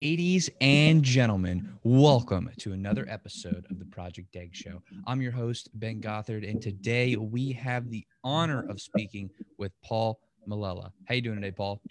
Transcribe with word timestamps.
Ladies 0.00 0.48
and 0.60 1.02
gentlemen, 1.02 1.76
welcome 1.82 2.48
to 2.58 2.72
another 2.72 3.04
episode 3.08 3.66
of 3.68 3.80
the 3.80 3.84
Project 3.84 4.36
Egg 4.36 4.54
Show. 4.54 4.80
I'm 5.08 5.20
your 5.20 5.32
host, 5.32 5.70
Ben 5.74 6.00
Gothard, 6.00 6.48
and 6.48 6.62
today 6.62 7.16
we 7.16 7.50
have 7.54 7.90
the 7.90 8.06
honor 8.22 8.64
of 8.70 8.80
speaking 8.80 9.28
with 9.58 9.72
Paul 9.82 10.20
Melella. 10.48 10.92
How 11.06 11.16
you 11.16 11.22
doing 11.22 11.40
today, 11.40 11.50
Paul? 11.50 11.82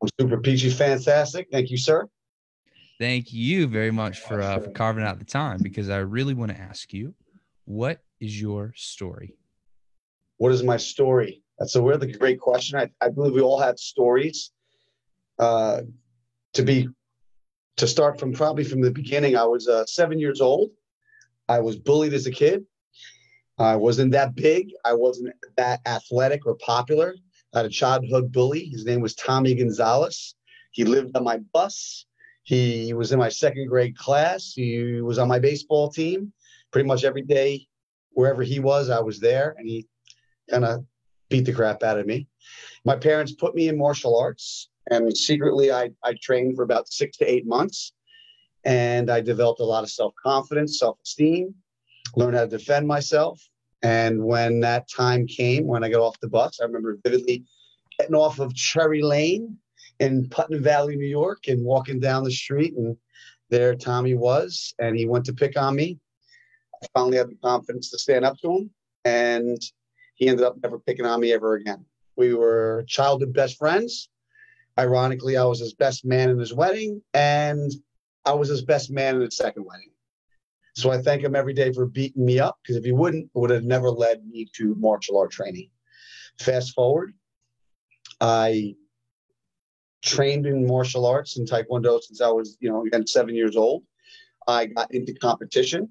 I'm 0.00 0.08
super 0.20 0.38
peachy, 0.38 0.70
fantastic. 0.70 1.48
Thank 1.50 1.72
you, 1.72 1.76
sir. 1.76 2.06
Thank 3.00 3.32
you 3.32 3.66
very 3.66 3.90
much 3.90 4.20
for 4.20 4.40
uh, 4.40 4.60
for 4.60 4.70
carving 4.70 5.02
out 5.02 5.18
the 5.18 5.24
time 5.24 5.58
because 5.60 5.90
I 5.90 5.98
really 5.98 6.34
want 6.34 6.52
to 6.52 6.60
ask 6.60 6.92
you, 6.92 7.14
what 7.64 8.00
is 8.20 8.40
your 8.40 8.74
story? 8.76 9.34
What 10.36 10.52
is 10.52 10.62
my 10.62 10.76
story? 10.76 11.42
That's 11.58 11.74
a 11.74 11.82
really 11.82 12.12
great 12.12 12.38
question. 12.38 12.78
I, 12.78 12.90
I 13.04 13.08
believe 13.08 13.34
we 13.34 13.40
all 13.40 13.58
have 13.58 13.76
stories. 13.80 14.52
Uh, 15.36 15.80
to 16.52 16.62
be 16.62 16.88
to 17.76 17.86
start 17.86 18.18
from 18.18 18.32
probably 18.32 18.64
from 18.64 18.80
the 18.80 18.90
beginning, 18.90 19.36
I 19.36 19.44
was 19.44 19.68
uh, 19.68 19.84
seven 19.86 20.18
years 20.18 20.40
old. 20.40 20.70
I 21.48 21.60
was 21.60 21.76
bullied 21.76 22.14
as 22.14 22.26
a 22.26 22.30
kid. 22.30 22.64
I 23.58 23.76
wasn't 23.76 24.12
that 24.12 24.34
big. 24.34 24.72
I 24.84 24.94
wasn't 24.94 25.34
that 25.56 25.80
athletic 25.86 26.46
or 26.46 26.56
popular. 26.56 27.14
I 27.54 27.58
had 27.58 27.66
a 27.66 27.70
childhood 27.70 28.32
bully. 28.32 28.66
His 28.66 28.84
name 28.84 29.00
was 29.00 29.14
Tommy 29.14 29.54
Gonzalez. 29.54 30.34
He 30.72 30.84
lived 30.84 31.16
on 31.16 31.24
my 31.24 31.38
bus. 31.52 32.06
He 32.42 32.92
was 32.92 33.12
in 33.12 33.18
my 33.18 33.28
second 33.28 33.68
grade 33.68 33.96
class. 33.96 34.52
He 34.54 35.00
was 35.00 35.18
on 35.18 35.28
my 35.28 35.38
baseball 35.38 35.90
team. 35.90 36.32
Pretty 36.70 36.86
much 36.86 37.04
every 37.04 37.22
day, 37.22 37.66
wherever 38.10 38.42
he 38.42 38.60
was, 38.60 38.90
I 38.90 39.00
was 39.00 39.20
there, 39.20 39.54
and 39.56 39.66
he 39.66 39.86
kind 40.50 40.64
of 40.64 40.84
beat 41.28 41.44
the 41.46 41.52
crap 41.52 41.82
out 41.82 41.98
of 41.98 42.06
me. 42.06 42.28
My 42.84 42.96
parents 42.96 43.32
put 43.32 43.54
me 43.54 43.68
in 43.68 43.78
martial 43.78 44.18
arts. 44.18 44.68
And 44.90 45.16
secretly, 45.16 45.72
I, 45.72 45.90
I 46.04 46.14
trained 46.20 46.56
for 46.56 46.62
about 46.62 46.88
six 46.92 47.16
to 47.18 47.30
eight 47.30 47.46
months. 47.46 47.92
And 48.64 49.10
I 49.10 49.20
developed 49.20 49.60
a 49.60 49.64
lot 49.64 49.84
of 49.84 49.90
self 49.90 50.12
confidence, 50.20 50.78
self 50.78 50.98
esteem, 51.04 51.54
learned 52.16 52.36
how 52.36 52.44
to 52.44 52.48
defend 52.48 52.86
myself. 52.86 53.40
And 53.82 54.24
when 54.24 54.60
that 54.60 54.88
time 54.88 55.26
came, 55.26 55.66
when 55.66 55.84
I 55.84 55.88
got 55.88 56.00
off 56.00 56.18
the 56.20 56.28
bus, 56.28 56.58
I 56.60 56.64
remember 56.64 56.98
vividly 57.04 57.44
getting 57.98 58.14
off 58.16 58.40
of 58.40 58.54
Cherry 58.54 59.02
Lane 59.02 59.56
in 60.00 60.28
Putnam 60.28 60.62
Valley, 60.62 60.96
New 60.96 61.06
York, 61.06 61.48
and 61.48 61.64
walking 61.64 62.00
down 62.00 62.24
the 62.24 62.30
street. 62.30 62.74
And 62.76 62.96
there 63.50 63.74
Tommy 63.74 64.14
was, 64.14 64.74
and 64.78 64.96
he 64.96 65.06
went 65.06 65.24
to 65.26 65.32
pick 65.32 65.56
on 65.56 65.76
me. 65.76 65.98
I 66.82 66.86
finally 66.92 67.16
had 67.16 67.30
the 67.30 67.36
confidence 67.42 67.90
to 67.90 67.98
stand 67.98 68.24
up 68.24 68.38
to 68.40 68.50
him, 68.50 68.70
and 69.04 69.58
he 70.14 70.28
ended 70.28 70.44
up 70.44 70.56
never 70.62 70.78
picking 70.78 71.06
on 71.06 71.20
me 71.20 71.32
ever 71.32 71.54
again. 71.54 71.84
We 72.16 72.34
were 72.34 72.84
childhood 72.88 73.32
best 73.32 73.56
friends. 73.58 74.08
Ironically, 74.78 75.36
I 75.36 75.44
was 75.44 75.60
his 75.60 75.74
best 75.74 76.04
man 76.04 76.30
in 76.30 76.38
his 76.38 76.52
wedding, 76.52 77.02
and 77.14 77.72
I 78.24 78.34
was 78.34 78.48
his 78.48 78.62
best 78.62 78.90
man 78.90 79.16
in 79.16 79.22
his 79.22 79.36
second 79.36 79.64
wedding. 79.64 79.90
So 80.74 80.90
I 80.90 80.98
thank 81.00 81.22
him 81.22 81.34
every 81.34 81.54
day 81.54 81.72
for 81.72 81.86
beating 81.86 82.26
me 82.26 82.38
up 82.38 82.58
because 82.62 82.76
if 82.76 82.84
he 82.84 82.92
wouldn't, 82.92 83.30
it 83.34 83.38
would 83.38 83.50
have 83.50 83.64
never 83.64 83.90
led 83.90 84.26
me 84.26 84.46
to 84.56 84.74
martial 84.74 85.18
art 85.18 85.30
training. 85.30 85.70
Fast 86.38 86.74
forward, 86.74 87.14
I 88.20 88.74
trained 90.02 90.44
in 90.46 90.66
martial 90.66 91.06
arts 91.06 91.38
and 91.38 91.48
taekwondo 91.48 92.02
since 92.02 92.20
I 92.20 92.28
was, 92.28 92.58
you 92.60 92.68
know, 92.68 92.84
again 92.84 93.06
seven 93.06 93.34
years 93.34 93.56
old. 93.56 93.84
I 94.46 94.66
got 94.66 94.92
into 94.92 95.14
competition, 95.14 95.88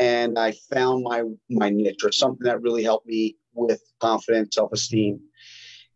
and 0.00 0.36
I 0.38 0.52
found 0.72 1.04
my 1.04 1.22
my 1.48 1.70
niche 1.70 2.02
or 2.02 2.10
something 2.10 2.44
that 2.44 2.62
really 2.62 2.82
helped 2.82 3.06
me 3.06 3.36
with 3.54 3.80
confidence, 4.00 4.56
self 4.56 4.72
esteem, 4.72 5.20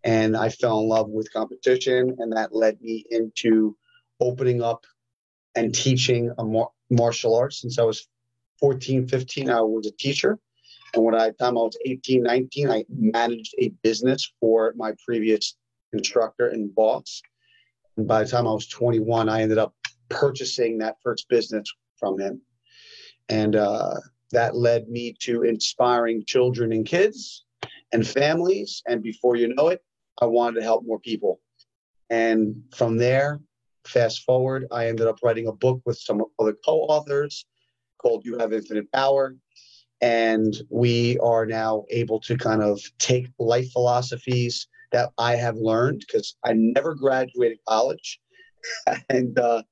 and 0.04 0.36
I 0.36 0.48
fell 0.48 0.80
in 0.80 0.88
love 0.88 1.08
with 1.08 1.32
competition, 1.32 2.16
and 2.18 2.32
that 2.32 2.54
led 2.54 2.80
me 2.80 3.04
into 3.10 3.76
opening 4.20 4.62
up 4.62 4.84
and 5.54 5.74
teaching 5.74 6.30
a 6.38 6.44
mar- 6.44 6.70
martial 6.90 7.36
arts 7.36 7.60
since 7.60 7.78
I 7.78 7.82
was 7.82 8.08
14, 8.60 9.08
15. 9.08 9.50
I 9.50 9.60
was 9.60 9.86
a 9.86 9.92
teacher. 9.92 10.38
And 10.94 11.04
when 11.04 11.14
I 11.14 11.30
time 11.30 11.56
I 11.56 11.62
was 11.62 11.78
18, 11.84 12.22
19, 12.22 12.70
I 12.70 12.84
managed 12.88 13.54
a 13.58 13.69
business 13.82 14.32
for 14.41 14.75
my 14.76 14.92
previous 15.04 15.56
instructor 15.92 16.48
and 16.48 16.75
boss. 16.75 17.22
And 17.96 18.06
by 18.08 18.25
the 18.25 18.30
time 18.30 18.46
I 18.46 18.52
was 18.52 18.66
21, 18.66 19.28
I 19.28 19.42
ended 19.42 19.58
up 19.58 19.75
purchasing 20.08 20.78
that 20.78 20.96
first 21.02 21.28
business 21.28 21.72
from 21.98 22.19
him. 22.19 22.41
And 23.28 23.54
uh, 23.54 23.94
that 24.32 24.56
led 24.56 24.88
me 24.88 25.14
to 25.20 25.42
inspiring 25.42 26.25
children 26.26 26.72
and 26.72 26.84
kids 26.84 27.44
and 27.92 28.06
families. 28.06 28.82
And 28.86 29.02
before 29.02 29.36
you 29.36 29.54
know 29.54 29.69
it, 29.69 29.82
I 30.20 30.26
wanted 30.26 30.60
to 30.60 30.64
help 30.64 30.84
more 30.84 31.00
people. 31.00 31.41
And 32.10 32.62
from 32.75 32.97
there, 32.98 33.41
fast 33.86 34.22
forward, 34.25 34.66
I 34.70 34.88
ended 34.88 35.06
up 35.06 35.19
writing 35.22 35.47
a 35.47 35.53
book 35.53 35.81
with 35.84 35.98
some 35.98 36.22
other 36.38 36.56
co 36.64 36.81
authors 36.81 37.47
called 38.00 38.25
You 38.25 38.38
Have 38.38 38.53
Infinite 38.53 38.91
Power. 38.92 39.36
And 40.00 40.54
we 40.70 41.19
are 41.19 41.44
now 41.47 41.84
able 41.91 42.20
to 42.20 42.36
kind 42.36 42.62
of 42.62 42.81
take 42.98 43.28
life 43.38 43.70
philosophies 43.72 44.66
that 44.92 45.10
I 45.19 45.36
have 45.36 45.56
learned 45.56 46.00
because 46.00 46.37
I 46.44 46.54
never 46.54 46.94
graduated 46.94 47.58
college. 47.69 48.19
and 49.08 49.38
uh, 49.38 49.62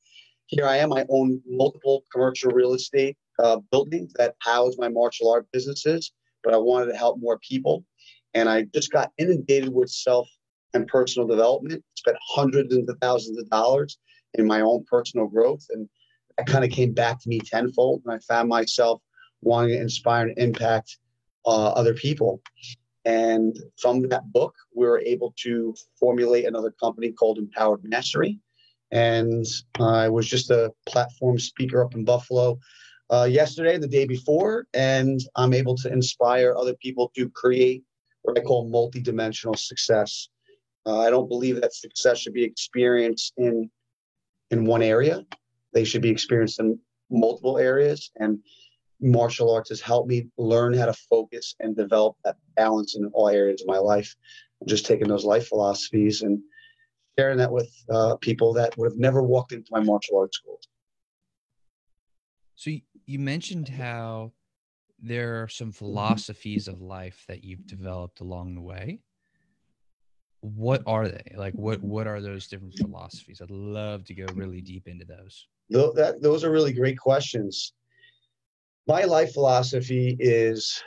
here 0.47 0.67
I 0.67 0.77
am. 0.77 0.93
I 0.93 1.07
own 1.09 1.41
multiple 1.47 2.05
commercial 2.13 2.51
real 2.51 2.75
estate 2.75 3.17
uh, 3.43 3.59
buildings 3.71 4.13
that 4.17 4.35
house 4.41 4.75
my 4.79 4.89
martial 4.89 5.31
art 5.31 5.47
businesses, 5.53 6.13
but 6.45 6.55
I 6.55 6.59
wanted 6.59 6.93
to 6.93 6.97
help 6.97 7.19
more 7.19 7.39
people. 7.39 7.85
And 8.35 8.49
I 8.49 8.63
just 8.75 8.93
got 8.93 9.13
inundated 9.19 9.73
with 9.73 9.91
self 9.91 10.29
and 10.75 10.87
personal 10.87 11.27
development, 11.27 11.83
spent 11.95 12.17
hundreds 12.21 12.75
of 12.75 12.89
thousands 13.01 13.39
of 13.39 13.49
dollars 13.51 13.99
in 14.35 14.47
my 14.47 14.61
own 14.61 14.85
personal 14.89 15.27
growth. 15.27 15.67
And 15.71 15.89
that 16.37 16.47
kind 16.47 16.65
of 16.65 16.71
came 16.71 16.93
back 16.93 17.21
to 17.21 17.29
me 17.29 17.41
tenfold. 17.41 18.03
And 18.05 18.15
I 18.15 18.19
found 18.19 18.49
myself 18.49 19.01
wanting 19.43 19.71
to 19.71 19.81
inspire 19.81 20.29
and 20.29 20.39
impact 20.39 20.99
uh, 21.47 21.71
other 21.71 21.95
people. 21.95 22.41
And 23.05 23.59
from 23.81 24.03
that 24.09 24.31
book, 24.33 24.55
we 24.75 24.87
were 24.87 25.01
able 25.01 25.35
to 25.45 25.75
formulate 25.99 26.45
another 26.45 26.71
company 26.71 27.13
called 27.13 27.39
Empowered 27.39 27.83
Mastery. 27.85 28.39
And 28.91 29.47
I 29.79 30.09
was 30.09 30.29
just 30.29 30.51
a 30.51 30.73
platform 30.87 31.39
speaker 31.39 31.85
up 31.85 31.95
in 31.95 32.05
Buffalo 32.05 32.59
uh, 33.11 33.25
yesterday, 33.31 33.79
the 33.79 33.89
day 33.89 34.07
before, 34.07 34.67
and 34.75 35.21
I'm 35.37 35.55
able 35.55 35.77
to 35.77 35.93
inspire 35.93 36.55
other 36.57 36.75
people 36.75 37.11
to 37.17 37.31
create 37.31 37.83
what 38.23 38.39
I 38.39 38.43
call 38.43 38.71
multidimensional 38.71 39.59
success. 39.59 40.29
Uh, 40.87 41.01
I 41.01 41.11
don't 41.11 41.29
believe 41.29 41.61
that 41.61 41.75
success 41.75 42.19
should 42.19 42.33
be 42.33 42.45
experienced 42.45 43.35
in 43.37 43.71
in 44.51 44.65
one 44.65 44.83
area. 44.83 45.25
They 45.75 45.85
should 45.85 46.03
be 46.03 46.09
experienced 46.09 46.61
in 46.61 46.79
multiple 47.11 47.59
areas. 47.59 48.11
And 48.17 48.39
martial 49.01 49.53
arts 49.53 49.69
has 49.71 49.81
helped 49.81 50.09
me 50.09 50.29
learn 50.37 50.75
how 50.75 50.87
to 50.87 50.93
focus 50.93 51.55
and 51.61 51.77
develop 51.77 52.17
that 52.25 52.37
balance 52.57 52.97
in 52.97 53.07
all 53.13 53.29
areas 53.29 53.63
of 53.63 53.69
my 53.69 53.79
life. 53.79 54.15
just 54.67 54.87
taking 54.87 55.07
those 55.07 55.25
life 55.25 55.47
philosophies 55.47 56.23
and 56.23 56.41
sharing 57.17 57.39
that 57.39 57.53
with 57.53 57.73
uh, 57.91 58.17
people 58.17 58.53
that 58.53 58.77
would 58.77 58.91
have 58.91 58.99
never 58.99 59.23
walked 59.23 59.53
into 59.53 59.69
my 59.71 59.81
martial 59.81 60.19
arts 60.19 60.37
school. 60.37 60.61
So 62.57 62.73
you 63.07 63.19
mentioned 63.21 63.69
how 63.69 64.33
there 64.99 65.41
are 65.43 65.47
some 65.47 65.71
philosophies 65.71 66.67
of 66.67 66.83
life 66.83 67.25
that 67.29 67.45
you've 67.45 67.69
developed 67.69 68.19
along 68.19 68.57
the 68.57 68.61
way 68.61 69.01
what 70.41 70.83
are 70.87 71.09
they? 71.09 71.35
Like 71.37 71.55
what 71.55 71.83
what 71.83 72.07
are 72.07 72.21
those 72.21 72.47
different 72.47 72.75
philosophies? 72.79 73.41
I'd 73.43 73.51
love 73.51 74.05
to 74.07 74.15
go 74.15 74.27
really 74.35 74.61
deep 74.61 74.87
into 74.87 75.05
those. 75.05 75.47
Those 75.69 76.45
are 76.45 76.51
really 76.51 76.73
great 76.73 76.99
questions. 76.99 77.73
My 78.87 79.05
life 79.05 79.35
philosophy 79.35 80.17
is 80.19 80.83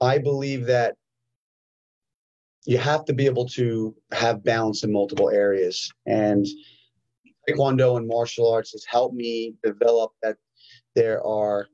i 0.00 0.18
believe 0.18 0.66
that 0.66 0.96
you 2.66 2.78
have 2.78 3.04
to 3.04 3.12
be 3.12 3.26
able 3.26 3.46
to 3.46 3.94
have 4.12 4.42
balance 4.42 4.84
in 4.84 4.92
multiple 4.92 5.30
areas. 5.30 5.92
And 6.06 6.46
taekwondo 7.48 7.98
and 7.98 8.08
martial 8.08 8.50
arts 8.50 8.72
has 8.72 8.84
helped 8.88 9.14
me 9.14 9.54
develop 9.62 10.12
that 10.22 10.36
there 10.94 11.24
are 11.26 11.66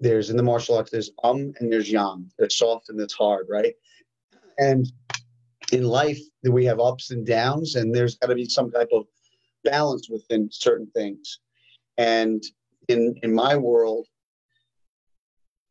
there's 0.00 0.30
in 0.30 0.36
the 0.36 0.42
martial 0.42 0.76
arts 0.76 0.90
there's 0.90 1.10
um 1.24 1.52
and 1.60 1.72
there's 1.72 1.90
yang. 1.90 2.30
There's 2.38 2.56
soft 2.56 2.88
and 2.88 2.98
there's 2.98 3.12
hard 3.12 3.46
right? 3.48 3.74
And 4.58 4.90
in 5.72 5.84
life 5.84 6.18
we 6.42 6.64
have 6.64 6.80
ups 6.80 7.10
and 7.10 7.26
downs 7.26 7.76
and 7.76 7.94
there's 7.94 8.16
got 8.16 8.28
to 8.28 8.34
be 8.34 8.46
some 8.46 8.70
type 8.70 8.88
of 8.92 9.04
balance 9.64 10.08
within 10.08 10.48
certain 10.50 10.90
things. 10.94 11.38
And 11.98 12.42
in 12.90 13.14
in 13.22 13.32
my 13.34 13.56
world 13.56 14.06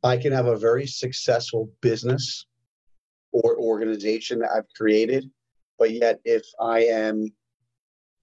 i 0.03 0.15
can 0.17 0.31
have 0.31 0.47
a 0.47 0.55
very 0.55 0.87
successful 0.87 1.69
business 1.81 2.45
or 3.31 3.57
organization 3.57 4.39
that 4.39 4.51
i've 4.55 4.71
created 4.75 5.29
but 5.77 5.91
yet 5.91 6.19
if 6.23 6.43
i 6.59 6.79
am 6.79 7.27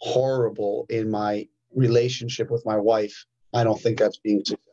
horrible 0.00 0.86
in 0.88 1.10
my 1.10 1.46
relationship 1.74 2.50
with 2.50 2.64
my 2.64 2.76
wife 2.76 3.26
i 3.54 3.62
don't 3.62 3.80
think 3.80 3.98
that's 3.98 4.18
being 4.18 4.40
successful 4.40 4.65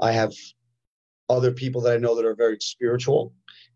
I 0.00 0.12
have 0.12 0.32
other 1.28 1.52
people 1.52 1.80
that 1.82 1.94
I 1.94 1.98
know 1.98 2.16
that 2.16 2.24
are 2.24 2.34
very 2.34 2.58
spiritual 2.60 3.34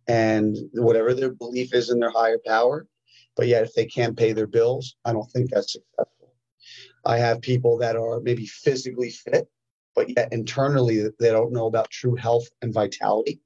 and 0.08 0.56
whatever 0.72 1.14
their 1.14 1.30
belief 1.30 1.74
is 1.74 1.90
in 1.90 2.00
their 2.00 2.10
higher 2.10 2.40
power, 2.44 2.86
but 3.36 3.46
yet 3.46 3.64
if 3.64 3.74
they 3.74 3.86
can't 3.86 4.16
pay 4.16 4.32
their 4.32 4.46
bills, 4.46 4.96
I 5.04 5.12
don't 5.12 5.30
think 5.30 5.50
that's 5.50 5.72
successful. 5.72 6.34
I 7.04 7.18
have 7.18 7.40
people 7.40 7.78
that 7.78 7.96
are 7.96 8.20
maybe 8.20 8.46
physically 8.46 9.10
fit, 9.10 9.48
but 9.94 10.08
yet 10.16 10.32
internally 10.32 11.08
they 11.18 11.30
don't 11.30 11.52
know 11.52 11.66
about 11.66 11.90
true 11.90 12.14
health 12.14 12.48
and 12.62 12.72
vitality, 12.72 13.40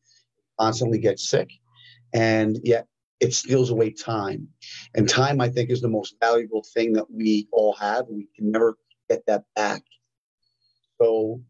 constantly 0.59 0.99
get 0.99 1.19
sick, 1.19 1.51
and 2.13 2.59
yet 2.63 2.87
it 3.21 3.35
steals 3.35 3.71
away 3.71 3.91
time. 3.91 4.49
And 4.95 5.09
time, 5.09 5.41
I 5.41 5.49
think, 5.49 5.71
is 5.71 5.81
the 5.81 5.89
most 5.89 6.15
valuable 6.21 6.65
thing 6.75 6.93
that 6.93 7.11
we 7.11 7.49
all 7.51 7.75
have. 7.75 8.07
We 8.09 8.29
can 8.37 8.53
never 8.53 8.79
get 9.11 9.27
that 9.27 9.45
back. 9.57 9.83
So 11.01 11.41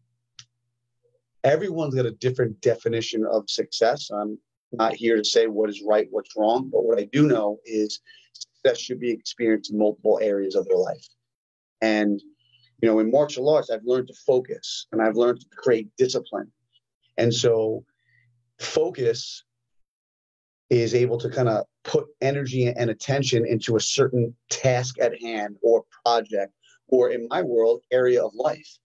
everyone's 1.43 1.95
got 1.95 2.05
a 2.05 2.11
different 2.11 2.59
definition 2.61 3.25
of 3.25 3.49
success. 3.49 4.09
I'm 4.11 4.37
not 4.71 4.93
here 4.93 5.17
to 5.17 5.23
say 5.23 5.47
what 5.47 5.69
is 5.69 5.81
right, 5.87 6.07
what's 6.11 6.35
wrong, 6.35 6.69
but 6.71 6.83
what 6.83 6.99
I 6.99 7.07
do 7.11 7.27
know 7.27 7.59
is 7.65 7.99
success 8.33 8.79
should 8.79 8.99
be 8.99 9.11
experienced 9.11 9.71
in 9.71 9.77
multiple 9.77 10.19
areas 10.21 10.55
of 10.55 10.67
their 10.67 10.77
life. 10.77 11.07
And 11.81 12.21
you 12.81 12.87
know, 12.87 12.99
in 12.99 13.11
martial 13.11 13.49
arts, 13.49 13.69
I've 13.69 13.83
learned 13.83 14.07
to 14.07 14.13
focus 14.25 14.87
and 14.91 15.01
I've 15.01 15.17
learned 15.17 15.41
to 15.41 15.45
create 15.57 15.89
discipline. 15.97 16.51
And 17.17 17.33
so 17.33 17.83
focus 18.59 19.43
is 20.69 20.93
able 20.93 21.17
to 21.17 21.29
kind 21.29 21.49
of 21.49 21.65
put 21.83 22.05
energy 22.21 22.67
and 22.67 22.89
attention 22.89 23.45
into 23.45 23.75
a 23.75 23.81
certain 23.81 24.33
task 24.49 24.99
at 24.99 25.19
hand 25.21 25.57
or 25.61 25.83
project 26.05 26.53
or 26.87 27.09
in 27.09 27.27
my 27.29 27.41
world 27.41 27.81
area 27.91 28.23
of 28.23 28.31
life 28.35 28.77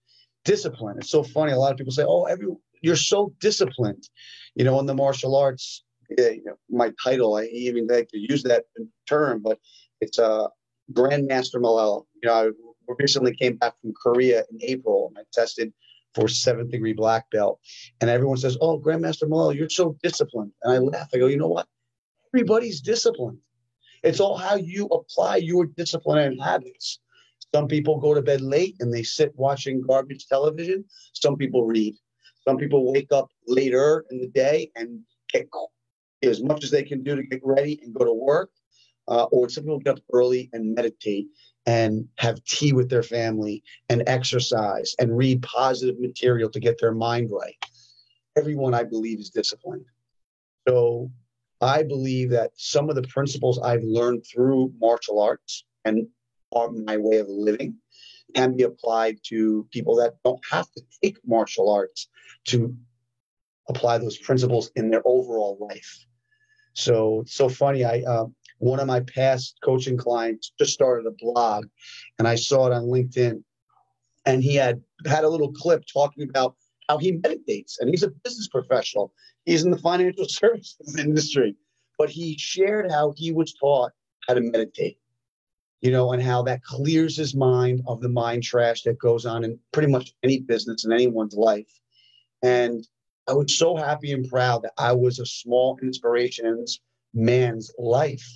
discipline. 0.45 0.97
It's 0.99 1.09
so 1.09 1.23
funny. 1.23 1.51
A 1.51 1.57
lot 1.57 1.71
of 1.71 1.77
people 1.77 1.91
say 1.91 2.05
oh 2.07 2.23
every 2.23 2.47
you're 2.81 2.95
so 2.95 3.33
disciplined 3.39 4.07
you 4.55 4.63
know 4.63 4.79
in 4.79 4.85
the 4.85 4.93
martial 4.93 5.35
arts 5.35 5.83
yeah, 6.17 6.29
you 6.29 6.43
know, 6.45 6.55
my 6.69 6.91
title 7.03 7.35
i 7.35 7.45
even 7.45 7.87
like 7.87 8.07
to 8.09 8.19
use 8.19 8.43
that 8.43 8.65
term 9.09 9.41
but 9.41 9.59
it's 10.01 10.19
a 10.19 10.25
uh, 10.25 10.47
grandmaster 10.93 11.55
Melella 11.55 12.03
you 12.21 12.29
know 12.29 12.33
i 12.33 12.93
recently 12.99 13.35
came 13.35 13.55
back 13.57 13.73
from 13.81 13.91
korea 14.01 14.43
in 14.51 14.59
april 14.61 15.07
and 15.07 15.17
i 15.17 15.23
tested 15.33 15.73
for 16.15 16.29
seventh 16.29 16.71
degree 16.71 16.93
black 16.93 17.29
belt. 17.29 17.59
And 17.99 18.09
everyone 18.09 18.37
says 18.37 18.57
oh 18.61 18.79
grandmaster 18.79 19.23
Melella 19.23 19.55
you're 19.55 19.69
so 19.69 19.97
disciplined. 20.01 20.51
And 20.63 20.73
i 20.73 20.77
laugh. 20.77 21.09
I 21.13 21.17
go 21.17 21.27
you 21.27 21.37
know 21.37 21.47
what? 21.47 21.67
Everybody's 22.33 22.81
disciplined. 22.81 23.39
It's 24.01 24.19
all 24.19 24.37
how 24.37 24.55
you 24.55 24.85
apply 24.87 25.37
your 25.37 25.65
discipline 25.65 26.19
and 26.19 26.41
habits. 26.41 26.99
Some 27.53 27.67
people 27.67 27.99
go 27.99 28.13
to 28.13 28.21
bed 28.21 28.41
late 28.41 28.75
and 28.79 28.93
they 28.93 29.03
sit 29.03 29.33
watching 29.35 29.81
garbage 29.81 30.27
television. 30.27 30.85
Some 31.13 31.37
people 31.37 31.65
read. 31.65 31.95
Some 32.47 32.57
people 32.57 32.91
wake 32.91 33.11
up 33.11 33.29
later 33.47 34.05
in 34.11 34.19
the 34.19 34.27
day 34.27 34.71
and 34.75 34.99
get 35.31 35.47
as 36.23 36.43
much 36.43 36.63
as 36.63 36.71
they 36.71 36.83
can 36.83 37.03
do 37.03 37.15
to 37.15 37.23
get 37.23 37.41
ready 37.43 37.79
and 37.83 37.93
go 37.93 38.05
to 38.05 38.13
work. 38.13 38.49
Uh, 39.07 39.23
or 39.25 39.47
some 39.49 39.63
people 39.63 39.79
get 39.79 39.97
up 39.97 40.03
early 40.13 40.49
and 40.53 40.73
meditate 40.73 41.27
and 41.67 42.07
have 42.17 42.43
tea 42.43 42.73
with 42.73 42.89
their 42.89 43.03
family 43.03 43.63
and 43.89 44.03
exercise 44.07 44.95
and 44.99 45.15
read 45.15 45.41
positive 45.43 45.99
material 45.99 46.49
to 46.49 46.59
get 46.59 46.79
their 46.79 46.93
mind 46.93 47.29
right. 47.31 47.55
Everyone, 48.35 48.73
I 48.73 48.83
believe, 48.83 49.19
is 49.19 49.29
disciplined. 49.29 49.85
So 50.67 51.11
I 51.61 51.83
believe 51.83 52.31
that 52.31 52.51
some 52.55 52.89
of 52.89 52.95
the 52.95 53.03
principles 53.03 53.59
I've 53.59 53.83
learned 53.83 54.25
through 54.25 54.73
martial 54.79 55.21
arts 55.21 55.63
and 55.85 56.07
my 56.53 56.97
way 56.97 57.17
of 57.17 57.27
living 57.27 57.75
can 58.35 58.55
be 58.55 58.63
applied 58.63 59.17
to 59.23 59.67
people 59.71 59.95
that 59.95 60.15
don't 60.23 60.41
have 60.51 60.69
to 60.71 60.81
take 61.01 61.17
martial 61.25 61.71
arts 61.71 62.07
to 62.45 62.75
apply 63.69 63.97
those 63.97 64.17
principles 64.17 64.71
in 64.75 64.89
their 64.89 65.01
overall 65.05 65.57
life. 65.59 66.05
So 66.73 67.21
it's 67.21 67.35
so 67.35 67.49
funny. 67.49 67.85
I 67.85 68.01
uh, 68.01 68.25
one 68.59 68.79
of 68.79 68.87
my 68.87 69.01
past 69.01 69.57
coaching 69.63 69.97
clients 69.97 70.51
just 70.57 70.73
started 70.73 71.07
a 71.07 71.15
blog, 71.17 71.65
and 72.19 72.27
I 72.27 72.35
saw 72.35 72.67
it 72.67 72.73
on 72.73 72.83
LinkedIn, 72.83 73.43
and 74.25 74.43
he 74.43 74.55
had 74.55 74.81
had 75.05 75.23
a 75.23 75.29
little 75.29 75.51
clip 75.51 75.83
talking 75.91 76.27
about 76.29 76.55
how 76.89 76.97
he 76.97 77.13
meditates, 77.13 77.79
and 77.79 77.89
he's 77.89 78.03
a 78.03 78.11
business 78.23 78.47
professional. 78.47 79.13
He's 79.45 79.63
in 79.63 79.71
the 79.71 79.77
financial 79.77 80.25
services 80.29 80.97
industry, 80.97 81.55
but 81.97 82.09
he 82.09 82.37
shared 82.37 82.91
how 82.91 83.13
he 83.15 83.31
was 83.31 83.53
taught 83.53 83.91
how 84.27 84.33
to 84.33 84.41
meditate, 84.41 84.97
you 85.85 85.91
know, 85.91 86.13
and 86.13 86.23
how 86.23 86.41
that 86.41 86.63
clears 86.63 87.15
his 87.15 87.35
mind 87.35 87.79
of 87.85 88.01
the 88.01 88.09
mind 88.09 88.41
trash 88.41 88.81
that 88.81 88.97
goes 88.97 89.23
on 89.23 89.43
in 89.43 89.59
pretty 89.71 89.87
much 89.87 90.15
any 90.23 90.39
business 90.39 90.83
in 90.83 90.91
anyone's 90.91 91.35
life. 91.35 91.71
And 92.41 92.83
I 93.27 93.33
was 93.33 93.55
so 93.55 93.75
happy 93.75 94.11
and 94.11 94.27
proud 94.27 94.63
that 94.63 94.73
I 94.79 94.93
was 94.93 95.19
a 95.19 95.27
small 95.27 95.77
inspiration 95.83 96.47
in 96.47 96.59
this 96.59 96.79
man's 97.13 97.71
life 97.77 98.27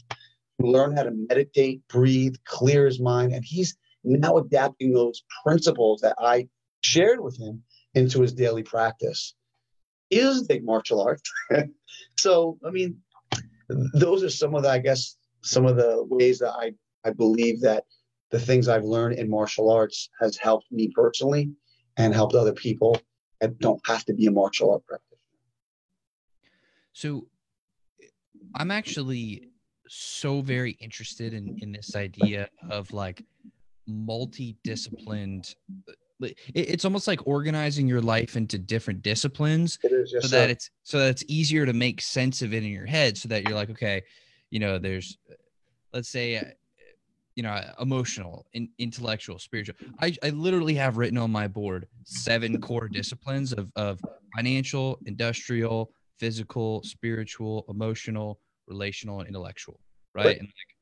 to 0.62 0.68
learn 0.68 0.96
how 0.96 1.02
to 1.02 1.12
meditate, 1.12 1.82
breathe, 1.88 2.36
clear 2.46 2.86
his 2.86 3.00
mind. 3.00 3.34
And 3.34 3.44
he's 3.44 3.76
now 4.04 4.38
adapting 4.38 4.94
those 4.94 5.24
principles 5.44 6.02
that 6.02 6.18
I 6.20 6.48
shared 6.82 7.20
with 7.20 7.36
him 7.40 7.64
into 7.96 8.22
his 8.22 8.32
daily 8.32 8.62
practice. 8.62 9.34
is 10.12 10.44
doesn't 10.44 10.64
martial 10.64 11.02
arts. 11.02 11.24
so, 12.20 12.60
I 12.64 12.70
mean, 12.70 13.00
those 13.96 14.24
are 14.24 14.30
some 14.30 14.54
of 14.54 14.62
the, 14.62 14.70
I 14.70 14.78
guess, 14.78 15.16
some 15.42 15.66
of 15.66 15.78
the 15.78 16.04
ways 16.08 16.38
that 16.40 16.52
I, 16.52 16.74
I 17.06 17.12
believe 17.12 17.62
that 17.62 17.86
the 18.32 18.40
things 18.40 18.68
I've 18.68 18.84
learned 18.84 19.18
in 19.18 19.30
martial 19.30 19.70
arts 19.72 20.10
has 20.20 20.38
helped 20.38 20.72
me 20.72 20.90
personally 20.94 21.52
and 21.98 22.14
helped 22.14 22.36
other 22.36 22.54
people 22.54 23.00
that 23.42 23.58
don't 23.60 23.82
have 23.86 24.06
to 24.06 24.14
be 24.14 24.28
a 24.28 24.32
martial 24.32 24.72
art 24.72 24.86
practitioner. 24.86 25.18
So 26.94 27.28
I'm 28.56 28.72
actually 28.72 29.50
so 29.88 30.42
very 30.42 30.72
interested 30.80 31.34
in, 31.34 31.58
in 31.62 31.72
this 31.72 31.96
idea 31.96 32.50
of 32.70 32.92
like 32.94 33.24
multi-disciplined 33.88 35.56
it's 36.54 36.84
almost 36.84 37.08
like 37.08 37.26
organizing 37.26 37.88
your 37.88 38.02
life 38.02 38.36
into 38.36 38.60
different 38.60 39.02
disciplines 39.02 39.80
so 40.20 40.28
that 40.28 40.50
it's 40.50 40.70
so 40.84 41.00
that 41.00 41.08
it's 41.08 41.24
easier 41.30 41.66
to 41.66 41.72
make 41.72 42.02
sense 42.02 42.42
of 42.42 42.54
it 42.54 42.64
in 42.64 42.70
your 42.70 42.86
head 42.86 43.18
so 43.18 43.30
that 43.30 43.44
you're 43.44 43.56
like 43.56 43.70
okay 43.70 44.04
you 44.50 44.60
know 44.60 44.78
there's 44.78 45.18
let's 45.94 46.10
say 46.10 46.36
uh, 46.36 46.44
you 47.40 47.44
know 47.44 47.52
uh, 47.52 47.72
emotional 47.80 48.46
in, 48.52 48.68
intellectual 48.80 49.40
spiritual 49.40 49.74
I, 50.02 50.14
I 50.22 50.32
literally 50.32 50.74
have 50.74 50.98
written 50.98 51.18
on 51.18 51.32
my 51.32 51.48
board 51.48 51.88
seven 52.04 52.60
core 52.68 52.90
disciplines 52.90 53.54
of, 53.54 53.72
of 53.78 54.02
financial 54.36 55.00
industrial 55.06 55.90
physical 56.18 56.84
spiritual 56.84 57.64
emotional 57.70 58.42
relational 58.68 59.20
and 59.20 59.30
intellectual 59.30 59.80
right, 60.14 60.26
right. 60.26 60.38
and 60.38 60.48
like 60.48 60.76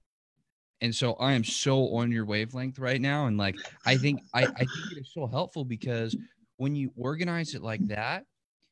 and 0.81 0.95
so 0.95 1.13
i 1.19 1.33
am 1.33 1.43
so 1.43 1.93
on 1.93 2.11
your 2.11 2.25
wavelength 2.25 2.79
right 2.79 3.01
now 3.01 3.27
and 3.27 3.37
like 3.37 3.55
i 3.85 3.95
think 3.95 4.19
i, 4.33 4.41
I 4.41 4.47
think 4.47 4.91
it 4.93 5.01
is 5.01 5.11
so 5.13 5.27
helpful 5.27 5.63
because 5.63 6.17
when 6.55 6.75
you 6.75 6.91
organize 6.97 7.53
it 7.53 7.61
like 7.61 7.87
that 7.89 8.25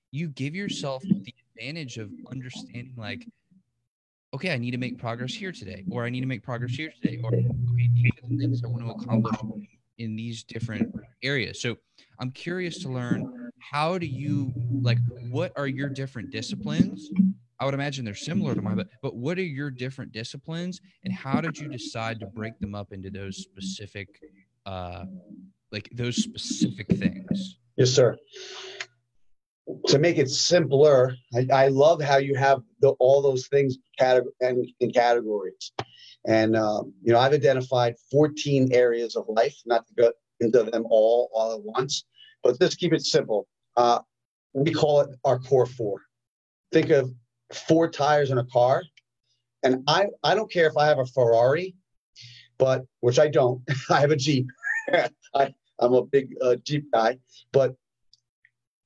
you 0.09 0.29
give 0.29 0.55
yourself 0.55 1.03
the 1.03 1.35
advantage 1.55 1.99
of 1.99 2.09
understanding 2.31 2.95
like 2.97 3.27
okay 4.35 4.51
i 4.53 4.57
need 4.57 4.71
to 4.71 4.77
make 4.77 4.97
progress 4.99 5.33
here 5.33 5.53
today 5.53 5.85
or 5.89 6.03
i 6.03 6.09
need 6.09 6.19
to 6.19 6.27
make 6.27 6.43
progress 6.43 6.71
here 6.71 6.91
today 7.01 7.19
or 7.23 7.29
okay 7.33 7.47
these 7.87 8.11
are 8.21 8.27
the 8.29 8.37
things 8.37 8.61
i 8.65 8.67
want 8.67 8.83
to 8.83 8.91
accomplish 8.91 9.35
in 9.97 10.15
these 10.17 10.43
different 10.43 10.93
areas 11.23 11.61
so 11.61 11.77
i'm 12.19 12.29
curious 12.31 12.79
to 12.79 12.89
learn 12.89 13.49
how 13.59 13.97
do 13.97 14.05
you 14.05 14.53
like 14.81 14.99
what 15.29 15.53
are 15.55 15.67
your 15.67 15.87
different 15.87 16.29
disciplines 16.31 17.09
I 17.57 17.63
would 17.63 17.73
imagine 17.73 18.03
they're 18.03 18.15
similar 18.15 18.53
to 18.53 18.61
mine, 18.61 18.75
but 18.75 18.89
but 19.01 19.15
what 19.15 19.37
are 19.37 19.43
your 19.43 19.71
different 19.71 20.11
disciplines, 20.11 20.81
and 21.05 21.13
how 21.13 21.39
did 21.39 21.57
you 21.57 21.69
decide 21.69 22.19
to 22.19 22.25
break 22.25 22.59
them 22.59 22.75
up 22.75 22.91
into 22.91 23.09
those 23.09 23.37
specific, 23.37 24.19
uh, 24.65 25.05
like 25.71 25.89
those 25.93 26.17
specific 26.17 26.87
things? 26.97 27.57
Yes, 27.77 27.91
sir. 27.91 28.17
To 29.87 29.97
make 29.97 30.17
it 30.17 30.29
simpler, 30.29 31.15
I, 31.33 31.47
I 31.51 31.67
love 31.69 32.01
how 32.01 32.17
you 32.17 32.35
have 32.35 32.61
the, 32.81 32.89
all 32.99 33.21
those 33.21 33.47
things 33.47 33.77
category 33.97 34.31
and 34.41 34.67
in 34.79 34.91
categories, 34.91 35.71
and 36.27 36.55
um, 36.55 36.93
you 37.01 37.11
know 37.11 37.19
I've 37.19 37.33
identified 37.33 37.95
14 38.11 38.69
areas 38.73 39.15
of 39.15 39.25
life, 39.27 39.55
not 39.65 39.87
to 39.87 39.93
go 39.95 40.11
into 40.39 40.63
them 40.63 40.85
all 40.89 41.29
all 41.33 41.53
at 41.55 41.63
once, 41.63 42.05
but 42.43 42.57
let's 42.59 42.75
keep 42.75 42.93
it 42.93 43.01
simple. 43.01 43.47
Uh, 43.75 43.99
we 44.53 44.71
call 44.71 45.01
it 45.01 45.09
our 45.25 45.39
core 45.39 45.65
four. 45.65 46.01
Think 46.71 46.89
of 46.91 47.11
four 47.53 47.89
tires 47.89 48.31
in 48.31 48.37
a 48.37 48.45
car. 48.45 48.83
And 49.63 49.83
I, 49.87 50.07
I 50.23 50.35
don't 50.35 50.51
care 50.51 50.67
if 50.67 50.77
I 50.77 50.85
have 50.85 50.99
a 50.99 51.05
Ferrari, 51.05 51.75
but 52.57 52.85
which 53.01 53.19
I 53.19 53.27
don't. 53.27 53.61
I 53.89 53.99
have 53.99 54.11
a 54.11 54.15
Jeep. 54.15 54.47
I, 55.33 55.53
I'm 55.79 55.93
a 55.93 56.05
big 56.05 56.35
uh, 56.41 56.55
Jeep 56.63 56.91
guy. 56.91 57.19
But 57.51 57.75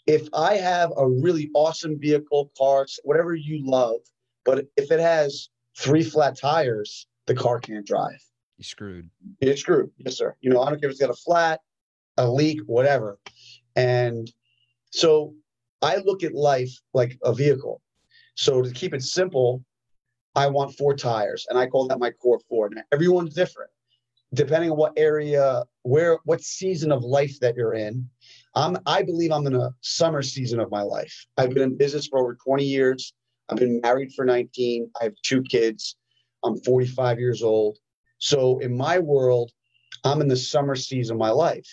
if 0.10 0.28
I 0.34 0.56
have 0.56 0.92
a 0.98 1.08
really 1.08 1.52
awesome 1.54 2.00
vehicle, 2.00 2.52
car, 2.58 2.88
whatever 3.04 3.36
you 3.36 3.64
love, 3.64 4.00
but 4.44 4.66
if 4.76 4.90
it 4.90 5.00
has 5.00 5.50
three 5.78 6.02
flat 6.02 6.36
tires, 6.36 7.06
the 7.28 7.36
car 7.36 7.60
can't 7.60 7.86
drive. 7.86 8.20
You're 8.58 8.64
screwed. 8.64 9.10
You're 9.40 9.56
screwed. 9.56 9.92
Yes, 9.98 10.18
sir. 10.18 10.36
You 10.42 10.50
know, 10.50 10.62
I 10.64 10.70
don't 10.72 10.80
care 10.80 10.90
if 10.90 10.94
it's 10.94 11.00
got 11.00 11.12
a 11.12 11.14
flat, 11.14 11.62
a 12.18 12.28
leak, 12.28 12.60
whatever. 12.66 13.20
And 13.76 14.32
so 14.90 15.36
I 15.84 15.98
look 15.98 16.24
at 16.24 16.34
life 16.34 16.72
like 16.96 17.20
a 17.24 17.32
vehicle. 17.32 17.80
So 18.34 18.64
to 18.64 18.72
keep 18.72 18.96
it 18.96 19.04
simple, 19.04 19.64
I 20.34 20.48
want 20.48 20.76
four 20.76 20.96
tires, 20.96 21.46
and 21.52 21.60
I 21.60 21.68
call 21.68 21.88
that 21.88 22.00
my 22.00 22.10
core 22.10 22.40
four. 22.50 22.68
Now, 22.72 22.82
everyone's 22.92 23.36
different, 23.36 23.70
depending 24.34 24.72
on 24.72 24.78
what 24.78 24.94
area, 24.98 25.66
where, 25.84 26.18
what 26.26 26.42
season 26.42 26.92
of 26.92 27.04
life 27.04 27.40
that 27.42 27.56
you're 27.56 27.76
in. 27.76 28.10
I'm, 28.56 28.78
I 28.86 29.04
believe 29.04 29.32
I'm 29.32 29.46
in 29.48 29.56
a 29.56 29.72
summer 29.82 30.22
season 30.22 30.60
of 30.60 30.72
my 30.72 30.82
life. 30.82 31.26
I've 31.38 31.52
been 31.52 31.64
in 31.64 31.78
business 31.78 32.08
for 32.08 32.20
over 32.20 32.36
20 32.36 32.64
years. 32.64 33.14
I've 33.50 33.58
been 33.58 33.80
married 33.82 34.14
for 34.14 34.26
19. 34.26 34.92
I 35.00 35.04
have 35.06 35.14
two 35.24 35.42
kids. 35.44 35.96
I'm 36.44 36.60
45 36.62 37.20
years 37.20 37.44
old. 37.44 37.78
So 38.18 38.60
in 38.60 38.76
my 38.76 39.00
world, 39.00 39.52
I'm 40.04 40.22
in 40.22 40.28
the 40.28 40.38
summer 40.38 40.76
season 40.76 41.16
of 41.16 41.20
my 41.20 41.30
life. 41.30 41.68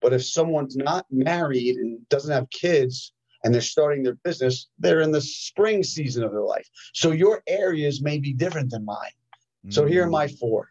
But 0.00 0.12
if 0.12 0.24
someone's 0.24 0.76
not 0.76 1.06
married 1.10 1.76
and 1.76 2.08
doesn't 2.08 2.32
have 2.32 2.48
kids 2.50 3.12
and 3.44 3.54
they're 3.54 3.60
starting 3.60 4.02
their 4.02 4.14
business, 4.14 4.68
they're 4.78 5.00
in 5.00 5.12
the 5.12 5.20
spring 5.20 5.82
season 5.82 6.24
of 6.24 6.30
their 6.30 6.42
life. 6.42 6.68
So 6.94 7.10
your 7.10 7.42
areas 7.46 8.02
may 8.02 8.18
be 8.18 8.32
different 8.32 8.70
than 8.70 8.84
mine. 8.84 8.96
Mm-hmm. 8.96 9.70
So 9.70 9.86
here 9.86 10.04
are 10.04 10.10
my 10.10 10.28
four. 10.28 10.70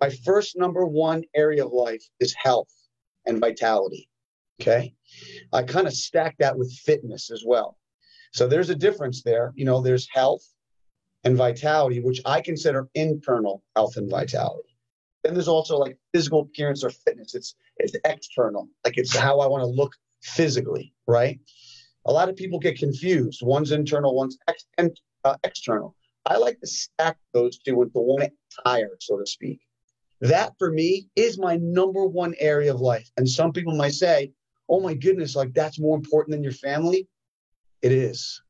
My 0.00 0.10
first 0.10 0.56
number 0.56 0.84
one 0.84 1.24
area 1.34 1.64
of 1.64 1.72
life 1.72 2.02
is 2.20 2.34
health 2.34 2.70
and 3.24 3.40
vitality. 3.40 4.08
Okay. 4.60 4.94
I 5.52 5.62
kind 5.62 5.86
of 5.86 5.92
stack 5.92 6.36
that 6.38 6.58
with 6.58 6.72
fitness 6.72 7.30
as 7.30 7.42
well. 7.46 7.76
So 8.32 8.46
there's 8.46 8.70
a 8.70 8.74
difference 8.74 9.22
there. 9.22 9.52
You 9.54 9.64
know, 9.64 9.80
there's 9.80 10.08
health 10.10 10.42
and 11.24 11.36
vitality, 11.36 12.00
which 12.00 12.20
I 12.24 12.40
consider 12.40 12.88
internal 12.94 13.62
health 13.74 13.96
and 13.96 14.10
vitality. 14.10 14.76
Then 15.22 15.34
there's 15.34 15.48
also 15.48 15.76
like 15.76 15.98
physical 16.14 16.40
appearance 16.40 16.84
or 16.84 16.90
fitness. 16.90 17.34
It's 17.34 17.54
it's 17.78 17.96
external, 18.04 18.68
like 18.84 18.96
it's 18.96 19.16
how 19.16 19.40
I 19.40 19.46
want 19.46 19.62
to 19.62 19.66
look 19.66 19.92
physically, 20.22 20.94
right? 21.06 21.40
A 22.06 22.12
lot 22.12 22.28
of 22.28 22.36
people 22.36 22.58
get 22.58 22.78
confused. 22.78 23.40
One's 23.42 23.72
internal, 23.72 24.14
one's 24.14 24.38
ex- 24.48 24.66
and, 24.78 24.98
uh, 25.24 25.36
external. 25.42 25.96
I 26.24 26.36
like 26.36 26.60
to 26.60 26.66
stack 26.66 27.18
those 27.32 27.58
two 27.58 27.82
into 27.82 27.98
one 27.98 28.28
tire, 28.64 28.96
so 29.00 29.18
to 29.18 29.26
speak. 29.26 29.60
That 30.20 30.52
for 30.58 30.70
me 30.70 31.08
is 31.16 31.38
my 31.38 31.56
number 31.56 32.06
one 32.06 32.34
area 32.38 32.72
of 32.72 32.80
life. 32.80 33.10
And 33.16 33.28
some 33.28 33.52
people 33.52 33.74
might 33.74 33.94
say, 33.94 34.32
oh 34.68 34.80
my 34.80 34.94
goodness, 34.94 35.36
like 35.36 35.52
that's 35.54 35.78
more 35.78 35.96
important 35.96 36.32
than 36.32 36.42
your 36.42 36.52
family. 36.52 37.08
It 37.82 37.92
is 37.92 38.40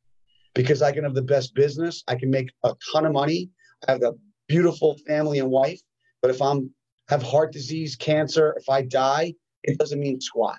because 0.54 0.82
I 0.82 0.92
can 0.92 1.04
have 1.04 1.14
the 1.14 1.22
best 1.22 1.54
business. 1.54 2.02
I 2.08 2.14
can 2.14 2.30
make 2.30 2.50
a 2.64 2.74
ton 2.92 3.06
of 3.06 3.12
money. 3.12 3.50
I 3.86 3.92
have 3.92 4.02
a 4.02 4.14
beautiful 4.48 4.98
family 5.06 5.38
and 5.38 5.50
wife. 5.50 5.80
But 6.22 6.30
if 6.30 6.40
I'm 6.40 6.70
have 7.08 7.22
heart 7.22 7.52
disease, 7.52 7.94
cancer, 7.94 8.54
if 8.58 8.68
I 8.68 8.82
die, 8.82 9.34
it 9.62 9.78
doesn't 9.78 10.00
mean 10.00 10.20
squat. 10.20 10.58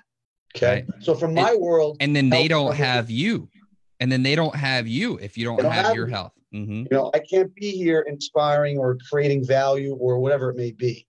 Okay. 0.56 0.86
Right. 0.88 1.02
So 1.02 1.14
from 1.14 1.34
my 1.34 1.50
and, 1.50 1.60
world, 1.60 1.96
and 2.00 2.16
then 2.16 2.30
they 2.30 2.48
don't 2.48 2.74
have 2.74 3.10
you, 3.10 3.48
and 4.00 4.10
then 4.10 4.22
they 4.22 4.34
don't 4.34 4.54
have 4.54 4.86
you 4.86 5.18
if 5.18 5.36
you 5.36 5.44
don't, 5.44 5.60
don't 5.60 5.70
have, 5.70 5.86
have, 5.86 5.94
your 5.94 6.06
me. 6.06 6.12
health. 6.12 6.32
Mm-hmm. 6.54 6.72
You 6.72 6.88
know, 6.90 7.10
I 7.14 7.18
can't 7.18 7.54
be 7.54 7.70
here 7.72 8.00
inspiring 8.08 8.78
or 8.78 8.96
creating 9.10 9.44
value 9.44 9.94
or 9.94 10.18
whatever 10.18 10.48
it 10.50 10.56
may 10.56 10.72
be. 10.72 11.06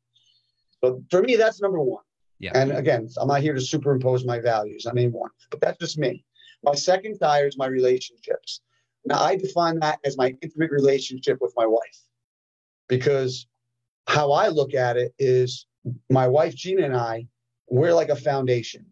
But 0.82 0.96
for 1.10 1.22
me, 1.22 1.36
that's 1.36 1.62
number 1.62 1.80
one. 1.80 2.04
Yeah. 2.40 2.52
And 2.56 2.72
again, 2.72 3.10
I'm 3.18 3.28
not 3.28 3.42
here 3.42 3.54
to 3.54 3.62
superimpose 3.62 4.26
my 4.26 4.40
values 4.40 4.86
on 4.86 4.98
anyone, 4.98 5.30
but 5.52 5.60
that's 5.60 5.78
just 5.78 5.98
me. 5.98 6.24
My 6.64 6.74
second 6.74 7.18
tire 7.20 7.48
is 7.48 7.58
my 7.58 7.68
relationships. 7.68 8.62
Now, 9.06 9.22
I 9.22 9.36
define 9.36 9.80
that 9.80 10.00
as 10.06 10.18
my 10.18 10.36
intimate 10.42 10.72
relationship 10.72 11.38
with 11.42 11.54
my 11.56 11.66
wife 11.66 12.00
because 12.88 13.48
how 14.08 14.32
I 14.32 14.48
look 14.48 14.74
at 14.74 14.98
it 14.98 15.14
is 15.20 15.66
my 16.10 16.28
wife 16.28 16.56
Gina 16.56 16.84
and 16.84 16.96
I, 16.96 17.28
we're 17.68 17.94
like 17.94 18.10
a 18.10 18.16
foundation. 18.16 18.86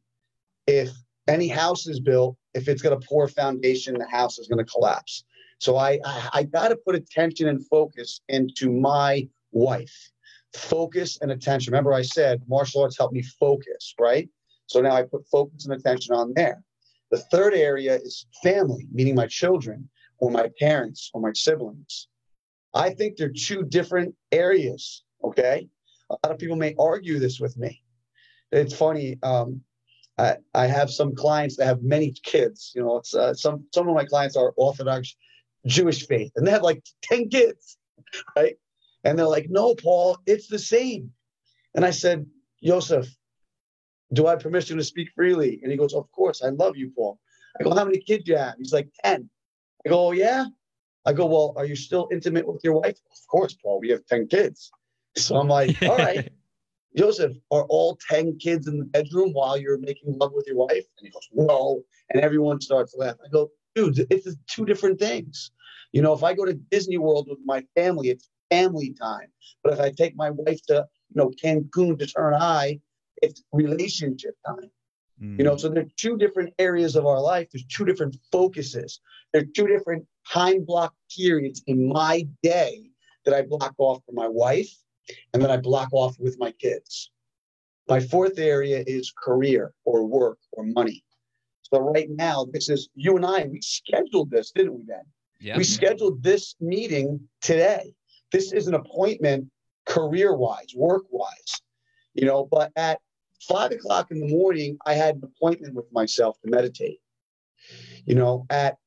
If 0.68 0.92
any 1.28 1.48
house 1.48 1.88
is 1.88 2.00
built, 2.00 2.38
if 2.54 2.68
it's 2.68 2.82
got 2.82 2.94
a 2.94 3.00
poor 3.00 3.28
foundation, 3.28 3.98
the 3.98 4.08
house 4.08 4.38
is 4.40 4.48
going 4.48 4.64
to 4.64 4.72
collapse. 4.72 5.24
So 5.60 5.76
I, 5.78 6.00
I, 6.06 6.30
I 6.34 6.44
got 6.44 6.70
to 6.70 6.76
put 6.76 6.96
attention 6.96 7.48
and 7.48 7.66
focus 7.68 8.22
into 8.30 8.72
my 8.72 9.28
wife. 9.52 10.12
Focus 10.58 11.20
and 11.22 11.32
attention. 11.32 11.72
Remember, 11.72 11.94
I 11.94 12.02
said 12.02 12.42
martial 12.48 12.82
arts 12.82 12.98
helped 12.98 13.14
me 13.14 13.22
focus, 13.22 13.94
right? 14.00 14.30
So 14.66 14.82
now 14.82 14.92
I 14.92 15.04
put 15.04 15.28
focus 15.28 15.66
and 15.66 15.74
attention 15.74 16.14
on 16.14 16.34
there. 16.36 16.64
The 17.12 17.20
third 17.32 17.54
area 17.54 17.96
is 17.96 18.26
family, 18.44 18.88
meaning 18.92 19.16
my 19.16 19.28
children 19.28 19.90
or 20.20 20.30
my 20.32 20.50
parents 20.60 21.10
or 21.14 21.22
my 21.22 21.32
siblings. 21.34 22.08
I 22.74 22.90
think 22.90 23.16
they're 23.16 23.32
two 23.32 23.64
different 23.64 24.16
areas. 24.32 25.04
Okay. 25.24 25.70
A 26.10 26.14
lot 26.14 26.34
of 26.34 26.38
people 26.38 26.56
may 26.56 26.76
argue 26.78 27.20
this 27.20 27.40
with 27.40 27.58
me. 27.58 27.82
It's 28.52 28.76
funny. 28.76 29.18
Um, 29.24 29.62
I, 30.18 30.38
I 30.54 30.68
have 30.68 30.90
some 30.90 31.16
clients 31.16 31.58
that 31.58 31.66
have 31.66 31.84
many 31.84 32.14
kids. 32.24 32.72
You 32.76 32.84
know, 32.84 32.98
it's 32.98 33.14
uh, 33.14 33.34
some 33.34 33.66
some 33.74 33.88
of 33.88 33.96
my 33.96 34.06
clients 34.06 34.36
are 34.36 34.54
Orthodox 34.58 35.16
Jewish 35.66 36.08
faith, 36.08 36.32
and 36.36 36.46
they 36.46 36.52
have 36.52 36.64
like 36.64 36.84
ten 37.02 37.30
kids, 37.30 37.78
right? 38.36 38.56
And 39.08 39.18
they're 39.18 39.26
like, 39.28 39.50
"No, 39.50 39.74
Paul, 39.74 40.18
it's 40.26 40.48
the 40.48 40.60
same." 40.60 41.12
And 41.76 41.86
I 41.86 41.92
said, 41.92 42.26
"Joseph, 42.62 43.08
do 44.12 44.28
I 44.28 44.32
have 44.32 44.42
permission 44.42 44.78
to 44.78 44.84
speak 44.84 45.10
freely?" 45.16 45.60
And 45.64 45.72
he 45.72 45.78
goes, 45.78 45.94
"Of 45.94 46.12
course, 46.12 46.44
I 46.44 46.50
love 46.50 46.76
you, 46.76 46.92
Paul." 46.96 47.18
I 47.60 47.64
go, 47.64 47.74
"How 47.74 47.86
many 47.86 48.00
kids 48.00 48.26
do 48.26 48.34
you 48.34 48.38
have?" 48.38 48.56
He's 48.58 48.74
like, 48.74 48.90
10. 49.04 49.30
I 49.86 49.90
go, 49.90 50.08
oh, 50.08 50.12
"Yeah." 50.12 50.46
I 51.06 51.14
go, 51.14 51.26
"Well, 51.26 51.54
are 51.56 51.66
you 51.66 51.76
still 51.76 52.10
intimate 52.12 52.46
with 52.46 52.62
your 52.66 52.74
wife?" 52.74 53.00
Of 53.12 53.28
course, 53.28 53.54
Paul. 53.54 53.80
We 53.80 53.90
have 53.90 54.06
ten 54.06 54.28
kids. 54.28 54.72
So 55.16 55.38
I'm 55.38 55.48
like, 55.48 55.76
all 55.90 55.98
right, 55.98 56.30
Joseph, 56.98 57.34
are 57.52 57.66
all 57.66 57.98
10 58.10 58.40
kids 58.40 58.68
in 58.68 58.80
the 58.80 58.86
bedroom 58.86 59.32
while 59.32 59.58
you're 59.58 59.78
making 59.78 60.18
love 60.18 60.32
with 60.34 60.48
your 60.48 60.58
wife? 60.58 60.86
And 60.98 61.06
he 61.08 61.10
goes, 61.10 61.28
no. 61.32 61.84
And 62.10 62.24
everyone 62.24 62.60
starts 62.60 62.96
laughing. 62.98 63.22
I 63.26 63.30
go, 63.30 63.52
dude, 63.76 64.08
it's 64.10 64.36
two 64.48 64.66
different 64.66 65.00
things. 65.00 65.52
You 65.92 66.02
know, 66.02 66.14
if 66.14 66.24
I 66.24 66.34
go 66.34 66.44
to 66.44 66.54
Disney 66.54 66.98
World 66.98 67.28
with 67.30 67.40
my 67.46 67.64
family, 67.76 68.10
it's 68.10 68.30
family 68.50 68.94
time. 68.94 69.28
But 69.64 69.74
if 69.74 69.80
I 69.80 69.92
take 69.92 70.16
my 70.16 70.32
wife 70.32 70.62
to, 70.68 70.88
you 71.10 71.16
know, 71.16 71.32
Cancun 71.44 71.98
to 72.00 72.08
turn 72.08 72.34
eye, 72.34 72.80
it's 73.22 73.44
relationship 73.52 74.36
time. 74.46 74.72
Mm. 75.22 75.40
You 75.40 75.46
know, 75.46 75.56
mm. 75.56 75.60
so 75.60 75.70
there 75.70 75.84
are 75.84 75.92
two 75.98 76.18
different 76.18 76.54
areas 76.60 76.96
of 76.96 77.06
our 77.06 77.20
life. 77.20 77.48
There's 77.52 77.66
two 77.66 77.86
different 77.86 78.18
focuses. 78.32 79.00
There 79.34 79.42
are 79.42 79.46
two 79.56 79.68
different 79.68 80.06
time 80.32 80.64
block 80.64 80.94
periods 81.16 81.64
in 81.68 81.88
my 81.88 82.28
day 82.44 82.90
that 83.26 83.34
I 83.34 83.42
block 83.42 83.74
off 83.78 84.02
for 84.06 84.14
my 84.14 84.28
wife 84.28 84.72
and 85.34 85.42
then 85.42 85.52
I 85.52 85.58
block 85.58 85.90
off 85.92 86.16
with 86.20 86.38
my 86.40 86.52
kids. 86.52 87.12
My 87.88 88.00
fourth 88.00 88.38
area 88.38 88.84
is 88.86 89.12
career 89.12 89.74
or 89.86 90.06
work 90.06 90.40
or 90.52 90.66
money. 90.66 91.04
So 91.62 91.80
right 91.80 92.10
now, 92.10 92.46
this 92.52 92.70
is 92.70 92.90
you 92.96 93.16
and 93.16 93.26
I, 93.26 93.46
we 93.46 93.62
scheduled 93.62 94.32
this, 94.32 94.52
didn't 94.52 94.74
we, 94.74 94.84
Ben? 94.84 95.04
Yeah. 95.40 95.58
We 95.58 95.64
scheduled 95.64 96.24
this 96.24 96.56
meeting 96.60 97.20
today. 97.42 97.94
This 98.32 98.52
is 98.52 98.68
an 98.68 98.74
appointment 98.74 99.50
career 99.86 100.36
wise, 100.36 100.74
work 100.76 101.04
wise, 101.10 101.62
you 102.14 102.26
know, 102.26 102.48
but 102.50 102.72
at 102.76 103.00
five 103.48 103.72
o'clock 103.72 104.12
in 104.12 104.20
the 104.20 104.28
morning, 104.28 104.78
I 104.86 104.94
had 104.94 105.16
an 105.16 105.24
appointment 105.24 105.76
with 105.76 105.92
myself 105.92 106.38
to 106.44 106.50
meditate. 106.50 107.00
You 108.06 108.16
know, 108.16 108.46
at 108.50 108.78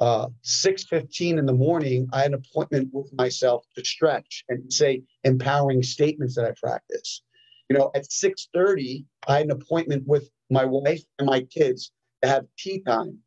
uh, 0.00 0.28
6.15 0.44 1.38
in 1.38 1.46
the 1.46 1.52
morning, 1.52 2.08
I 2.12 2.22
had 2.22 2.32
an 2.32 2.42
appointment 2.44 2.88
with 2.92 3.12
myself 3.12 3.66
to 3.76 3.84
stretch 3.84 4.44
and 4.48 4.72
say 4.72 5.02
empowering 5.24 5.82
statements 5.82 6.34
that 6.36 6.46
I 6.46 6.52
practice. 6.60 7.22
You 7.68 7.78
know, 7.78 7.90
at 7.94 8.04
6.30, 8.04 9.04
I 9.28 9.36
had 9.36 9.44
an 9.44 9.50
appointment 9.52 10.06
with 10.06 10.30
my 10.50 10.64
wife 10.64 11.02
and 11.18 11.26
my 11.26 11.42
kids 11.42 11.92
to 12.22 12.28
have 12.28 12.46
tea 12.58 12.82
time. 12.86 13.18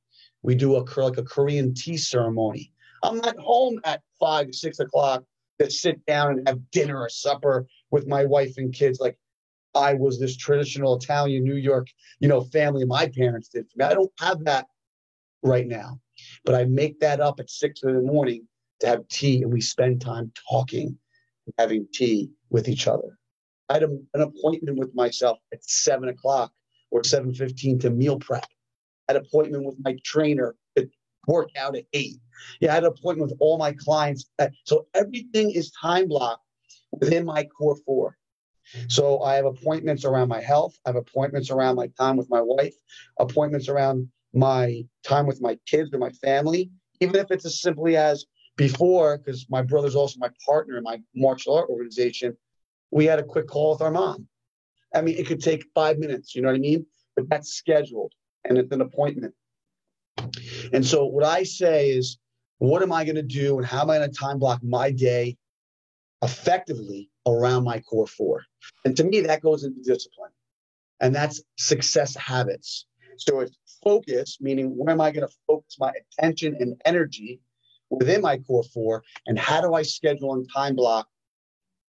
We 0.42 0.56
do 0.56 0.76
a 0.76 0.84
like 1.00 1.18
a 1.18 1.24
Korean 1.24 1.74
tea 1.74 1.98
ceremony. 1.98 2.72
I'm 3.04 3.18
not 3.18 3.38
home 3.38 3.80
at 3.86 4.02
five, 4.20 4.54
six 4.54 4.80
o'clock 4.80 5.24
to 5.64 5.72
sit 5.72 6.06
down 6.06 6.32
and 6.32 6.48
have 6.48 6.72
dinner 6.72 7.00
or 7.00 7.10
supper 7.10 7.66
with 7.92 8.08
my 8.08 8.26
wife 8.26 8.54
and 8.58 8.74
kids 8.74 9.00
like 9.00 9.18
I 9.76 9.94
was 9.94 10.20
this 10.20 10.38
traditional 10.38 10.98
Italian 10.98 11.44
New 11.44 11.56
York, 11.56 11.88
you 12.20 12.28
know, 12.28 12.42
family 12.42 12.86
my 12.86 13.08
parents 13.08 13.50
did 13.50 13.66
for 13.70 13.80
me. 13.80 13.86
I 13.86 13.94
don't 13.94 14.12
have 14.20 14.44
that 14.46 14.68
right 15.42 15.68
now. 15.68 16.00
But 16.46 16.56
I 16.56 16.66
make 16.66 17.00
that 17.00 17.20
up 17.20 17.40
at 17.40 17.50
six 17.50 17.82
in 17.84 17.96
the 17.96 18.02
morning 18.02 18.48
to 18.80 18.88
have 18.88 19.08
tea, 19.08 19.42
and 19.42 19.52
we 19.52 19.62
spend 19.62 20.02
time 20.02 20.32
talking, 20.50 20.98
having 21.58 21.88
tea 21.92 22.30
with 22.50 22.70
each 22.70 22.88
other. 22.88 23.18
I 23.70 23.74
had 23.74 23.84
a, 23.84 23.98
an 24.14 24.22
appointment 24.22 24.78
with 24.78 24.94
myself 24.94 25.40
at 25.52 25.64
seven 25.64 26.10
o'clock 26.10 26.52
or 26.92 27.04
seven 27.04 27.34
fifteen 27.34 27.80
to 27.80 27.90
meal 27.90 28.20
prep. 28.20 28.46
I 29.10 29.14
had 29.14 29.22
an 29.22 29.26
appointment 29.26 29.66
with 29.66 29.78
my 29.84 29.98
trainer 30.04 30.56
to 30.78 30.90
work 31.28 31.50
out 31.58 31.76
at 31.76 31.86
eight. 31.94 32.18
Yeah, 32.60 32.72
I 32.72 32.76
had 32.76 32.84
an 32.84 32.90
appointment 32.90 33.32
with 33.32 33.38
all 33.40 33.58
my 33.58 33.74
clients. 33.74 34.30
So 34.66 34.88
everything 34.94 35.52
is 35.52 35.72
time 35.72 36.08
blocked 36.08 36.44
within 36.92 37.26
my 37.26 37.46
core 37.46 37.78
four. 37.86 38.18
So 38.88 39.22
I 39.22 39.36
have 39.36 39.46
appointments 39.46 40.06
around 40.06 40.30
my 40.30 40.42
health. 40.42 40.78
I 40.86 40.90
have 40.90 40.96
appointments 40.96 41.52
around 41.52 41.76
my 41.76 41.88
time 42.00 42.18
with 42.18 42.30
my 42.30 42.42
wife, 42.42 42.74
appointments 43.20 43.68
around 43.68 44.10
my 44.34 44.84
time 45.04 45.28
with 45.28 45.42
my 45.42 45.58
kids 45.68 45.92
or 45.94 46.00
my 46.00 46.10
family, 46.10 46.72
even 47.00 47.16
if 47.16 47.30
it's 47.30 47.46
as 47.46 47.62
simply 47.62 47.98
as 47.98 48.26
before, 48.56 49.18
because 49.18 49.46
my 49.50 49.62
brother's 49.62 49.96
also 49.96 50.18
my 50.20 50.30
partner 50.46 50.78
in 50.78 50.84
my 50.84 51.02
martial 51.16 51.56
art 51.56 51.70
organization, 51.70 52.36
we 52.92 53.06
had 53.06 53.20
a 53.20 53.24
quick 53.24 53.48
call 53.48 53.72
with 53.74 53.82
our 53.82 53.92
mom. 53.92 54.28
I 54.96 55.02
mean, 55.02 55.18
it 55.18 55.28
could 55.28 55.42
take 55.42 55.66
five 55.74 55.98
minutes, 55.98 56.36
you 56.36 56.42
know 56.42 56.50
what 56.50 56.56
I 56.56 56.60
mean? 56.60 56.86
But 57.16 57.30
that's 57.30 57.54
scheduled 57.54 58.14
and 58.44 58.58
it's 58.58 58.72
an 58.72 58.82
appointment. 58.82 59.34
And 60.72 60.86
so 60.86 61.06
what 61.06 61.24
I 61.24 61.44
say 61.44 61.92
is 61.92 62.18
what 62.60 62.82
am 62.82 62.92
I 62.92 63.04
going 63.04 63.16
to 63.16 63.24
do 63.24 63.58
and 63.58 63.66
how 63.66 63.82
am 63.82 63.90
I 63.90 63.98
going 63.98 64.10
to 64.10 64.18
time 64.18 64.40
block 64.40 64.64
my 64.64 64.92
day 64.92 65.38
effectively 66.22 67.10
around 67.28 67.64
my 67.64 67.80
core 67.80 68.08
four? 68.08 68.44
And 68.86 68.96
to 68.98 69.04
me, 69.04 69.22
that 69.22 69.42
goes 69.42 69.64
into 69.64 69.82
discipline. 69.82 70.32
And 71.02 71.14
that's 71.14 71.42
success 71.58 72.16
habits. 72.16 72.86
So 73.18 73.42
it's 73.42 73.58
focus, 73.84 74.38
meaning 74.40 74.78
where 74.78 74.94
am 74.94 75.02
I 75.02 75.12
going 75.12 75.28
to 75.28 75.34
focus 75.48 75.76
my 75.80 75.92
attention 76.18 76.56
and 76.60 76.82
energy 76.86 77.42
within 77.90 78.22
my 78.22 78.38
core 78.38 78.64
four? 78.64 79.04
And 79.28 79.38
how 79.38 79.62
do 79.62 79.74
I 79.74 79.82
schedule 79.82 80.34
and 80.34 80.48
time 80.54 80.76
block 80.76 81.08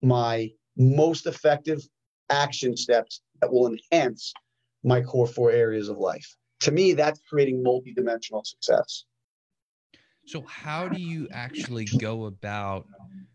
my 0.02 0.50
most 0.76 1.26
effective 1.26 1.86
action 2.30 2.76
steps 2.76 3.20
that 3.40 3.52
will 3.52 3.66
enhance 3.66 4.32
my 4.82 5.02
core 5.02 5.26
four 5.26 5.50
areas 5.50 5.88
of 5.88 5.98
life? 5.98 6.36
To 6.64 6.70
me, 6.72 6.94
that's 6.94 7.20
creating 7.28 7.62
multidimensional 7.62 8.44
success. 8.46 9.04
So 10.24 10.42
how 10.42 10.88
do 10.88 10.98
you 10.98 11.28
actually 11.30 11.84
go 11.84 12.24
about 12.24 12.86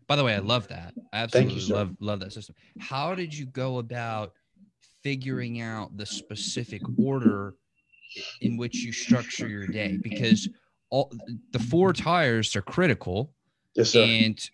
by 0.08 0.16
the 0.16 0.24
way, 0.24 0.34
I 0.34 0.40
love 0.40 0.66
that. 0.68 0.94
I 1.12 1.18
absolutely 1.18 1.62
you, 1.62 1.72
love 1.72 1.94
love 2.00 2.18
that 2.18 2.32
system. 2.32 2.56
How 2.78 3.14
did 3.14 3.32
you 3.32 3.46
go 3.46 3.78
about 3.78 4.32
figuring 5.04 5.60
out 5.60 5.96
the 5.96 6.06
specific 6.06 6.82
order 6.96 7.54
in 8.40 8.56
which 8.56 8.84
you 8.84 8.90
structure 8.90 9.46
your 9.46 9.68
day? 9.68 10.00
Because 10.02 10.48
all 10.90 11.12
the 11.52 11.60
four 11.60 11.92
tires 11.92 12.56
are 12.56 12.62
critical. 12.62 13.32
Yes, 13.76 13.90
sir. 13.90 14.02
And 14.02 14.50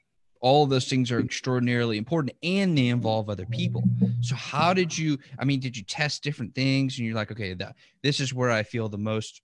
all 0.47 0.63
of 0.63 0.71
those 0.71 0.89
things 0.89 1.11
are 1.11 1.19
extraordinarily 1.19 1.99
important 1.99 2.33
and 2.45 2.79
they 2.79 2.87
involve 2.87 3.29
other 3.29 3.47
people. 3.47 3.83
So 4.21 4.37
how 4.37 4.73
did 4.73 4.97
you 4.97 5.19
I 5.41 5.45
mean, 5.45 5.59
did 5.59 5.77
you 5.77 5.83
test 5.83 6.23
different 6.23 6.55
things 6.55 6.97
and 6.97 7.05
you're 7.05 7.17
like, 7.17 7.33
okay, 7.33 7.57
this 8.05 8.21
is 8.21 8.33
where 8.33 8.53
I 8.53 8.63
feel 8.63 8.89
the 8.89 8.97
most 8.97 9.43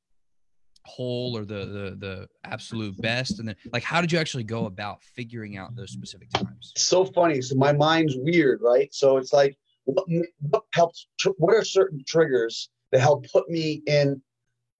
whole 0.84 1.36
or 1.36 1.44
the 1.44 1.64
the 1.66 1.96
the 1.98 2.28
absolute 2.44 2.96
best? 3.02 3.40
And 3.40 3.48
then 3.48 3.56
like 3.72 3.82
how 3.82 4.00
did 4.00 4.12
you 4.12 4.18
actually 4.20 4.44
go 4.44 4.66
about 4.66 5.02
figuring 5.02 5.56
out 5.56 5.74
those 5.74 5.90
specific 5.90 6.30
times? 6.30 6.72
So 6.76 7.04
funny. 7.04 7.42
So 7.42 7.56
my 7.56 7.72
mind's 7.72 8.14
weird 8.16 8.60
right? 8.62 8.94
So 8.94 9.16
it's 9.16 9.32
like 9.32 9.58
what, 9.86 10.06
what 10.38 10.62
helps 10.72 11.08
what 11.36 11.56
are 11.56 11.64
certain 11.64 12.04
triggers 12.06 12.70
that 12.92 13.00
help 13.00 13.26
put 13.32 13.50
me 13.50 13.82
in 13.88 14.22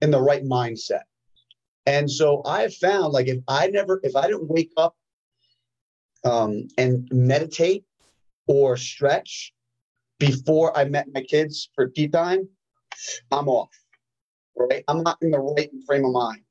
in 0.01 0.09
the 0.09 0.21
right 0.21 0.45
mindset? 0.45 1.03
And 1.85 2.09
so 2.09 2.41
i 2.45 2.69
found 2.69 3.11
like 3.11 3.27
if 3.27 3.39
i 3.49 3.67
never 3.67 3.99
if 4.03 4.15
i 4.15 4.27
didn't 4.27 4.47
wake 4.47 4.71
up 4.77 4.95
um 6.25 6.67
and 6.77 7.07
meditate 7.11 7.83
or 8.47 8.77
stretch 8.77 9.53
before 10.19 10.75
i 10.77 10.83
met 10.83 11.07
my 11.13 11.21
kids 11.21 11.69
for 11.75 11.87
tea 11.87 12.07
time 12.07 12.47
i'm 13.31 13.47
off 13.47 13.69
right? 14.55 14.83
I'm 14.87 15.03
not 15.03 15.17
in 15.21 15.31
the 15.31 15.39
right 15.39 15.69
frame 15.85 16.05
of 16.05 16.13
mind. 16.13 16.41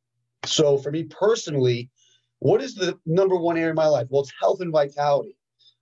So 0.45 0.79
for 0.79 0.91
me 0.91 1.05
personally, 1.05 1.91
what 2.41 2.63
is 2.63 2.75
the 2.75 2.99
number 3.07 3.37
one 3.37 3.57
area 3.57 3.71
of 3.71 3.77
my 3.77 3.87
life? 3.87 4.09
Well, 4.11 4.23
it's 4.23 4.33
health 4.41 4.61
and 4.61 4.73
vitality. 4.73 5.37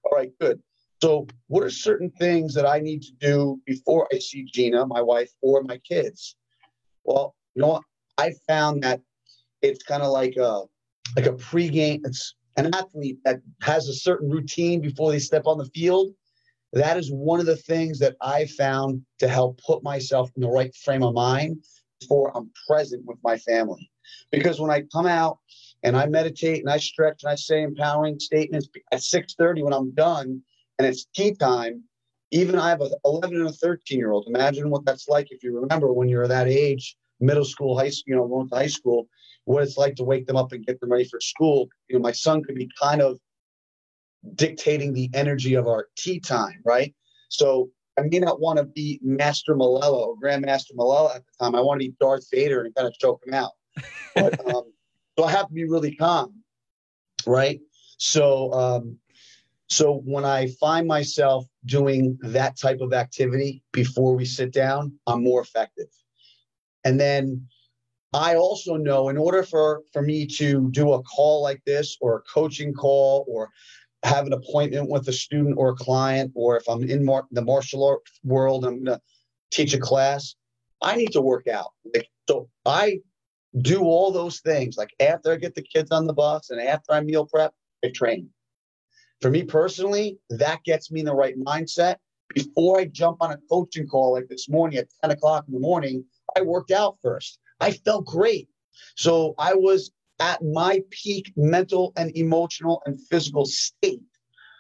All 0.05 0.17
right, 0.17 0.31
good. 0.41 0.61
So 1.03 1.27
what 1.47 1.63
are 1.63 1.71
certain 1.71 2.11
things 2.11 2.53
that 2.55 2.67
I 2.67 2.79
need 2.79 3.03
to 3.03 3.13
do 3.13 3.61
before 3.65 4.07
I 4.13 4.19
see 4.19 4.45
Gina, 4.45 4.85
my 4.87 5.01
wife, 5.01 5.31
or 5.41 5.63
my 5.63 5.79
kids? 5.79 6.37
Well, 7.05 7.35
you 7.55 7.63
know 7.63 7.69
what? 7.69 7.83
I 8.19 8.35
found 8.47 8.83
that 8.83 9.01
it's 9.63 9.83
kind 9.83 10.03
of 10.03 10.11
like 10.11 10.37
a 10.37 10.63
like 11.17 11.27
a 11.27 11.33
pregame. 11.33 12.03
It's 12.05 12.35
an 12.57 12.75
athlete 12.75 13.19
that 13.25 13.40
has 13.62 13.88
a 13.88 13.95
certain 13.95 14.30
routine 14.30 14.80
before 14.80 15.11
they 15.11 15.19
step 15.19 15.47
on 15.47 15.59
the 15.59 15.66
field. 15.66 16.12
That 16.73 16.97
is 16.97 17.11
one 17.11 17.40
of 17.40 17.47
the 17.47 17.57
things 17.57 17.99
that 17.99 18.16
I 18.21 18.47
found 18.47 19.02
to 19.19 19.28
help 19.28 19.61
put 19.66 19.83
myself 19.83 20.30
in 20.37 20.42
the 20.42 20.49
right 20.49 20.75
frame 20.75 21.02
of 21.02 21.14
mind 21.14 21.64
before 22.00 22.37
I'm 22.37 22.50
present 22.69 23.04
with 23.07 23.19
my 23.25 23.37
family. 23.38 23.90
Because 24.30 24.61
when 24.61 24.71
I 24.71 24.83
come 24.92 25.07
out 25.07 25.38
and 25.83 25.97
I 25.97 26.07
meditate 26.07 26.61
and 26.61 26.71
I 26.71 26.78
stretch 26.78 27.23
and 27.23 27.33
I 27.33 27.35
say 27.35 27.62
empowering 27.62 28.19
statements 28.21 28.69
at 28.92 29.00
6:30 29.00 29.62
when 29.64 29.73
I'm 29.73 29.92
done 29.92 30.42
and 30.78 30.87
it's 30.87 31.07
tea 31.14 31.35
time, 31.35 31.85
even 32.30 32.57
I 32.57 32.71
have 32.71 32.80
an 32.80 32.92
11 33.04 33.37
and 33.37 33.49
a 33.49 33.52
13 33.52 33.99
year 33.99 34.12
old. 34.12 34.26
Imagine 34.28 34.71
what 34.71 34.85
that's 34.85 35.09
like 35.09 35.28
if 35.30 35.42
you 35.42 35.59
remember 35.59 35.92
when 35.92 36.09
you're 36.09 36.28
that 36.28 36.49
age, 36.49 36.97
middle 37.19 37.45
school, 37.45 37.76
high 37.76 37.91
school, 37.91 38.04
you 38.06 38.17
know, 38.17 38.28
going 38.28 38.49
to 38.49 38.54
high 38.54 38.67
school, 38.67 39.08
what 39.50 39.63
it's 39.63 39.76
like 39.76 39.97
to 39.97 40.04
wake 40.04 40.26
them 40.26 40.36
up 40.36 40.52
and 40.52 40.65
get 40.65 40.80
them 40.80 40.93
ready 40.93 41.04
for 41.04 41.21
school. 41.21 41.69
You 41.89 41.97
know, 41.97 42.02
my 42.02 42.13
son 42.13 42.43
could 42.43 42.54
be 42.54 42.71
kind 42.80 43.02
of 43.02 43.19
dictating 44.34 44.93
the 44.93 45.10
energy 45.15 45.54
of 45.54 45.67
our 45.67 45.89
tea 45.97 46.21
time, 46.21 46.60
right? 46.65 46.95
So 47.28 47.71
I 47.99 48.02
may 48.02 48.19
not 48.19 48.41
want 48.41 48.58
to 48.58 48.65
be 48.65 49.00
Master 49.02 49.54
Melella, 49.54 50.15
Grandmaster 50.23 50.75
Melella 50.76 51.17
at 51.17 51.23
the 51.26 51.45
time. 51.45 51.54
I 51.54 51.60
want 51.60 51.80
to 51.80 51.89
be 51.89 51.95
Darth 52.00 52.26
Vader 52.32 52.63
and 52.63 52.75
kind 52.75 52.86
of 52.86 52.95
choke 52.99 53.23
him 53.26 53.34
out. 53.34 53.52
But, 54.15 54.47
um, 54.54 54.73
so 55.19 55.25
I 55.25 55.30
have 55.30 55.49
to 55.49 55.54
be 55.54 55.65
really 55.65 55.95
calm, 55.95 56.34
right? 57.26 57.60
So, 57.99 58.52
um, 58.52 58.99
so 59.69 60.02
when 60.04 60.25
I 60.25 60.49
find 60.60 60.86
myself 60.86 61.47
doing 61.65 62.19
that 62.23 62.58
type 62.58 62.80
of 62.80 62.93
activity 62.93 63.63
before 63.73 64.17
we 64.17 64.25
sit 64.25 64.52
down, 64.52 64.99
I'm 65.06 65.23
more 65.23 65.43
effective. 65.43 65.86
And 66.84 66.99
then 66.99 67.47
I 68.13 68.35
also 68.35 68.77
know 68.77 69.09
in 69.09 69.17
order 69.17 69.43
for 69.43 69.83
for 69.93 70.03
me 70.03 70.27
to 70.39 70.69
do 70.73 70.93
a 70.93 71.03
call 71.03 71.43
like 71.43 71.63
this 71.65 71.97
or 72.01 72.17
a 72.17 72.23
coaching 72.23 72.75
call 72.75 73.25
or 73.29 73.51
have 74.03 74.27
an 74.27 74.33
appointment 74.33 74.89
with 74.89 75.07
a 75.09 75.13
student 75.13 75.57
or 75.59 75.71
a 75.71 75.75
client, 75.75 76.33
or 76.35 76.57
if 76.57 76.69
I'm 76.69 76.83
in 76.85 77.05
mar- 77.05 77.29
the 77.31 77.43
martial 77.43 77.87
art 77.87 78.01
world, 78.25 78.65
I'm 78.65 78.85
going 78.85 78.99
to 78.99 79.01
teach 79.51 79.75
a 79.75 79.79
class, 79.79 80.35
I 80.81 80.97
need 80.97 81.13
to 81.13 81.21
work 81.21 81.47
out. 81.47 81.73
Like, 81.95 82.09
so 82.29 82.49
I 82.65 83.01
do 83.61 83.83
all 83.83 84.11
those 84.11 84.41
things. 84.41 84.77
Like 84.77 84.91
after 85.01 85.33
I 85.33 85.37
get 85.37 85.55
the 85.55 85.63
kids 85.63 85.91
on 85.91 86.07
the 86.07 86.13
bus 86.13 86.51
and 86.51 86.61
after 86.61 86.93
I 86.93 87.01
meal 87.01 87.27
prep, 87.27 87.53
I 87.85 87.89
train. 87.89 88.31
For 89.21 89.31
me 89.31 89.45
personally, 89.45 90.19
that 90.31 90.65
gets 90.65 90.91
me 90.91 91.01
in 91.01 91.07
the 91.07 91.15
right 91.15 91.39
mindset. 91.39 91.97
Before 92.35 92.79
I 92.81 92.87
jump 92.87 93.19
on 93.21 93.33
a 93.33 93.39
coaching 93.51 93.87
call 93.87 94.13
like 94.13 94.29
this 94.29 94.49
morning 94.49 94.79
at 94.79 94.89
10 95.03 95.11
o'clock 95.11 95.45
in 95.49 95.55
the 95.55 95.61
morning, 95.61 96.05
I 96.37 96.43
worked 96.43 96.71
out 96.71 96.97
first. 97.03 97.39
I 97.61 97.73
felt 97.73 98.07
great. 98.07 98.49
So 98.97 99.35
I 99.39 99.55
was 99.55 99.91
at 100.21 100.43
my 100.43 100.83
peak 100.91 101.33
mental 101.37 101.93
and 101.97 102.15
emotional 102.17 102.83
and 102.87 103.01
physical 103.09 103.47
state 103.47 104.03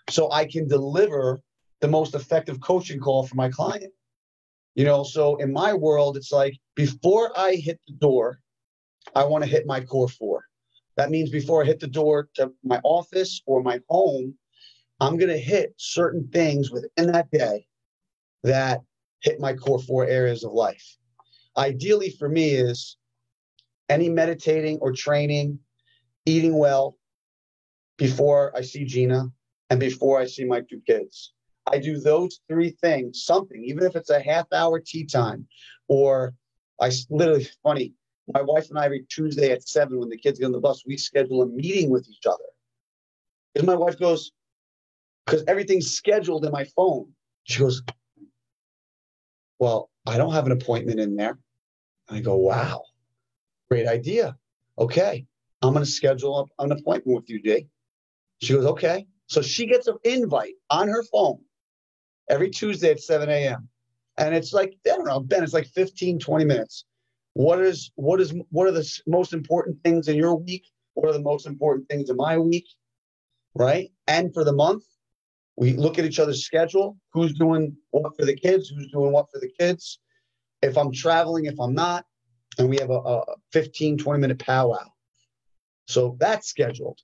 so 0.08 0.30
I 0.32 0.46
can 0.46 0.66
deliver 0.66 1.40
the 1.80 1.88
most 1.88 2.14
effective 2.14 2.60
coaching 2.60 3.00
call 3.00 3.26
for 3.26 3.36
my 3.36 3.48
client. 3.48 3.92
You 4.74 4.84
know, 4.84 5.02
so 5.02 5.36
in 5.36 5.52
my 5.52 5.74
world, 5.74 6.16
it's 6.16 6.32
like 6.32 6.56
before 6.74 7.38
I 7.38 7.56
hit 7.56 7.80
the 7.86 7.94
door, 7.94 8.40
I 9.14 9.24
want 9.24 9.44
to 9.44 9.50
hit 9.50 9.66
my 9.66 9.80
core 9.80 10.08
four. 10.08 10.44
That 10.96 11.10
means 11.10 11.30
before 11.30 11.62
I 11.62 11.66
hit 11.66 11.80
the 11.80 11.86
door 11.86 12.28
to 12.34 12.52
my 12.62 12.80
office 12.84 13.42
or 13.46 13.62
my 13.62 13.80
home, 13.88 14.34
I'm 15.00 15.16
going 15.16 15.30
to 15.30 15.38
hit 15.38 15.74
certain 15.76 16.28
things 16.28 16.70
within 16.70 17.12
that 17.12 17.30
day 17.30 17.66
that 18.42 18.80
hit 19.22 19.40
my 19.40 19.54
core 19.54 19.78
four 19.78 20.06
areas 20.06 20.44
of 20.44 20.52
life. 20.52 20.96
Ideally 21.56 22.10
for 22.10 22.28
me 22.28 22.50
is 22.50 22.96
any 23.88 24.08
meditating 24.08 24.78
or 24.80 24.92
training, 24.92 25.58
eating 26.26 26.56
well 26.56 26.96
before 27.98 28.52
I 28.56 28.62
see 28.62 28.84
Gina 28.84 29.26
and 29.68 29.80
before 29.80 30.20
I 30.20 30.26
see 30.26 30.44
my 30.44 30.60
two 30.60 30.80
kids. 30.86 31.32
I 31.66 31.78
do 31.78 31.98
those 31.98 32.40
three 32.48 32.70
things, 32.70 33.24
something, 33.24 33.62
even 33.64 33.84
if 33.84 33.94
it's 33.94 34.10
a 34.10 34.20
half 34.20 34.46
hour 34.52 34.80
tea 34.80 35.04
time, 35.04 35.46
or 35.88 36.34
I 36.80 36.90
literally, 37.10 37.46
funny, 37.62 37.94
my 38.32 38.42
wife 38.42 38.70
and 38.70 38.78
I 38.78 38.86
every 38.86 39.04
Tuesday 39.08 39.52
at 39.52 39.68
seven 39.68 39.98
when 39.98 40.08
the 40.08 40.16
kids 40.16 40.38
get 40.38 40.46
on 40.46 40.52
the 40.52 40.60
bus, 40.60 40.84
we 40.86 40.96
schedule 40.96 41.42
a 41.42 41.46
meeting 41.46 41.90
with 41.90 42.08
each 42.08 42.26
other. 42.26 42.38
Because 43.52 43.66
my 43.66 43.74
wife 43.74 43.98
goes, 43.98 44.32
because 45.26 45.44
everything's 45.46 45.92
scheduled 45.92 46.44
in 46.44 46.52
my 46.52 46.64
phone. 46.76 47.12
She 47.44 47.60
goes, 47.60 47.82
Well, 49.58 49.90
I 50.10 50.18
don't 50.18 50.32
have 50.32 50.46
an 50.46 50.52
appointment 50.52 51.00
in 51.00 51.16
there. 51.16 51.38
And 52.08 52.18
I 52.18 52.20
go, 52.20 52.36
Wow. 52.36 52.82
Great 53.70 53.86
idea. 53.86 54.36
Okay. 54.78 55.26
I'm 55.62 55.72
going 55.72 55.84
to 55.84 55.90
schedule 55.90 56.48
an 56.58 56.72
appointment 56.72 57.16
with 57.16 57.28
you, 57.30 57.40
Jay. 57.42 57.66
She 58.40 58.54
goes, 58.54 58.64
okay. 58.64 59.06
So 59.26 59.42
she 59.42 59.66
gets 59.66 59.86
an 59.86 59.98
invite 60.04 60.54
on 60.70 60.88
her 60.88 61.04
phone 61.04 61.38
every 62.28 62.50
Tuesday 62.50 62.90
at 62.90 63.00
7 63.00 63.28
a.m. 63.28 63.68
And 64.16 64.34
it's 64.34 64.52
like, 64.52 64.74
I 64.86 64.96
don't 64.96 65.04
know, 65.04 65.20
Ben, 65.20 65.44
it's 65.44 65.52
like 65.52 65.66
15, 65.68 66.18
20 66.18 66.44
minutes. 66.44 66.84
What 67.34 67.60
is 67.60 67.92
what 67.94 68.20
is 68.20 68.34
what 68.50 68.66
are 68.66 68.72
the 68.72 69.00
most 69.06 69.32
important 69.32 69.78
things 69.84 70.08
in 70.08 70.16
your 70.16 70.34
week? 70.34 70.64
What 70.94 71.08
are 71.08 71.12
the 71.12 71.22
most 71.22 71.46
important 71.46 71.88
things 71.88 72.10
in 72.10 72.16
my 72.16 72.36
week? 72.38 72.66
Right? 73.54 73.92
And 74.08 74.34
for 74.34 74.42
the 74.42 74.52
month, 74.52 74.82
we 75.60 75.74
look 75.74 75.98
at 75.98 76.06
each 76.06 76.18
other's 76.18 76.42
schedule. 76.42 76.96
Who's 77.12 77.34
doing 77.34 77.76
what 77.90 78.16
for 78.16 78.24
the 78.24 78.34
kids? 78.34 78.70
Who's 78.70 78.90
doing 78.90 79.12
what 79.12 79.30
for 79.30 79.38
the 79.38 79.50
kids? 79.60 80.00
If 80.62 80.78
I'm 80.78 80.90
traveling, 80.90 81.44
if 81.44 81.60
I'm 81.60 81.74
not, 81.74 82.06
and 82.58 82.70
we 82.70 82.78
have 82.78 82.88
a, 82.88 82.94
a 82.94 83.24
15, 83.52 83.98
20 83.98 84.20
minute 84.20 84.38
powwow. 84.38 84.88
So 85.86 86.16
that's 86.18 86.48
scheduled. 86.48 86.98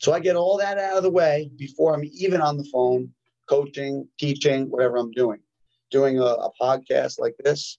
So 0.00 0.14
I 0.14 0.20
get 0.20 0.36
all 0.36 0.56
that 0.56 0.78
out 0.78 0.96
of 0.96 1.02
the 1.02 1.10
way 1.10 1.50
before 1.58 1.94
I'm 1.94 2.02
even 2.14 2.40
on 2.40 2.56
the 2.56 2.64
phone, 2.72 3.10
coaching, 3.46 4.08
teaching, 4.18 4.70
whatever 4.70 4.96
I'm 4.96 5.10
doing, 5.10 5.40
doing 5.90 6.18
a, 6.18 6.24
a 6.24 6.50
podcast 6.58 7.20
like 7.20 7.34
this. 7.44 7.78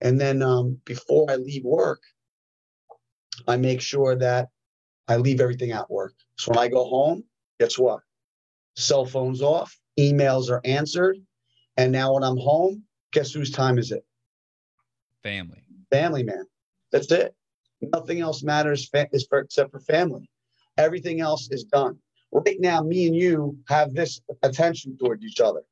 And 0.00 0.20
then 0.20 0.42
um, 0.42 0.80
before 0.84 1.30
I 1.30 1.36
leave 1.36 1.62
work, 1.64 2.02
I 3.46 3.56
make 3.56 3.80
sure 3.80 4.16
that 4.16 4.48
I 5.06 5.16
leave 5.16 5.40
everything 5.40 5.70
at 5.70 5.88
work. 5.88 6.14
So 6.36 6.50
when 6.50 6.58
I 6.58 6.66
go 6.66 6.84
home, 6.84 7.22
guess 7.60 7.78
what? 7.78 8.00
Cell 8.76 9.06
phone's 9.06 9.42
off, 9.42 9.76
emails 9.98 10.50
are 10.50 10.60
answered. 10.64 11.18
And 11.76 11.92
now 11.92 12.14
when 12.14 12.22
I'm 12.22 12.36
home, 12.36 12.84
guess 13.12 13.32
whose 13.32 13.50
time 13.50 13.78
is 13.78 13.92
it? 13.92 14.04
Family. 15.22 15.62
Family, 15.90 16.22
man. 16.22 16.44
That's 16.92 17.10
it. 17.10 17.34
Nothing 17.80 18.20
else 18.20 18.42
matters 18.42 18.88
fa- 18.88 19.08
for, 19.28 19.40
except 19.40 19.70
for 19.70 19.80
family. 19.80 20.28
Everything 20.78 21.20
else 21.20 21.48
is 21.50 21.64
done. 21.64 21.98
Right 22.32 22.60
now, 22.60 22.82
me 22.82 23.06
and 23.06 23.16
you 23.16 23.58
have 23.68 23.94
this 23.94 24.20
attention 24.42 24.96
toward 24.98 25.22
each 25.22 25.40
other. 25.40 25.62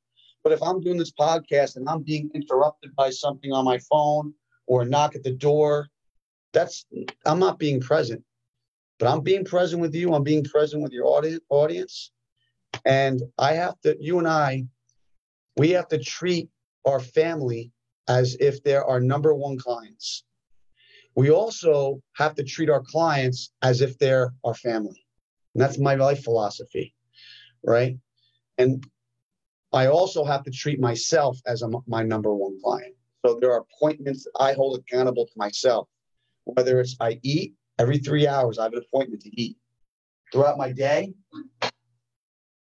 But 0.42 0.52
if 0.52 0.62
I'm 0.62 0.80
doing 0.80 0.98
this 0.98 1.12
podcast 1.12 1.76
and 1.76 1.88
I'm 1.88 2.02
being 2.02 2.30
interrupted 2.34 2.94
by 2.94 3.10
something 3.10 3.52
on 3.52 3.64
my 3.64 3.78
phone 3.78 4.34
or 4.66 4.82
a 4.82 4.84
knock 4.84 5.14
at 5.14 5.22
the 5.22 5.32
door, 5.32 5.88
that's 6.52 6.86
I'm 7.26 7.38
not 7.38 7.58
being 7.58 7.80
present. 7.80 8.22
But 8.98 9.08
I'm 9.08 9.22
being 9.22 9.44
present 9.44 9.80
with 9.80 9.94
you. 9.94 10.14
I'm 10.14 10.22
being 10.22 10.44
present 10.44 10.82
with 10.82 10.92
your 10.92 11.06
audience 11.06 11.42
audience. 11.48 12.12
And 12.84 13.22
I 13.38 13.54
have 13.54 13.80
to, 13.82 13.96
you 14.00 14.18
and 14.18 14.28
I, 14.28 14.64
we 15.56 15.70
have 15.70 15.88
to 15.88 15.98
treat 15.98 16.48
our 16.86 17.00
family 17.00 17.72
as 18.08 18.36
if 18.40 18.62
they're 18.62 18.84
our 18.84 19.00
number 19.00 19.34
one 19.34 19.58
clients. 19.58 20.24
We 21.16 21.30
also 21.30 22.02
have 22.16 22.34
to 22.36 22.44
treat 22.44 22.68
our 22.68 22.82
clients 22.82 23.52
as 23.62 23.80
if 23.80 23.98
they're 23.98 24.34
our 24.44 24.54
family. 24.54 25.06
And 25.54 25.62
that's 25.62 25.78
my 25.78 25.94
life 25.94 26.24
philosophy, 26.24 26.94
right? 27.64 27.96
And 28.58 28.84
I 29.72 29.86
also 29.86 30.24
have 30.24 30.42
to 30.44 30.50
treat 30.50 30.80
myself 30.80 31.38
as 31.46 31.62
a, 31.62 31.68
my 31.86 32.02
number 32.02 32.34
one 32.34 32.58
client. 32.62 32.94
So 33.24 33.38
there 33.40 33.52
are 33.52 33.64
appointments 33.72 34.26
I 34.38 34.52
hold 34.52 34.78
accountable 34.78 35.26
to 35.26 35.32
myself, 35.36 35.88
whether 36.44 36.80
it's 36.80 36.96
I 37.00 37.18
eat 37.22 37.54
every 37.78 37.98
three 37.98 38.26
hours, 38.26 38.58
I 38.58 38.64
have 38.64 38.72
an 38.72 38.82
appointment 38.86 39.22
to 39.22 39.40
eat. 39.40 39.56
Throughout 40.32 40.58
my 40.58 40.72
day, 40.72 41.12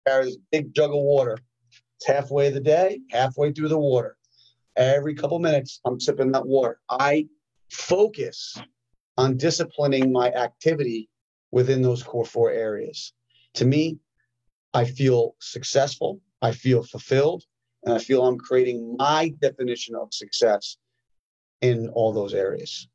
there's 0.10 0.36
a 0.36 0.40
big 0.52 0.74
jug 0.74 0.92
of 0.92 0.98
water. 0.98 1.38
It's 1.98 2.08
halfway 2.08 2.48
of 2.48 2.54
the 2.54 2.60
day, 2.60 3.02
halfway 3.12 3.52
through 3.52 3.70
the 3.70 3.78
water. 3.78 4.18
Every 4.76 5.14
couple 5.16 5.40
minutes, 5.40 5.82
I'm 5.86 6.00
sipping 6.00 6.32
that 6.32 6.46
water. 6.46 6.80
I 6.90 7.28
focus 7.70 8.58
on 9.18 9.38
disciplining 9.38 10.12
my 10.12 10.32
activity 10.32 11.10
within 11.52 11.82
those 11.82 12.04
core 12.04 12.26
four 12.26 12.52
areas. 12.52 13.14
To 13.56 13.66
me, 13.66 13.98
I 14.74 14.86
feel 14.86 15.36
successful, 15.40 16.22
I 16.42 16.52
feel 16.52 16.84
fulfilled, 16.84 17.44
and 17.84 17.94
I 17.94 18.00
feel 18.00 18.26
I'm 18.26 18.38
creating 18.38 18.96
my 18.98 19.34
definition 19.42 19.96
of 19.96 20.14
success 20.14 20.78
in 21.62 21.90
all 21.90 22.14
those 22.14 22.34
areas. 22.34 22.88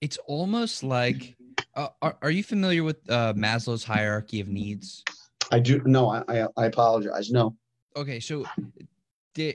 It's 0.00 0.18
almost 0.26 0.82
like, 0.82 1.36
uh, 1.74 1.88
are, 2.02 2.16
are 2.22 2.30
you 2.30 2.42
familiar 2.42 2.82
with 2.82 2.98
uh, 3.10 3.34
Maslow's 3.34 3.84
hierarchy 3.84 4.40
of 4.40 4.48
needs? 4.48 5.04
I 5.50 5.58
do. 5.58 5.80
No, 5.84 6.10
I, 6.10 6.46
I, 6.56 6.66
apologize. 6.66 7.30
No. 7.30 7.56
Okay. 7.96 8.20
So, 8.20 8.44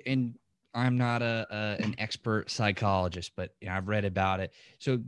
and 0.05 0.35
I'm 0.73 0.97
not 0.97 1.21
a, 1.21 1.45
a 1.51 1.83
an 1.83 1.95
expert 1.97 2.49
psychologist, 2.49 3.31
but 3.35 3.51
you 3.61 3.67
know, 3.67 3.75
I've 3.75 3.87
read 3.87 4.05
about 4.05 4.39
it. 4.39 4.53
So 4.79 4.99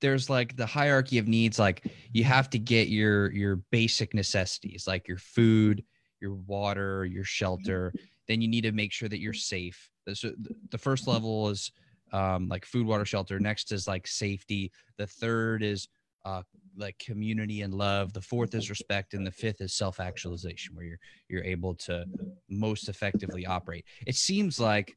there's 0.00 0.28
like 0.28 0.56
the 0.56 0.66
hierarchy 0.66 1.18
of 1.18 1.28
needs. 1.28 1.58
Like 1.58 1.84
you 2.12 2.24
have 2.24 2.50
to 2.50 2.58
get 2.58 2.88
your 2.88 3.32
your 3.32 3.56
basic 3.70 4.12
necessities, 4.12 4.86
like 4.86 5.08
your 5.08 5.18
food, 5.18 5.82
your 6.20 6.34
water, 6.34 7.06
your 7.06 7.24
shelter. 7.24 7.92
Then 8.28 8.40
you 8.40 8.48
need 8.48 8.62
to 8.62 8.72
make 8.72 8.92
sure 8.92 9.08
that 9.08 9.20
you're 9.20 9.32
safe. 9.32 9.88
So 10.12 10.32
the 10.70 10.78
first 10.78 11.06
level 11.06 11.48
is 11.48 11.72
um, 12.12 12.48
like 12.48 12.64
food, 12.64 12.86
water, 12.86 13.04
shelter. 13.04 13.40
Next 13.40 13.72
is 13.72 13.88
like 13.88 14.06
safety. 14.06 14.72
The 14.98 15.06
third 15.06 15.62
is 15.62 15.88
uh, 16.24 16.42
like 16.76 16.98
community 16.98 17.62
and 17.62 17.74
love. 17.74 18.12
The 18.12 18.20
fourth 18.20 18.54
is 18.54 18.70
respect, 18.70 19.14
and 19.14 19.26
the 19.26 19.30
fifth 19.30 19.60
is 19.60 19.74
self 19.74 20.00
actualization, 20.00 20.74
where 20.74 20.84
you're 20.84 20.98
you're 21.28 21.44
able 21.44 21.74
to 21.76 22.06
most 22.48 22.88
effectively 22.88 23.46
operate. 23.46 23.84
It 24.06 24.16
seems 24.16 24.58
like 24.58 24.96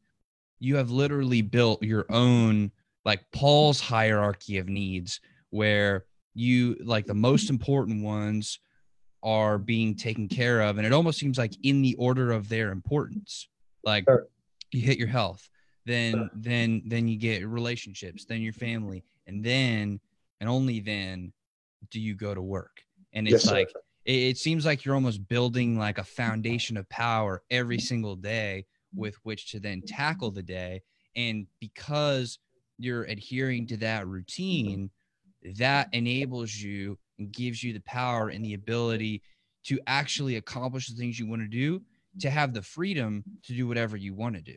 you 0.60 0.76
have 0.76 0.90
literally 0.90 1.42
built 1.42 1.84
your 1.84 2.06
own 2.10 2.72
like 3.06 3.24
Paul's 3.32 3.80
hierarchy 3.80 4.58
of 4.58 4.68
needs 4.68 5.22
where 5.50 6.06
you 6.34 6.76
like 6.84 7.06
the 7.06 7.14
most 7.14 7.50
important 7.50 8.04
ones 8.04 8.60
are 9.24 9.58
being 9.58 9.96
taken 9.96 10.28
care 10.28 10.62
of 10.62 10.78
and 10.78 10.86
it 10.86 10.94
almost 10.94 11.18
seems 11.18 11.38
like 11.38 11.54
in 11.64 11.82
the 11.82 11.96
order 11.96 12.32
of 12.32 12.50
their 12.50 12.72
importance 12.72 13.48
like 13.84 14.04
sure. 14.04 14.28
you 14.72 14.82
hit 14.82 14.98
your 14.98 15.08
health 15.08 15.50
then 15.86 16.14
sure. 16.14 16.30
then 16.36 16.82
then 16.86 17.08
you 17.08 17.18
get 17.18 17.46
relationships 17.48 18.26
then 18.26 18.42
your 18.42 18.54
family 18.54 19.04
and 19.26 19.44
then 19.44 20.00
and 20.40 20.50
only 20.50 20.80
then 20.80 21.34
do 21.92 22.00
you 22.00 22.16
go 22.16 22.34
to 22.34 22.42
work 22.42 22.82
and 23.14 23.28
it's 23.28 23.46
yes, 23.46 23.52
like 23.52 23.70
it, 24.06 24.12
it 24.12 24.38
seems 24.38 24.66
like 24.66 24.86
you're 24.86 24.96
almost 24.96 25.28
building 25.28 25.78
like 25.78 25.98
a 25.98 26.04
foundation 26.04 26.78
of 26.78 26.90
power 26.90 27.44
every 27.52 27.80
single 27.80 28.16
day 28.16 28.66
with 28.96 29.16
which 29.24 29.52
to 29.52 29.60
then 29.60 29.82
tackle 29.86 30.32
the 30.32 30.44
day. 30.44 30.82
And 31.16 31.46
because 31.60 32.40
you're 32.78 33.04
adhering 33.04 33.68
to 33.68 33.78
that 33.78 34.08
routine, 34.08 34.90
that 35.58 35.90
enables 35.92 36.56
you 36.56 36.98
and 37.20 37.32
gives 37.32 37.64
you 37.64 37.74
the 37.74 37.82
power 37.82 38.30
and 38.30 38.44
the 38.44 38.54
ability 38.54 39.22
to 39.66 39.80
actually 39.88 40.38
accomplish 40.38 40.88
the 40.88 40.96
things 40.96 41.20
you 41.20 41.28
want 41.28 41.42
to 41.42 41.48
do, 41.48 41.82
to 42.22 42.30
have 42.30 42.54
the 42.54 42.62
freedom 42.62 43.24
to 43.44 43.54
do 43.54 43.68
whatever 43.68 43.98
you 43.98 44.14
want 44.14 44.36
to 44.36 44.42
do. 44.42 44.56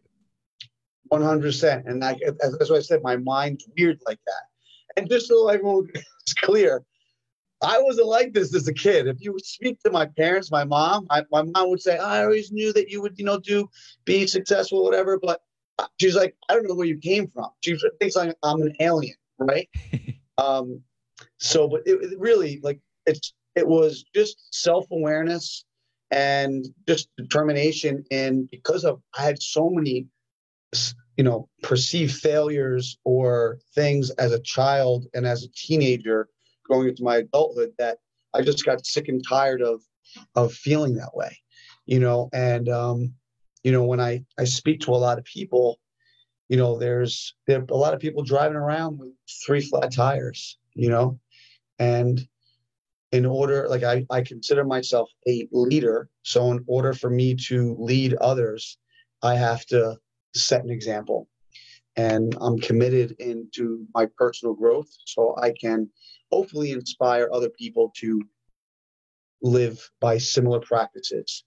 100%. 1.13 1.87
And 1.87 2.05
I, 2.05 2.17
that's 2.39 2.71
why 2.71 2.77
I 2.77 2.81
said 2.81 3.03
my 3.03 3.17
mind's 3.17 3.67
weird 3.77 3.99
like 4.07 4.21
that. 4.27 4.50
And 4.97 5.09
just 5.09 5.29
so 5.29 5.49
everyone 5.49 5.89
is 6.27 6.35
clear, 6.35 6.83
I 7.63 7.81
wasn't 7.81 8.09
like 8.09 8.33
this 8.33 8.55
as 8.55 8.69
a 8.69 8.75
kid. 8.75 9.07
If 9.07 9.21
you 9.21 9.37
speak 9.43 9.81
to 9.81 9.91
my 9.91 10.07
parents, 10.07 10.51
my 10.51 10.65
mom, 10.65 11.07
I, 11.11 11.25
my 11.31 11.43
mom 11.43 11.71
would 11.71 11.83
say, 11.83 11.99
I 11.99 12.25
always 12.25 12.51
knew 12.51 12.73
that 12.73 12.89
you 12.89 13.03
would, 13.03 13.19
you 13.19 13.25
know, 13.25 13.39
do 13.39 13.69
be 14.05 14.27
successful, 14.27 14.83
whatever. 14.83 15.19
But 15.19 15.41
she's 16.01 16.17
like, 16.17 16.35
I 16.49 16.55
don't 16.55 16.67
know 16.67 16.75
where 16.75 16.87
you 16.87 16.99
came 16.99 17.29
from. 17.29 17.51
She 17.61 17.79
thinks 18.01 18.17
I'm, 18.17 18.33
I'm 18.43 18.63
an 18.63 18.75
alien, 18.81 19.17
right? 19.39 19.69
um, 20.39 20.81
so, 21.39 21.69
but 21.69 21.83
it, 21.87 22.03
it 22.03 22.19
really 22.19 22.61
like 22.63 22.81
it's 23.07 23.35
it 23.55 23.67
was 23.67 24.05
just 24.15 24.39
self 24.55 24.87
awareness 24.91 25.65
and 26.11 26.67
just 26.89 27.09
determination. 27.17 28.05
And 28.11 28.49
because 28.51 28.85
of 28.85 29.03
I 29.17 29.23
had 29.23 29.43
so 29.43 29.69
many, 29.69 30.07
you 31.21 31.25
know, 31.25 31.47
perceived 31.63 32.15
failures 32.15 32.97
or 33.05 33.59
things 33.75 34.09
as 34.13 34.33
a 34.33 34.41
child 34.41 35.07
and 35.13 35.27
as 35.27 35.45
a 35.45 35.51
teenager 35.55 36.31
going 36.67 36.89
into 36.89 37.05
my 37.05 37.17
adulthood 37.17 37.73
that 37.77 37.99
I 38.33 38.41
just 38.41 38.65
got 38.65 38.87
sick 38.87 39.09
and 39.09 39.23
tired 39.29 39.61
of 39.61 39.83
of 40.35 40.55
feeling 40.55 40.95
that 40.95 41.15
way, 41.15 41.37
you 41.85 42.01
know. 42.01 42.31
And 42.33 42.71
um, 42.71 43.13
you 43.63 43.71
know, 43.71 43.85
when 43.85 44.01
I 44.01 44.25
I 44.39 44.45
speak 44.45 44.81
to 44.81 44.93
a 44.93 45.03
lot 45.07 45.19
of 45.19 45.25
people, 45.27 45.79
you 46.49 46.57
know, 46.57 46.79
there's 46.79 47.35
there 47.47 47.67
a 47.69 47.77
lot 47.77 47.93
of 47.93 48.01
people 48.01 48.23
driving 48.23 48.57
around 48.57 48.99
with 48.99 49.11
three 49.45 49.61
flat 49.61 49.93
tires, 49.93 50.57
you 50.73 50.89
know, 50.89 51.21
and 51.79 52.27
in 53.13 53.27
order 53.27 53.69
like 53.69 53.83
I, 53.83 54.07
I 54.09 54.23
consider 54.23 54.65
myself 54.65 55.11
a 55.29 55.47
leader 55.53 56.09
so 56.23 56.51
in 56.51 56.65
order 56.67 56.95
for 56.95 57.11
me 57.11 57.35
to 57.49 57.77
lead 57.79 58.15
others 58.15 58.79
i 59.21 59.35
have 59.35 59.67
to 59.67 59.99
set 60.35 60.65
an 60.65 60.71
example 60.71 61.29
and 61.97 62.37
i'm 62.41 62.59
committed 62.59 63.13
into 63.19 63.87
my 63.95 64.07
personal 64.17 64.55
growth 64.55 64.89
so 65.07 65.35
i 65.43 65.53
can 65.61 65.89
hopefully 66.31 66.71
inspire 66.71 67.29
other 67.33 67.49
people 67.51 67.93
to 67.97 68.23
live 69.43 69.91
by 70.01 70.19
similar 70.19 70.61
practices. 70.61 71.45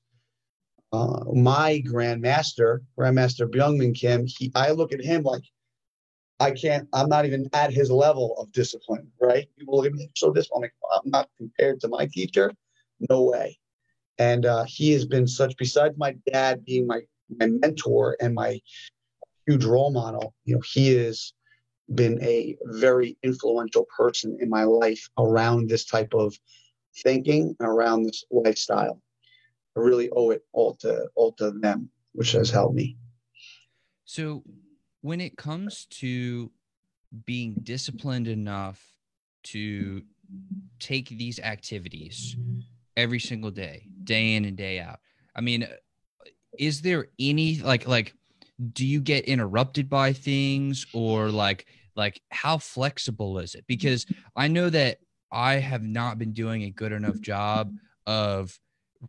Uh, 0.91 1.24
my 1.34 1.82
grandmaster, 1.86 2.80
Grandmaster 2.98 3.48
Byungmin 3.48 3.96
Kim, 3.96 4.26
he, 4.28 4.52
I 4.56 4.72
look 4.72 4.93
at 4.93 5.04
him 5.04 5.24
like 5.24 5.43
I 6.39 6.52
can't. 6.52 6.88
I'm 6.93 7.10
not 7.10 7.26
even 7.26 7.50
at 7.54 7.72
his 7.72 7.89
level 7.89 8.36
of 8.38 8.52
discipline. 8.52 9.12
Right? 9.19 9.48
People 9.58 9.78
look 9.78 9.88
at 9.88 9.93
me 9.93 10.10
so 10.15 10.32
this. 10.32 10.50
I'm 10.56 10.63
I'm 10.63 11.10
not 11.10 11.30
compared 11.38 11.80
to 11.82 11.88
my 11.88 12.08
teacher. 12.12 12.52
No 13.10 13.24
way. 13.24 13.58
And 14.19 14.46
uh, 14.46 14.65
he 14.65 14.91
has 14.91 15.06
been 15.06 15.26
such. 15.26 15.56
Besides 15.58 15.96
my 15.98 16.15
dad 16.32 16.63
being 16.63 16.86
my 16.86 17.02
my 17.39 17.48
mentor 17.48 18.17
and 18.19 18.34
my 18.34 18.60
huge 19.48 19.65
role 19.65 19.91
model, 19.91 20.34
you 20.46 20.56
know, 20.56 20.62
he 20.74 20.93
has 20.96 21.34
been 21.93 22.22
a 22.24 22.58
very 22.63 23.17
influential 23.24 23.86
person 23.96 24.38
in 24.39 24.50
my 24.50 24.63
life 24.63 25.10
around 25.17 25.69
this 25.69 25.86
type 25.86 26.13
of 26.13 26.34
thinking 27.04 27.56
and 27.60 27.67
around 27.67 28.04
this 28.04 28.24
lifestyle. 28.32 29.02
I 29.76 29.80
really 29.80 30.10
owe 30.12 30.32
it 30.32 30.43
all 30.54 30.76
to 30.82 31.08
all 31.15 31.34
to 31.34 31.52
them, 31.52 31.89
which 32.13 32.32
has 32.34 32.50
helped 32.50 32.76
me. 32.76 32.98
So 34.06 34.43
when 35.02 35.19
it 35.19 35.38
comes 35.38 35.86
to 35.86 36.52
being 37.26 37.56
disciplined 37.63 38.28
enough 38.28 38.82
to 39.43 40.04
take 40.80 41.10
these 41.10 41.39
activities 41.39 42.36
every 42.96 43.19
single 43.19 43.52
day, 43.52 43.88
day 44.04 44.36
in 44.36 44.46
and 44.46 44.58
day 44.58 44.80
out. 44.80 45.00
I 45.36 45.41
mean, 45.41 45.67
is 46.58 46.82
there 46.82 47.08
any 47.20 47.60
like 47.60 47.88
like 47.88 48.13
do 48.74 48.86
you 48.86 49.02
get 49.02 49.26
interrupted 49.26 49.89
by 49.89 50.13
things 50.13 50.86
or 50.94 51.30
like 51.30 51.66
like 51.96 52.22
how 52.32 52.58
flexible 52.58 53.39
is 53.39 53.56
it 53.56 53.66
because 53.68 54.06
i 54.36 54.48
know 54.48 54.70
that 54.70 54.98
I 55.34 55.56
have 55.56 55.82
not 55.82 56.20
been 56.20 56.32
doing 56.32 56.63
a 56.63 56.70
good 56.70 56.92
enough 56.92 57.20
job 57.20 57.72
of 58.06 58.58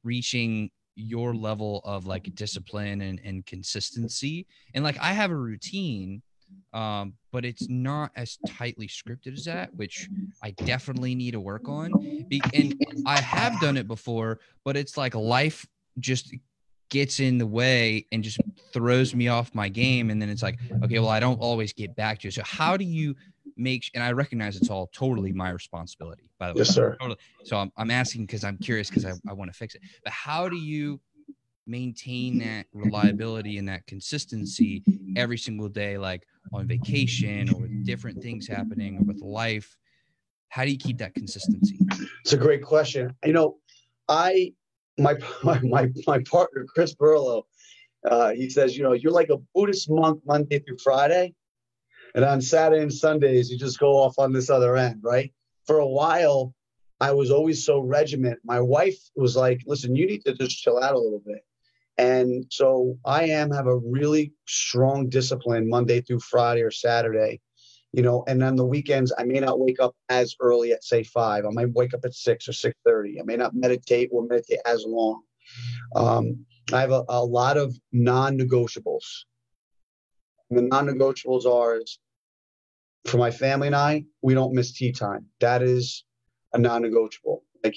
reaching 0.02 0.70
your 0.96 1.35
level 1.35 1.83
of 1.85 2.07
like 2.07 2.35
discipline 2.35 3.02
and, 3.02 3.20
and 3.22 3.44
consistency. 3.44 4.46
And 4.72 4.83
like 4.83 4.98
I 5.00 5.12
have 5.12 5.30
a 5.30 5.37
routine, 5.37 6.22
um, 6.72 7.14
but 7.30 7.44
it's 7.44 7.68
not 7.68 8.11
as 8.16 8.38
tightly 8.46 8.88
scripted 8.88 9.35
as 9.35 9.44
that, 9.44 9.70
which 9.76 10.09
I 10.42 10.57
definitely 10.64 11.14
need 11.14 11.33
to 11.33 11.40
work 11.40 11.68
on. 11.68 11.98
And 12.54 12.74
I 13.04 13.20
have 13.20 13.61
done 13.61 13.76
it 13.76 13.87
before, 13.87 14.40
but 14.64 14.76
it's 14.76 14.96
like 14.96 15.14
life 15.14 15.66
just 15.98 16.35
gets 16.90 17.20
in 17.20 17.38
the 17.38 17.46
way 17.46 18.06
and 18.12 18.22
just 18.22 18.38
throws 18.72 19.14
me 19.14 19.28
off 19.28 19.54
my 19.54 19.68
game. 19.68 20.10
And 20.10 20.20
then 20.20 20.28
it's 20.28 20.42
like, 20.42 20.58
okay, 20.82 20.98
well, 20.98 21.08
I 21.08 21.20
don't 21.20 21.40
always 21.40 21.72
get 21.72 21.94
back 21.94 22.20
to 22.20 22.28
you. 22.28 22.30
So 22.30 22.42
how 22.44 22.76
do 22.76 22.84
you 22.84 23.14
make 23.56 23.90
and 23.94 24.02
I 24.02 24.12
recognize 24.12 24.56
it's 24.56 24.70
all 24.70 24.88
totally 24.92 25.32
my 25.32 25.50
responsibility, 25.50 26.24
by 26.38 26.48
the 26.48 26.54
way. 26.54 26.60
Yes, 26.60 26.70
sir. 26.70 26.96
Totally. 27.00 27.18
So 27.44 27.56
I'm, 27.56 27.72
I'm 27.76 27.90
asking 27.90 28.26
because 28.26 28.44
I'm 28.44 28.58
curious 28.58 28.90
because 28.90 29.04
I, 29.04 29.12
I 29.28 29.32
want 29.32 29.52
to 29.52 29.56
fix 29.56 29.74
it. 29.74 29.80
But 30.02 30.12
how 30.12 30.48
do 30.48 30.56
you 30.56 31.00
maintain 31.66 32.38
that 32.38 32.66
reliability 32.72 33.58
and 33.58 33.68
that 33.68 33.86
consistency 33.86 34.82
every 35.16 35.38
single 35.38 35.68
day, 35.68 35.96
like 35.98 36.26
on 36.52 36.66
vacation 36.66 37.48
or 37.48 37.60
with 37.60 37.84
different 37.84 38.20
things 38.20 38.46
happening 38.46 38.98
or 38.98 39.02
with 39.02 39.22
life? 39.22 39.76
How 40.48 40.64
do 40.64 40.70
you 40.70 40.78
keep 40.78 40.98
that 40.98 41.14
consistency? 41.14 41.80
It's 42.22 42.32
a 42.32 42.36
great 42.36 42.62
question. 42.62 43.14
You 43.24 43.32
know, 43.32 43.56
I 44.08 44.52
my 44.98 45.16
my 45.42 45.61
my, 46.07 46.22
partner 46.30 46.66
Chris 46.68 46.94
Burlow, 46.94 47.46
uh, 48.09 48.30
he 48.30 48.48
says, 48.48 48.76
you 48.76 48.83
know, 48.83 48.92
you're 48.92 49.12
like 49.12 49.30
a 49.30 49.38
Buddhist 49.54 49.90
monk 49.90 50.20
Monday 50.24 50.61
through 50.61 50.78
Friday, 50.83 51.35
and 52.14 52.24
on 52.24 52.40
Saturday 52.40 52.83
and 52.83 52.92
Sundays, 52.92 53.50
you 53.50 53.59
just 53.59 53.80
go 53.80 53.94
off 53.96 54.18
on 54.18 54.33
this 54.33 54.50
other 54.50 54.76
end, 54.76 55.00
right? 55.02 55.33
For 55.66 55.78
a 55.78 55.87
while, 55.87 56.54
I 57.00 57.12
was 57.12 57.30
always 57.30 57.64
so 57.64 57.80
regiment. 57.80 58.38
My 58.44 58.61
wife 58.61 58.98
was 59.16 59.37
like, 59.37 59.62
listen, 59.66 59.96
you 59.96 60.07
need 60.07 60.24
to 60.26 60.35
just 60.35 60.57
chill 60.57 60.83
out 60.83 60.94
a 60.94 60.98
little 60.98 61.22
bit. 61.24 61.44
And 61.98 62.46
so 62.50 62.98
I 63.04 63.24
am 63.24 63.50
have 63.50 63.66
a 63.66 63.78
really 63.78 64.33
strong 64.46 65.09
discipline 65.09 65.68
Monday 65.68 66.00
through 66.00 66.20
Friday 66.20 66.62
or 66.62 66.70
Saturday, 66.70 67.40
you 67.94 68.02
know, 68.02 68.24
and 68.26 68.42
then 68.42 68.57
the 68.57 68.66
weekends 68.66 69.12
I 69.16 69.22
may 69.22 69.38
not 69.38 69.61
wake 69.61 69.78
up 69.80 69.94
as 70.09 70.35
early 70.40 70.72
at 70.72 70.83
say 70.83 71.04
five. 71.04 71.44
I 71.44 71.50
might 71.50 71.72
wake 71.72 71.94
up 71.94 72.04
at 72.04 72.14
six 72.14 72.48
or 72.48 72.52
six 72.52 72.74
thirty. 72.85 73.20
I 73.20 73.24
may 73.24 73.37
not 73.37 73.54
meditate 73.54 74.11
or 74.12 74.26
meditate 74.26 74.59
as 74.66 74.85
long. 74.87 75.22
Um, 75.94 76.44
I 76.72 76.80
have 76.80 76.90
a, 76.90 77.04
a 77.09 77.24
lot 77.24 77.57
of 77.57 77.76
non-negotiables. 77.92 79.04
And 80.50 80.59
the 80.59 80.62
non-negotiables 80.62 81.46
are 81.46 81.76
is 81.76 81.98
for 83.07 83.18
my 83.18 83.30
family 83.30 83.68
and 83.68 83.76
I, 83.76 84.04
we 84.22 84.35
don't 84.35 84.54
miss 84.54 84.72
tea 84.72 84.92
time. 84.92 85.26
That 85.40 85.62
is 85.62 86.04
a 86.52 86.59
non-negotiable. 86.59 87.44
Like, 87.62 87.76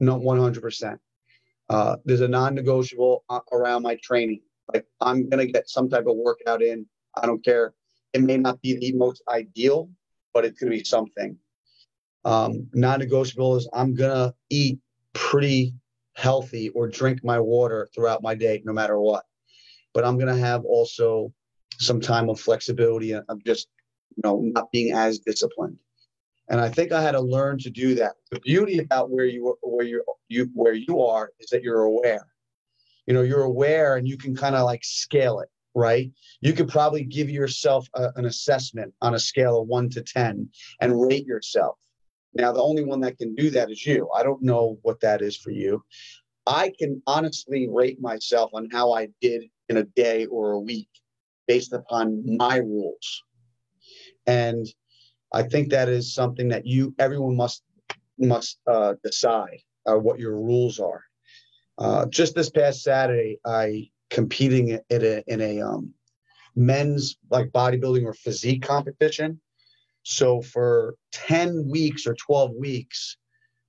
not 0.00 0.20
100%. 0.20 0.98
Uh, 1.70 1.96
there's 2.04 2.20
a 2.20 2.28
non-negotiable 2.28 3.24
uh, 3.30 3.40
around 3.52 3.82
my 3.82 3.96
training. 4.02 4.40
Like, 4.72 4.86
I'm 5.00 5.28
gonna 5.28 5.46
get 5.46 5.68
some 5.68 5.88
type 5.88 6.06
of 6.06 6.16
workout 6.16 6.62
in. 6.62 6.86
I 7.16 7.26
don't 7.26 7.44
care. 7.44 7.74
It 8.14 8.22
may 8.22 8.36
not 8.36 8.62
be 8.62 8.76
the 8.76 8.92
most 8.92 9.22
ideal, 9.28 9.90
but 10.32 10.44
it 10.44 10.56
could 10.56 10.70
be 10.70 10.84
something. 10.84 11.36
Um, 12.24 12.68
non-negotiable 12.72 13.56
is 13.56 13.68
I'm 13.72 13.94
gonna 13.94 14.34
eat 14.48 14.78
pretty 15.12 15.74
healthy 16.14 16.70
or 16.70 16.88
drink 16.88 17.22
my 17.22 17.38
water 17.38 17.88
throughout 17.94 18.22
my 18.22 18.34
day, 18.34 18.62
no 18.64 18.72
matter 18.72 18.98
what. 18.98 19.24
But 19.92 20.04
I'm 20.04 20.18
gonna 20.18 20.36
have 20.36 20.64
also 20.64 21.32
some 21.78 22.00
time 22.00 22.30
of 22.30 22.40
flexibility. 22.40 23.12
of 23.12 23.44
just 23.44 23.68
you 24.16 24.22
know, 24.22 24.40
not 24.40 24.70
being 24.70 24.92
as 24.92 25.18
disciplined. 25.18 25.76
And 26.48 26.60
I 26.60 26.68
think 26.68 26.92
I 26.92 27.02
had 27.02 27.12
to 27.12 27.20
learn 27.20 27.58
to 27.58 27.70
do 27.70 27.94
that. 27.96 28.12
The 28.30 28.40
beauty 28.40 28.78
about 28.78 29.10
where 29.10 29.24
you 29.24 29.56
where 29.62 29.86
you 29.86 30.04
you 30.28 30.50
where 30.54 30.74
you 30.74 31.02
are 31.02 31.30
is 31.40 31.48
that 31.50 31.62
you're 31.62 31.82
aware. 31.82 32.26
You 33.06 33.14
know, 33.14 33.22
you're 33.22 33.42
aware 33.42 33.96
and 33.96 34.06
you 34.06 34.16
can 34.16 34.34
kind 34.36 34.54
of 34.54 34.64
like 34.64 34.84
scale 34.84 35.40
it, 35.40 35.48
right? 35.74 36.10
You 36.40 36.52
could 36.52 36.68
probably 36.68 37.04
give 37.04 37.30
yourself 37.30 37.88
a, 37.94 38.10
an 38.16 38.26
assessment 38.26 38.94
on 39.00 39.14
a 39.14 39.18
scale 39.18 39.60
of 39.60 39.68
one 39.68 39.88
to 39.90 40.02
ten 40.02 40.48
and 40.80 41.00
rate 41.00 41.26
yourself. 41.26 41.78
Now, 42.34 42.52
the 42.52 42.62
only 42.62 42.84
one 42.84 43.00
that 43.00 43.18
can 43.18 43.34
do 43.34 43.50
that 43.50 43.70
is 43.70 43.86
you. 43.86 44.08
I 44.14 44.22
don't 44.22 44.42
know 44.42 44.78
what 44.82 45.00
that 45.00 45.22
is 45.22 45.36
for 45.36 45.50
you. 45.50 45.84
I 46.46 46.72
can 46.78 47.00
honestly 47.06 47.68
rate 47.70 48.00
myself 48.00 48.50
on 48.52 48.68
how 48.70 48.92
I 48.92 49.08
did 49.20 49.44
in 49.68 49.76
a 49.78 49.84
day 49.84 50.26
or 50.26 50.52
a 50.52 50.58
week 50.58 50.88
based 51.46 51.72
upon 51.72 52.36
my 52.36 52.56
rules 52.56 53.22
and 54.26 54.66
I 55.32 55.42
think 55.42 55.70
that 55.70 55.88
is 55.88 56.14
something 56.14 56.48
that 56.48 56.66
you 56.66 56.94
everyone 56.98 57.36
must 57.36 57.62
must 58.18 58.58
uh, 58.66 58.94
decide 59.02 59.60
uh, 59.86 59.96
what 59.96 60.20
your 60.20 60.36
rules 60.36 60.78
are. 60.78 61.02
Uh, 61.76 62.06
just 62.06 62.34
this 62.34 62.50
past 62.50 62.82
Saturday, 62.82 63.38
I 63.44 63.90
competing 64.10 64.68
in 64.68 65.04
a, 65.04 65.22
in 65.26 65.40
a 65.40 65.60
um, 65.60 65.92
men's 66.56 67.16
like 67.30 67.50
bodybuilding 67.50 68.04
or 68.04 68.14
physique 68.14 68.62
competition. 68.62 69.40
So 70.02 70.42
for 70.42 70.96
10 71.12 71.68
weeks 71.68 72.06
or 72.06 72.14
12 72.14 72.52
weeks, 72.56 73.16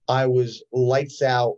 I 0.08 0.28
was 0.28 0.64
lights 0.72 1.22
out. 1.22 1.56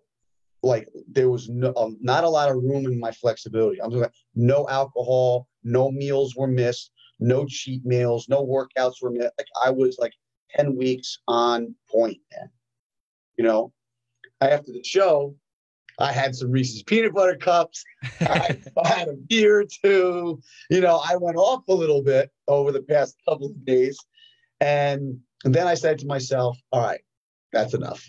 Like 0.63 0.87
there 1.07 1.29
was 1.29 1.49
no, 1.49 1.73
um, 1.75 1.97
not 2.01 2.23
a 2.23 2.29
lot 2.29 2.49
of 2.49 2.57
room 2.57 2.85
in 2.85 2.99
my 2.99 3.11
flexibility. 3.11 3.81
I'm 3.81 3.91
like 3.91 4.11
no 4.35 4.67
alcohol, 4.69 5.47
no 5.63 5.91
meals 5.91 6.35
were 6.35 6.47
missed, 6.47 6.91
no 7.19 7.45
cheat 7.45 7.85
meals, 7.85 8.27
no 8.27 8.45
workouts 8.45 8.95
were 9.01 9.11
missed. 9.11 9.33
Like 9.37 9.47
I 9.63 9.69
was 9.69 9.97
like 9.99 10.13
10 10.55 10.75
weeks 10.75 11.19
on 11.27 11.75
point, 11.89 12.17
man. 12.35 12.49
You 13.37 13.43
know, 13.43 13.73
after 14.41 14.71
the 14.71 14.83
show, 14.83 15.35
I 15.99 16.11
had 16.11 16.35
some 16.35 16.51
Reese's 16.51 16.83
peanut 16.83 17.13
butter 17.13 17.35
cups. 17.35 17.83
I, 18.21 18.59
I 18.83 18.87
had 18.99 19.07
a 19.07 19.13
beer 19.13 19.61
or 19.61 19.65
two. 19.65 20.39
You 20.69 20.81
know, 20.81 21.01
I 21.03 21.15
went 21.17 21.37
off 21.37 21.63
a 21.67 21.73
little 21.73 22.03
bit 22.03 22.31
over 22.47 22.71
the 22.71 22.83
past 22.83 23.15
couple 23.27 23.47
of 23.47 23.65
days. 23.65 23.97
And, 24.59 25.19
and 25.43 25.53
then 25.53 25.67
I 25.67 25.73
said 25.73 25.99
to 25.99 26.05
myself, 26.05 26.57
all 26.71 26.81
right, 26.81 27.01
that's 27.51 27.73
enough. 27.73 28.05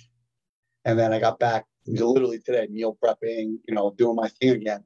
And 0.85 0.99
then 0.99 1.13
I 1.13 1.19
got 1.19 1.39
back 1.39 1.65
literally 1.87 2.41
today, 2.41 2.67
meal 2.71 2.97
prepping, 3.03 3.57
you 3.67 3.75
know, 3.75 3.95
doing 3.97 4.17
my 4.17 4.29
thing 4.29 4.51
again. 4.51 4.85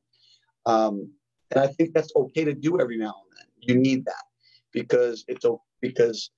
Um, 0.67 1.13
and 1.51 1.61
I 1.61 1.67
think 1.67 1.93
that's 1.93 2.13
okay 2.15 2.45
to 2.45 2.55
do 2.55 2.81
every 2.81 2.97
now 2.97 3.15
and 3.29 3.39
then 3.39 3.47
you 3.61 3.75
need 3.81 4.05
that 4.07 4.25
because 4.73 5.25
it's 5.29 5.45
because 5.81 6.31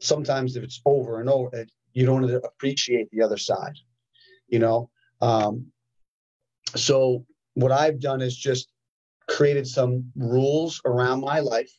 sometimes 0.00 0.56
if 0.56 0.64
it's 0.64 0.80
over 0.84 1.20
and 1.20 1.28
over, 1.28 1.66
you 1.92 2.06
don't 2.06 2.24
appreciate 2.30 3.10
the 3.10 3.22
other 3.22 3.36
side, 3.36 3.76
you 4.48 4.58
know. 4.58 4.90
Um, 5.20 5.66
so 6.76 7.24
what 7.54 7.72
I've 7.72 8.00
done 8.00 8.20
is 8.20 8.36
just 8.36 8.68
created 9.28 9.66
some 9.66 10.10
rules 10.16 10.80
around 10.84 11.20
my 11.20 11.40
life, 11.40 11.72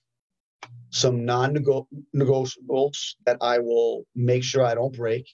some 0.89 1.25
non-negotiables 1.25 3.15
that 3.25 3.38
I 3.41 3.60
will 3.60 4.06
make 4.15 4.43
sure 4.43 4.63
I 4.63 4.75
don't 4.75 4.95
break, 4.95 5.28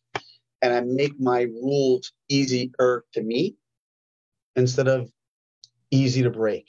and 0.62 0.74
I 0.74 0.82
make 0.82 1.20
my 1.20 1.42
rules 1.42 2.12
easier 2.30 3.04
to 3.14 3.22
meet 3.22 3.56
instead 4.56 4.88
of 4.88 5.12
easy 5.92 6.24
to 6.24 6.30
break. 6.30 6.68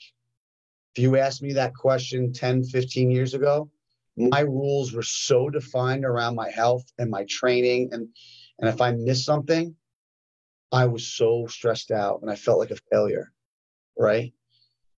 If 0.95 1.03
you 1.03 1.17
asked 1.17 1.41
me 1.41 1.53
that 1.53 1.75
question 1.75 2.33
10, 2.33 2.63
15 2.65 3.11
years 3.11 3.33
ago, 3.33 3.69
my 4.17 4.39
rules 4.39 4.93
were 4.93 5.03
so 5.03 5.49
defined 5.49 6.03
around 6.03 6.35
my 6.35 6.49
health 6.49 6.83
and 6.97 7.09
my 7.09 7.23
training. 7.29 7.89
And, 7.91 8.07
and 8.59 8.67
if 8.67 8.81
I 8.81 8.91
missed 8.91 9.25
something, 9.25 9.75
I 10.71 10.85
was 10.85 11.07
so 11.07 11.47
stressed 11.47 11.91
out 11.91 12.21
and 12.21 12.29
I 12.29 12.35
felt 12.35 12.59
like 12.59 12.71
a 12.71 12.77
failure. 12.91 13.31
Right. 13.97 14.33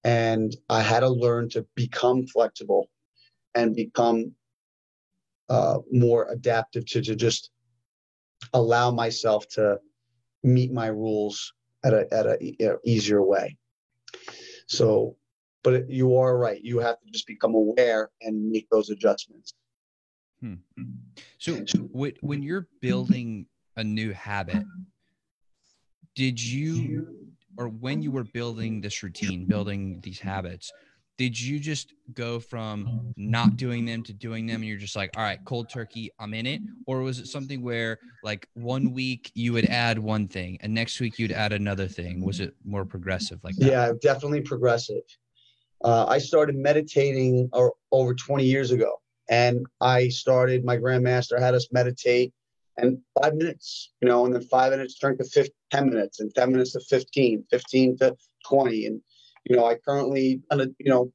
And 0.03 0.55
I 0.69 0.81
had 0.81 1.01
to 1.01 1.09
learn 1.09 1.49
to 1.49 1.65
become 1.75 2.25
flexible 2.25 2.89
and 3.55 3.75
become 3.75 4.33
uh, 5.49 5.79
more 5.91 6.27
adaptive 6.31 6.85
to, 6.87 7.01
to 7.01 7.15
just 7.15 7.51
allow 8.53 8.91
myself 8.91 9.47
to 9.49 9.79
meet 10.43 10.71
my 10.71 10.87
rules 10.87 11.53
at 11.83 11.93
a, 11.93 12.13
at 12.13 12.25
a, 12.25 12.55
a 12.61 12.77
easier 12.85 13.21
way. 13.23 13.57
So 14.67 15.17
but 15.63 15.89
you 15.89 16.17
are 16.17 16.37
right. 16.37 16.61
You 16.63 16.79
have 16.79 16.99
to 17.01 17.11
just 17.11 17.27
become 17.27 17.53
aware 17.53 18.09
and 18.21 18.49
make 18.49 18.69
those 18.69 18.89
adjustments. 18.89 19.53
Hmm. 20.41 20.55
So, 21.37 21.65
when 21.91 22.43
you're 22.43 22.67
building 22.81 23.45
a 23.75 23.83
new 23.83 24.13
habit, 24.13 24.63
did 26.15 26.41
you, 26.41 27.07
or 27.57 27.69
when 27.69 28.01
you 28.01 28.11
were 28.11 28.23
building 28.23 28.81
this 28.81 29.03
routine, 29.03 29.45
building 29.45 29.99
these 30.01 30.19
habits, 30.19 30.71
did 31.17 31.39
you 31.39 31.59
just 31.59 31.93
go 32.13 32.39
from 32.39 33.11
not 33.17 33.57
doing 33.57 33.85
them 33.85 34.03
to 34.03 34.13
doing 34.13 34.45
them 34.45 34.61
and 34.61 34.65
you're 34.65 34.77
just 34.77 34.95
like 34.95 35.11
all 35.17 35.21
right 35.21 35.39
cold 35.43 35.69
turkey 35.69 36.09
i'm 36.17 36.33
in 36.33 36.45
it 36.45 36.61
or 36.87 37.01
was 37.01 37.19
it 37.19 37.27
something 37.27 37.61
where 37.61 37.99
like 38.23 38.47
one 38.53 38.93
week 38.93 39.29
you 39.35 39.51
would 39.51 39.65
add 39.65 39.99
one 39.99 40.29
thing 40.29 40.57
and 40.61 40.73
next 40.73 40.97
week 41.01 41.19
you'd 41.19 41.33
add 41.33 41.51
another 41.51 41.89
thing 41.89 42.23
was 42.23 42.39
it 42.39 42.55
more 42.63 42.85
progressive 42.85 43.37
like 43.43 43.53
that? 43.57 43.65
yeah 43.65 43.91
definitely 44.01 44.39
progressive 44.39 45.03
uh, 45.83 46.05
I 46.07 46.17
started 46.17 46.55
meditating 46.55 47.49
over 47.91 48.13
20 48.13 48.43
years 48.43 48.71
ago. 48.71 49.01
And 49.29 49.65
I 49.79 50.09
started, 50.09 50.65
my 50.65 50.77
grandmaster 50.77 51.39
had 51.39 51.53
us 51.53 51.67
meditate. 51.71 52.33
And 52.81 52.97
five 53.21 53.35
minutes, 53.35 53.93
you 54.01 54.07
know, 54.07 54.25
and 54.25 54.33
then 54.33 54.41
five 54.43 54.71
minutes 54.71 54.97
turn 54.97 55.17
to 55.17 55.23
15, 55.23 55.53
10 55.71 55.89
minutes 55.89 56.19
and 56.19 56.33
10 56.33 56.51
minutes 56.51 56.73
to 56.73 56.79
15, 56.79 57.45
15 57.49 57.97
to 57.97 58.15
20. 58.45 58.85
And, 58.85 59.01
you 59.45 59.55
know, 59.55 59.65
I 59.65 59.75
currently, 59.75 60.41
on 60.51 60.61
a, 60.61 60.67
you 60.79 60.89
know, 60.89 61.11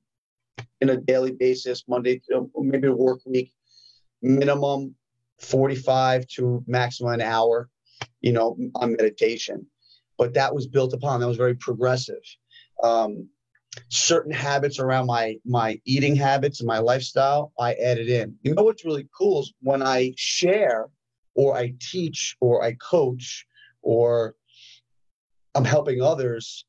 in 0.81 0.91
a 0.91 0.97
daily 0.97 1.33
basis, 1.33 1.85
Monday, 1.89 2.21
maybe 2.57 2.89
a 2.89 2.93
work 2.93 3.21
week, 3.27 3.53
minimum 4.23 4.95
45 5.41 6.27
to 6.29 6.65
maximum 6.67 7.15
an 7.15 7.21
hour, 7.21 7.69
you 8.21 8.33
know, 8.33 8.57
on 8.77 8.93
meditation. 8.93 9.67
But 10.19 10.35
that 10.35 10.55
was 10.55 10.67
built 10.67 10.93
upon, 10.93 11.21
that 11.21 11.29
was 11.29 11.37
very 11.37 11.55
progressive. 11.55 12.23
Um, 12.83 13.29
certain 13.89 14.31
habits 14.31 14.79
around 14.79 15.07
my 15.07 15.37
my 15.45 15.81
eating 15.85 16.15
habits 16.15 16.61
and 16.61 16.67
my 16.69 16.79
lifestyle 16.79 17.53
i 17.59 17.75
added 17.75 18.09
in 18.09 18.33
you 18.43 18.55
know 18.55 18.63
what's 18.63 18.85
really 18.85 19.09
cool 19.17 19.41
is 19.41 19.53
when 19.63 19.83
i 19.83 20.13
share 20.17 20.89
or 21.35 21.57
i 21.57 21.73
teach 21.81 22.37
or 22.41 22.63
i 22.63 22.73
coach 22.75 23.47
or 23.83 24.35
i'm 25.55 25.65
helping 25.65 26.03
others 26.03 26.65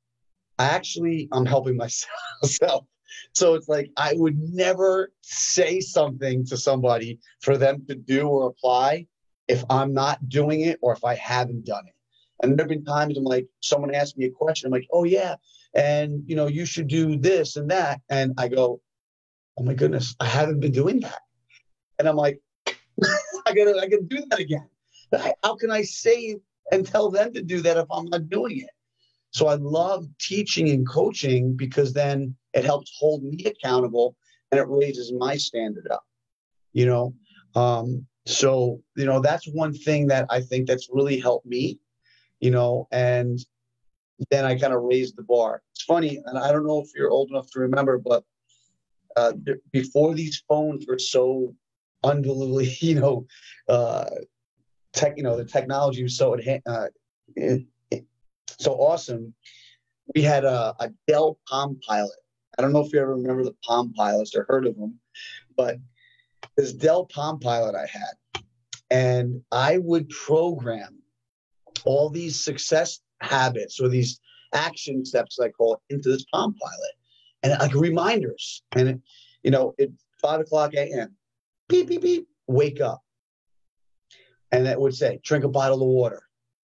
i 0.60 0.65
actually 0.65 1.28
i'm 1.32 1.45
helping 1.45 1.78
myself. 2.41 2.86
So 3.34 3.56
it's 3.56 3.69
like 3.69 3.89
i 3.97 4.13
would 4.15 4.38
never 4.38 5.12
say 5.21 5.80
something 5.80 6.45
to 6.47 6.58
somebody 6.58 7.19
for 7.41 7.58
them 7.58 7.86
to 7.88 7.95
do 7.95 8.28
or 8.28 8.47
apply 8.47 9.08
if 9.47 9.63
i'm 9.69 9.93
not 9.93 10.28
doing 10.30 10.62
it 10.62 10.80
or 10.82 10.93
if 10.93 11.04
i 11.04 11.15
haven't 11.15 11.65
done 11.65 11.86
it. 11.88 11.93
And 12.41 12.58
there 12.58 12.63
have 12.63 12.69
been 12.69 12.86
times 12.86 13.17
i'm 13.17 13.23
like 13.23 13.47
someone 13.62 13.93
asked 13.93 14.17
me 14.17 14.25
a 14.25 14.32
question 14.32 14.67
i'm 14.67 14.73
like 14.73 14.88
oh 14.91 15.04
yeah 15.04 15.36
and 15.73 16.23
you 16.25 16.36
know 16.36 16.47
you 16.47 16.65
should 16.65 16.88
do 16.88 17.17
this 17.17 17.56
and 17.58 17.69
that 17.71 18.01
and 18.10 18.34
i 18.38 18.47
go 18.47 18.82
oh 19.58 19.63
my 19.63 19.73
goodness 19.73 20.15
i 20.19 20.25
haven't 20.25 20.60
been 20.60 20.71
doing 20.71 20.99
that. 21.01 21.21
And 21.99 22.08
i'm 22.08 22.15
like 22.15 22.41
gotta 23.56 23.78
i 23.80 23.88
gotta 23.88 24.04
do 24.04 24.24
that 24.30 24.39
again. 24.39 24.68
How 25.44 25.56
can 25.56 25.72
i 25.72 25.82
say 25.82 26.38
and 26.72 26.86
tell 26.86 27.10
them 27.10 27.34
to 27.34 27.41
do 27.41 27.62
that 27.62 27.78
if 27.78 27.86
i'm 27.91 28.06
not 28.06 28.30
doing 28.30 28.60
it? 28.60 28.70
So 29.32 29.48
i 29.48 29.56
love 29.56 30.08
teaching 30.20 30.70
and 30.70 30.88
coaching 30.88 31.56
because 31.56 31.94
then 31.94 32.36
it 32.54 32.65
helps 32.65 32.91
hold 33.00 33.24
me 33.24 33.44
accountable 33.46 34.15
and 34.52 34.60
it 34.60 34.68
raises 34.68 35.12
my 35.13 35.38
standard 35.38 35.88
up 35.91 36.04
you 36.74 36.86
know? 36.86 37.13
Um, 37.56 38.06
so 38.26 38.82
you 38.98 39.06
know 39.06 39.22
that's 39.22 39.48
one 39.48 39.74
thing 39.74 40.08
that 40.08 40.26
i 40.32 40.41
think 40.41 40.68
that's 40.68 40.89
really 40.91 41.20
helped 41.20 41.46
me 41.46 41.80
you 42.39 42.52
know? 42.52 42.88
And 42.91 43.39
then 44.30 44.46
I 44.46 44.58
kind 44.58 44.74
of 44.74 44.84
raised 44.84 45.18
the 45.18 45.24
bar. 45.24 45.62
It's 45.74 45.84
funny, 45.84 46.22
and 46.26 46.38
I 46.38 46.52
don't 46.52 46.65
know 46.65 46.82
if 46.82 46.89
you're 46.96 47.10
old 47.10 47.30
enough 47.30 47.50
to 47.52 47.60
remember, 47.60 47.98
but 47.98 48.24
uh, 49.15 49.34
before 49.72 50.13
these 50.13 50.44
phones 50.48 50.86
were 50.88 51.00
so 51.00 51.54
unbelievably, 52.06 52.78
you 52.82 52.96
know, 52.96 53.28
uh, 53.68 54.06
tech, 54.94 55.13
you 55.18 55.24
know, 55.24 55.38
the 55.38 55.46
technology 55.46 56.04
was 56.04 56.18
so 56.18 56.36
uh, 56.36 56.88
it, 57.36 57.65
it, 57.91 58.06
so 58.58 58.74
awesome. 58.74 59.34
We 60.13 60.22
had 60.22 60.46
a, 60.46 60.76
a 60.80 60.91
Dell 61.08 61.39
Palm 61.50 61.80
Pilot. 61.86 62.12
I 62.58 62.62
don't 62.62 62.72
know 62.72 62.86
if 62.86 62.94
you 62.94 63.00
ever 63.00 63.15
remember 63.15 63.44
the 63.44 63.56
Palm 63.63 63.91
Pilots 63.94 64.36
or 64.36 64.46
heard 64.48 64.65
of 64.65 64.78
them, 64.78 65.00
but 65.58 65.78
this 66.56 66.74
Dell 66.74 67.06
Palm 67.06 67.39
Pilot 67.39 67.76
I 67.76 67.88
had, 67.88 68.44
and 68.89 69.41
I 69.52 69.78
would 69.80 70.10
program 70.10 71.00
all 71.86 72.10
these 72.10 72.41
success 72.41 73.02
habits 73.22 73.80
or 73.80 73.89
these 73.89 74.20
action 74.54 75.06
steps, 75.06 75.39
I 75.39 75.50
call 75.50 75.76
it, 75.76 75.94
into 75.94 76.10
this 76.10 76.26
Palm 76.34 76.56
Pilot, 76.56 76.94
and 77.44 77.60
like 77.60 77.76
reminders. 77.76 78.63
And 78.74 78.89
it, 78.89 79.02
you 79.44 79.52
know, 79.52 79.74
at 79.80 79.89
five 80.22 80.39
o'clock 80.39 80.74
a.m., 80.76 81.14
beep 81.67 81.88
beep 81.88 82.01
beep, 82.01 82.28
wake 82.47 82.82
up, 82.82 83.04
and 84.51 84.67
it 84.67 84.80
would 84.80 84.95
say, 84.95 85.19
drink 85.23 85.43
a 85.43 85.49
bottle 85.49 85.82
of 85.82 85.88
water, 85.88 86.23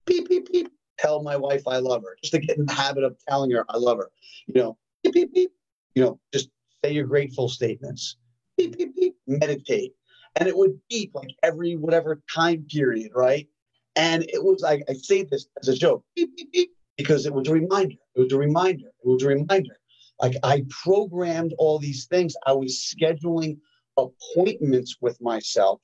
beep 0.06 0.28
beep 0.28 0.50
beep, 0.50 0.70
tell 0.98 1.22
my 1.22 1.36
wife 1.36 1.62
I 1.66 1.78
love 1.78 2.02
her, 2.02 2.16
just 2.22 2.32
to 2.32 2.40
get 2.40 2.58
in 2.58 2.66
the 2.66 2.72
habit 2.72 3.04
of 3.04 3.16
telling 3.28 3.50
her 3.52 3.64
I 3.68 3.76
love 3.76 3.98
her. 3.98 4.10
You 4.46 4.54
know, 4.62 4.78
beep 5.02 5.14
beep 5.14 5.34
beep, 5.34 5.50
you 5.94 6.02
know, 6.02 6.20
just 6.32 6.50
say 6.84 6.92
your 6.92 7.06
grateful 7.06 7.48
statements, 7.48 8.16
beep 8.56 8.76
beep 8.76 8.94
beep, 8.94 9.16
meditate, 9.26 9.92
and 10.36 10.48
it 10.48 10.56
would 10.56 10.78
beep 10.88 11.12
like 11.14 11.30
every 11.42 11.76
whatever 11.76 12.22
time 12.34 12.64
period, 12.70 13.12
right? 13.14 13.48
And 13.96 14.22
it 14.24 14.44
was 14.44 14.60
like, 14.60 14.84
I 14.88 14.94
say 14.94 15.24
this 15.24 15.48
as 15.60 15.68
a 15.68 15.74
joke, 15.74 16.04
beep, 16.14 16.36
beep, 16.36 16.52
beep, 16.52 16.70
because 16.96 17.26
it 17.26 17.34
was 17.34 17.48
a 17.48 17.52
reminder. 17.52 17.96
It 18.14 18.20
was 18.20 18.32
a 18.32 18.38
reminder. 18.38 18.86
It 18.86 19.08
was 19.08 19.22
a 19.24 19.28
reminder. 19.28 19.76
Like 20.20 20.34
I 20.42 20.64
programmed 20.84 21.54
all 21.58 21.78
these 21.78 22.06
things. 22.06 22.34
I 22.46 22.52
was 22.52 22.94
scheduling 22.94 23.58
appointments 23.98 24.96
with 25.00 25.20
myself 25.20 25.80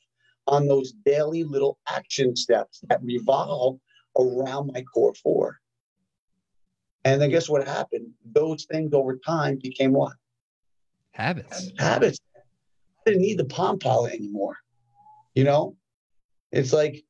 on 0.46 0.66
those 0.66 0.92
daily 1.04 1.44
little 1.44 1.78
action 1.88 2.36
steps 2.36 2.80
that 2.88 3.02
revolve 3.02 3.78
around 4.18 4.70
my 4.72 4.82
core 4.82 5.14
four. 5.14 5.58
And 7.04 7.20
then 7.20 7.30
guess 7.30 7.48
what 7.48 7.66
happened? 7.66 8.10
Those 8.32 8.64
things 8.64 8.92
over 8.94 9.18
time 9.18 9.58
became 9.62 9.92
what? 9.92 10.14
Habits. 11.12 11.70
Habits. 11.78 12.18
I 12.36 13.10
didn't 13.10 13.22
need 13.22 13.38
the 13.38 13.44
Palm 13.44 13.78
Pilot 13.78 14.14
anymore. 14.14 14.56
You 15.34 15.44
know, 15.44 15.76
it's 16.52 16.72
like 16.72 17.04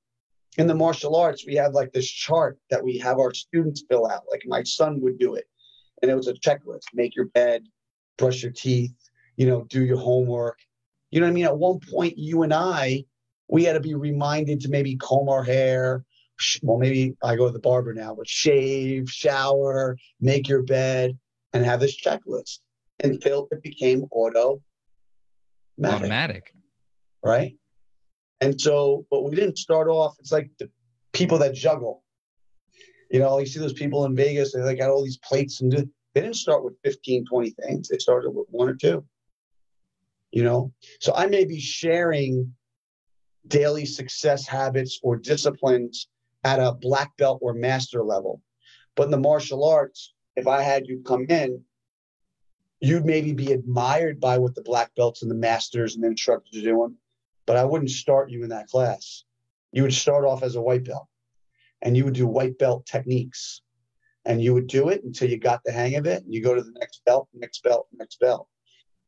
in 0.58 0.66
the 0.66 0.74
martial 0.74 1.16
arts, 1.16 1.46
we 1.46 1.54
have 1.56 1.72
like 1.72 1.92
this 1.92 2.08
chart 2.08 2.58
that 2.70 2.82
we 2.82 2.98
have 2.98 3.18
our 3.18 3.32
students 3.34 3.84
fill 3.88 4.06
out. 4.06 4.22
Like 4.30 4.42
my 4.46 4.62
son 4.62 5.00
would 5.00 5.18
do 5.18 5.34
it. 5.34 5.44
And 6.02 6.10
it 6.10 6.14
was 6.14 6.28
a 6.28 6.34
checklist 6.34 6.82
make 6.92 7.14
your 7.14 7.26
bed, 7.26 7.64
brush 8.18 8.42
your 8.42 8.52
teeth, 8.52 8.94
you 9.36 9.46
know, 9.46 9.64
do 9.68 9.84
your 9.84 9.98
homework. 9.98 10.58
You 11.14 11.20
know 11.20 11.26
what 11.26 11.30
I 11.30 11.34
mean? 11.34 11.44
At 11.44 11.56
one 11.56 11.78
point, 11.78 12.18
you 12.18 12.42
and 12.42 12.52
I, 12.52 13.04
we 13.46 13.62
had 13.62 13.74
to 13.74 13.80
be 13.80 13.94
reminded 13.94 14.58
to 14.62 14.68
maybe 14.68 14.96
comb 14.96 15.28
our 15.28 15.44
hair. 15.44 16.04
Well, 16.60 16.76
maybe 16.76 17.14
I 17.22 17.36
go 17.36 17.46
to 17.46 17.52
the 17.52 17.60
barber 17.60 17.94
now, 17.94 18.16
but 18.16 18.28
shave, 18.28 19.08
shower, 19.08 19.96
make 20.20 20.48
your 20.48 20.62
bed, 20.62 21.16
and 21.52 21.64
have 21.64 21.78
this 21.78 21.96
checklist 21.96 22.58
until 23.04 23.46
it 23.52 23.62
became 23.62 24.06
auto 24.10 24.60
automatic. 25.84 26.52
Right. 27.24 27.54
And 28.40 28.60
so, 28.60 29.06
but 29.08 29.22
we 29.22 29.36
didn't 29.36 29.58
start 29.58 29.86
off, 29.86 30.16
it's 30.18 30.32
like 30.32 30.50
the 30.58 30.68
people 31.12 31.38
that 31.38 31.54
juggle. 31.54 32.02
You 33.12 33.20
know, 33.20 33.38
you 33.38 33.46
see 33.46 33.60
those 33.60 33.72
people 33.72 34.04
in 34.04 34.16
Vegas, 34.16 34.52
they 34.52 34.74
got 34.74 34.90
all 34.90 35.04
these 35.04 35.18
plates 35.18 35.60
and 35.60 35.70
do, 35.70 35.88
they 36.12 36.22
didn't 36.22 36.34
start 36.34 36.64
with 36.64 36.74
15, 36.82 37.26
20 37.26 37.50
things. 37.50 37.88
They 37.88 37.98
started 37.98 38.30
with 38.30 38.48
one 38.50 38.68
or 38.68 38.74
two. 38.74 39.04
You 40.34 40.42
know, 40.42 40.72
so 41.00 41.14
I 41.14 41.26
may 41.26 41.44
be 41.44 41.60
sharing 41.60 42.54
daily 43.46 43.86
success 43.86 44.46
habits 44.48 44.98
or 45.02 45.16
disciplines 45.16 46.08
at 46.42 46.58
a 46.58 46.72
black 46.72 47.16
belt 47.16 47.38
or 47.40 47.54
master 47.54 48.02
level. 48.02 48.42
But 48.96 49.04
in 49.04 49.10
the 49.10 49.18
martial 49.18 49.64
arts, 49.64 50.12
if 50.34 50.48
I 50.48 50.62
had 50.62 50.86
you 50.86 51.02
come 51.06 51.26
in, 51.28 51.62
you'd 52.80 53.04
maybe 53.04 53.32
be 53.32 53.52
admired 53.52 54.18
by 54.18 54.38
what 54.38 54.56
the 54.56 54.62
black 54.62 54.94
belts 54.96 55.22
and 55.22 55.30
the 55.30 55.36
masters 55.36 55.94
and 55.94 56.02
the 56.02 56.08
instructors 56.08 56.60
are 56.60 56.64
doing 56.64 56.96
but 57.46 57.56
I 57.56 57.64
wouldn't 57.64 57.90
start 57.90 58.30
you 58.30 58.42
in 58.42 58.50
that 58.50 58.68
class. 58.68 59.24
You 59.72 59.82
would 59.82 59.94
start 59.94 60.24
off 60.24 60.42
as 60.42 60.56
a 60.56 60.60
white 60.60 60.84
belt 60.84 61.06
and 61.82 61.96
you 61.96 62.04
would 62.04 62.14
do 62.14 62.26
white 62.26 62.58
belt 62.58 62.86
techniques 62.86 63.60
and 64.24 64.42
you 64.42 64.54
would 64.54 64.66
do 64.66 64.88
it 64.88 65.04
until 65.04 65.28
you 65.28 65.38
got 65.38 65.62
the 65.64 65.72
hang 65.72 65.96
of 65.96 66.06
it 66.06 66.22
and 66.22 66.32
you 66.32 66.42
go 66.42 66.54
to 66.54 66.62
the 66.62 66.72
next 66.78 67.04
belt, 67.04 67.28
next 67.34 67.62
belt, 67.62 67.88
next 67.92 68.20
belt. 68.20 68.48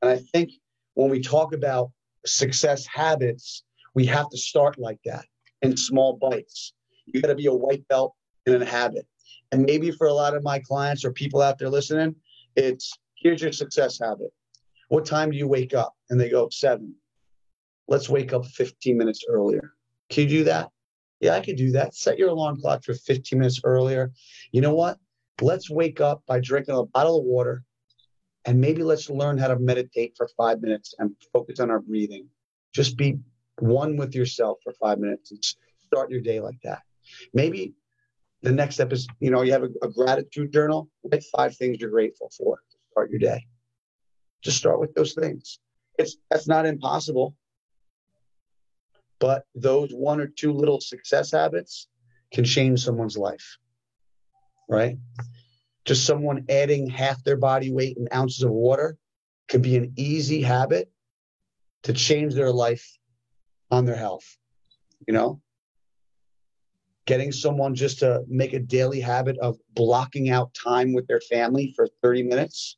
And 0.03 0.11
I 0.11 0.19
think 0.19 0.51
when 0.97 1.09
we 1.09 1.21
talk 1.21 1.55
about 1.55 1.93
success 2.27 2.85
habits, 2.87 3.63
we 3.95 4.05
have 4.07 4.29
to 4.31 4.37
start 4.37 4.79
like 4.79 4.99
that 5.05 5.25
in 5.63 5.77
small 5.77 6.19
bites. 6.21 6.75
You 7.07 7.23
got 7.23 7.29
to 7.29 7.35
be 7.35 7.47
a 7.47 7.55
white 7.55 7.87
belt 7.89 8.15
in 8.45 8.61
a 8.61 8.65
habit. 8.65 9.07
And 9.53 9.63
maybe 9.63 9.93
for 9.93 10.09
a 10.09 10.13
lot 10.13 10.35
of 10.35 10.43
my 10.43 10.59
clients 10.59 11.05
or 11.05 11.13
people 11.13 11.41
out 11.41 11.59
there 11.59 11.71
listening, 11.71 12.17
it's 12.57 12.93
here's 13.15 13.41
your 13.41 13.53
success 13.53 14.01
habit. 14.01 14.33
What 14.89 15.07
time 15.07 15.31
do 15.31 15.37
you 15.37 15.47
wake 15.47 15.73
up? 15.73 15.95
And 16.11 16.21
they 16.21 16.29
go, 16.29 16.49
seven 16.51 16.95
let's 17.89 18.09
wake 18.09 18.33
up 18.33 18.47
15 18.47 18.97
minutes 18.97 19.25
earlier. 19.29 19.73
Can 20.11 20.25
you 20.25 20.39
do 20.39 20.45
that? 20.45 20.71
Yeah, 21.21 21.35
I 21.35 21.41
could 21.41 21.57
do 21.57 21.73
that. 21.73 21.95
Set 21.95 22.19
your 22.19 22.29
alarm 22.29 22.61
clock 22.61 22.85
for 22.85 22.95
15 22.95 23.39
minutes 23.39 23.61
earlier. 23.65 24.13
You 24.53 24.61
know 24.61 24.75
what? 24.75 24.99
Let's 25.41 25.71
wake 25.71 26.01
up 26.01 26.23
by 26.27 26.41
drinking 26.41 26.77
a 26.77 26.85
bottle 26.85 27.19
of 27.19 27.25
water 27.25 27.63
and 28.47 28.61
maybe 28.61 28.83
let's 28.83 29.11
learn 29.11 29.37
how 29.37 29.49
to 29.49 29.59
meditate 29.59 30.15
for 30.17 30.29
five 30.37 30.63
minutes 30.63 30.95
and 30.99 31.15
focus 31.33 31.59
on 31.59 31.71
our 31.71 31.81
breathing. 31.81 32.29
Just 32.73 32.97
be 32.97 33.19
one 33.59 33.97
with 33.97 34.15
yourself 34.15 34.59
for 34.63 34.73
five 34.81 34.99
minutes 34.99 35.33
and 35.33 35.45
start 35.87 36.11
your 36.11 36.21
day 36.21 36.41
like 36.41 36.61
that. 36.63 36.83
Maybe 37.35 37.75
the 38.43 38.53
next 38.53 38.77
step 38.77 38.93
is, 38.93 39.09
you 39.19 39.31
know, 39.31 39.43
you 39.43 39.53
have 39.53 39.65
a, 39.65 39.71
a 39.83 39.91
gratitude 39.91 40.53
journal. 40.53 40.89
Write 41.11 41.25
five 41.37 41.57
things 41.57 41.79
you're 41.81 41.91
grateful 41.91 42.31
for 42.39 42.57
to 42.57 42.77
start 42.93 43.11
your 43.11 43.19
day. 43.19 43.45
Just 44.43 44.59
start 44.59 44.79
with 44.79 44.95
those 44.95 45.15
things. 45.15 45.59
It's 45.99 46.17
that's 46.31 46.47
not 46.47 46.67
impossible. 46.67 47.35
But 49.19 49.45
those 49.55 49.91
one 49.91 50.21
or 50.21 50.27
two 50.29 50.53
little 50.53 50.81
success 50.81 51.33
habits 51.33 51.89
can 52.33 52.45
change 52.45 52.85
someone's 52.85 53.17
life, 53.17 53.57
right? 54.69 54.99
Just 55.87 56.05
someone 56.05 56.45
adding 56.49 56.89
half 56.91 57.23
their 57.25 57.37
body 57.37 57.73
weight 57.73 57.97
in 57.97 58.09
ounces 58.13 58.43
of 58.43 58.51
water 58.51 58.99
could 59.49 59.63
be 59.63 59.77
an 59.77 59.93
easy 59.97 60.43
habit 60.43 60.91
to 61.85 61.93
change 61.93 62.35
their 62.35 62.53
life 62.53 62.99
on 63.71 63.85
their 63.85 63.97
health, 63.97 64.37
you 65.07 65.15
know? 65.15 65.41
getting 67.07 67.31
someone 67.33 67.75
just 67.75 68.01
to 68.01 68.23
make 68.29 68.53
a 68.53 68.59
daily 68.59 69.01
habit 69.01 69.39
of 69.39 69.57
blocking 69.75 70.29
out 70.29 70.53
time 70.55 70.93
with 70.93 71.07
their 71.07 71.21
family 71.21 71.73
for 71.75 71.89
30 72.03 72.25
minutes 72.25 72.77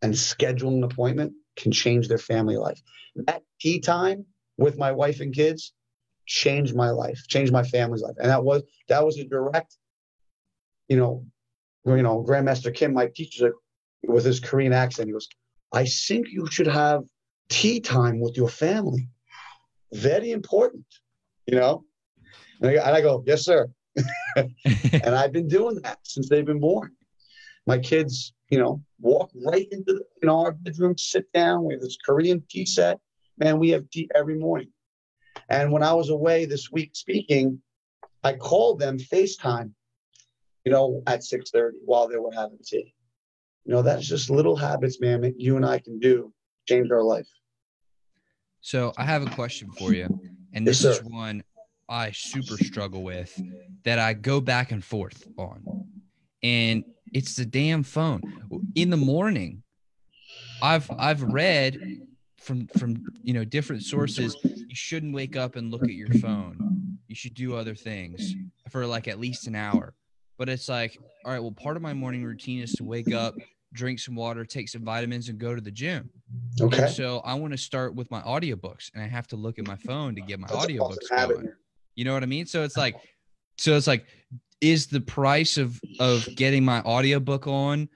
and 0.00 0.12
scheduling 0.14 0.78
an 0.78 0.84
appointment 0.84 1.32
can 1.56 1.70
change 1.70 2.08
their 2.08 2.18
family 2.18 2.56
life. 2.56 2.80
That 3.26 3.42
tea 3.60 3.78
time 3.78 4.24
with 4.56 4.78
my 4.78 4.90
wife 4.90 5.20
and 5.20 5.34
kids 5.34 5.72
changed 6.26 6.74
my 6.74 6.90
life, 6.90 7.20
changed 7.28 7.52
my 7.52 7.62
family's 7.62 8.02
life. 8.02 8.16
And 8.18 8.30
that 8.30 8.42
was 8.42 8.62
that 8.88 9.04
was 9.04 9.18
a 9.18 9.24
direct, 9.24 9.76
you 10.88 10.96
know, 10.96 11.26
you 11.84 12.02
know, 12.02 12.24
Grandmaster 12.26 12.74
Kim, 12.74 12.94
my 12.94 13.08
teacher, 13.14 13.52
with 14.06 14.24
his 14.24 14.40
Korean 14.40 14.72
accent, 14.72 15.08
he 15.08 15.12
goes, 15.12 15.28
I 15.72 15.84
think 15.84 16.28
you 16.30 16.46
should 16.50 16.66
have 16.66 17.04
tea 17.48 17.80
time 17.80 18.20
with 18.20 18.36
your 18.36 18.48
family. 18.48 19.08
Very 19.92 20.30
important, 20.32 20.86
you 21.46 21.58
know? 21.58 21.84
And 22.60 22.70
I, 22.70 22.74
and 22.74 22.96
I 22.96 23.00
go, 23.00 23.22
yes, 23.26 23.44
sir. 23.44 23.68
and 24.36 25.14
I've 25.14 25.32
been 25.32 25.48
doing 25.48 25.76
that 25.82 25.98
since 26.04 26.28
they've 26.28 26.46
been 26.46 26.60
born. 26.60 26.92
My 27.66 27.78
kids, 27.78 28.32
you 28.50 28.58
know, 28.58 28.82
walk 29.00 29.30
right 29.46 29.66
into 29.70 29.94
the, 29.94 30.26
know, 30.26 30.40
our 30.40 30.52
bedroom, 30.52 30.96
sit 30.96 31.30
down. 31.32 31.64
We 31.64 31.74
have 31.74 31.82
this 31.82 31.98
Korean 32.04 32.42
tea 32.48 32.66
set. 32.66 32.98
Man, 33.38 33.58
we 33.58 33.70
have 33.70 33.88
tea 33.90 34.08
every 34.14 34.36
morning. 34.36 34.68
And 35.48 35.72
when 35.72 35.82
I 35.82 35.92
was 35.92 36.10
away 36.10 36.44
this 36.44 36.70
week 36.70 36.90
speaking, 36.94 37.60
I 38.24 38.34
called 38.34 38.78
them 38.78 38.98
FaceTime, 38.98 39.72
you 40.64 40.72
know, 40.72 41.02
at 41.06 41.20
6:30 41.24 41.78
while 41.84 42.08
they 42.08 42.18
were 42.18 42.32
having 42.32 42.58
tea. 42.64 42.94
You 43.64 43.72
know, 43.72 43.82
that's 43.82 44.06
just 44.06 44.30
little 44.30 44.56
habits, 44.56 45.00
man, 45.00 45.20
that 45.22 45.40
you 45.40 45.56
and 45.56 45.64
I 45.64 45.78
can 45.78 45.98
do 45.98 46.32
change 46.68 46.90
our 46.90 47.02
life. 47.02 47.28
So 48.60 48.92
I 48.96 49.04
have 49.04 49.22
a 49.22 49.30
question 49.30 49.70
for 49.70 49.92
you. 49.92 50.08
And 50.52 50.66
this 50.66 50.84
yes, 50.84 50.98
is 50.98 51.02
one 51.02 51.42
I 51.88 52.10
super 52.12 52.56
struggle 52.58 53.02
with 53.02 53.40
that 53.84 53.98
I 53.98 54.14
go 54.14 54.40
back 54.40 54.70
and 54.72 54.82
forth 54.84 55.26
on. 55.36 55.64
And 56.42 56.84
it's 57.12 57.36
the 57.36 57.44
damn 57.44 57.82
phone. 57.82 58.22
In 58.74 58.90
the 58.90 58.96
morning, 58.96 59.62
I've 60.60 60.90
I've 60.98 61.22
read 61.22 61.80
from 62.38 62.68
from 62.68 63.02
you 63.22 63.34
know 63.34 63.44
different 63.44 63.82
sources 63.82 64.36
you 64.68 64.74
shouldn't 64.74 65.14
wake 65.14 65.36
up 65.36 65.56
and 65.56 65.70
look 65.70 65.82
at 65.82 65.94
your 65.94 66.08
phone. 66.08 66.98
You 67.08 67.14
should 67.14 67.34
do 67.34 67.54
other 67.56 67.74
things 67.74 68.34
for 68.70 68.86
like 68.86 69.08
at 69.08 69.20
least 69.20 69.46
an 69.46 69.54
hour. 69.54 69.94
But 70.42 70.48
it's 70.48 70.68
like, 70.68 70.98
all 71.24 71.30
right, 71.30 71.38
well 71.38 71.52
part 71.52 71.76
of 71.76 71.84
my 71.84 71.94
morning 71.94 72.24
routine 72.24 72.64
is 72.64 72.72
to 72.72 72.82
wake 72.82 73.14
up, 73.14 73.36
drink 73.72 74.00
some 74.00 74.16
water, 74.16 74.44
take 74.44 74.68
some 74.68 74.82
vitamins 74.82 75.28
and 75.28 75.38
go 75.38 75.54
to 75.54 75.60
the 75.60 75.70
gym. 75.70 76.10
Okay. 76.60 76.82
And 76.82 76.90
so 76.90 77.20
I 77.20 77.34
want 77.34 77.52
to 77.52 77.56
start 77.56 77.94
with 77.94 78.10
my 78.10 78.20
audiobooks 78.22 78.90
and 78.92 79.04
I 79.04 79.06
have 79.06 79.28
to 79.28 79.36
look 79.36 79.60
at 79.60 79.68
my 79.68 79.76
phone 79.76 80.16
to 80.16 80.20
get 80.20 80.40
my 80.40 80.48
That's 80.48 80.66
audiobooks 80.66 81.28
going. 81.28 81.52
You 81.94 82.04
know 82.04 82.12
what 82.12 82.24
I 82.24 82.26
mean? 82.26 82.46
So 82.46 82.64
it's 82.64 82.76
like, 82.76 82.96
so 83.56 83.76
it's 83.76 83.86
like, 83.86 84.04
is 84.60 84.88
the 84.88 85.00
price 85.00 85.58
of 85.58 85.80
of 86.00 86.26
getting 86.34 86.64
my 86.64 86.80
audiobook 86.80 87.46
on 87.46 87.88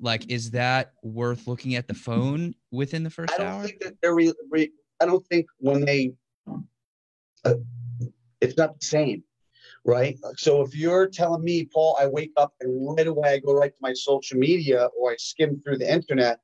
like 0.00 0.30
is 0.30 0.50
that 0.52 0.92
worth 1.02 1.46
looking 1.46 1.74
at 1.74 1.88
the 1.88 1.94
phone 1.94 2.54
within 2.70 3.02
the 3.02 3.10
first 3.10 3.34
I 3.34 3.36
don't 3.36 3.46
hour? 3.46 3.64
Think 3.66 3.82
that 3.82 4.00
they're 4.00 4.14
re, 4.14 4.32
re, 4.48 4.70
I 4.98 5.04
don't 5.04 5.26
think 5.26 5.44
when 5.58 5.84
they 5.84 6.14
uh, 7.44 7.56
it's 8.40 8.56
not 8.56 8.80
the 8.80 8.86
same, 8.86 9.24
right? 9.84 10.18
So 10.36 10.62
if 10.62 10.74
you're 10.74 11.08
telling 11.08 11.42
me, 11.42 11.64
Paul, 11.64 11.96
I 12.00 12.06
wake 12.06 12.32
up 12.36 12.52
and 12.60 12.96
right 12.96 13.06
away 13.06 13.34
I 13.34 13.38
go 13.38 13.54
right 13.54 13.72
to 13.72 13.78
my 13.80 13.92
social 13.92 14.38
media 14.38 14.88
or 14.98 15.12
I 15.12 15.16
skim 15.18 15.60
through 15.60 15.78
the 15.78 15.92
internet, 15.92 16.40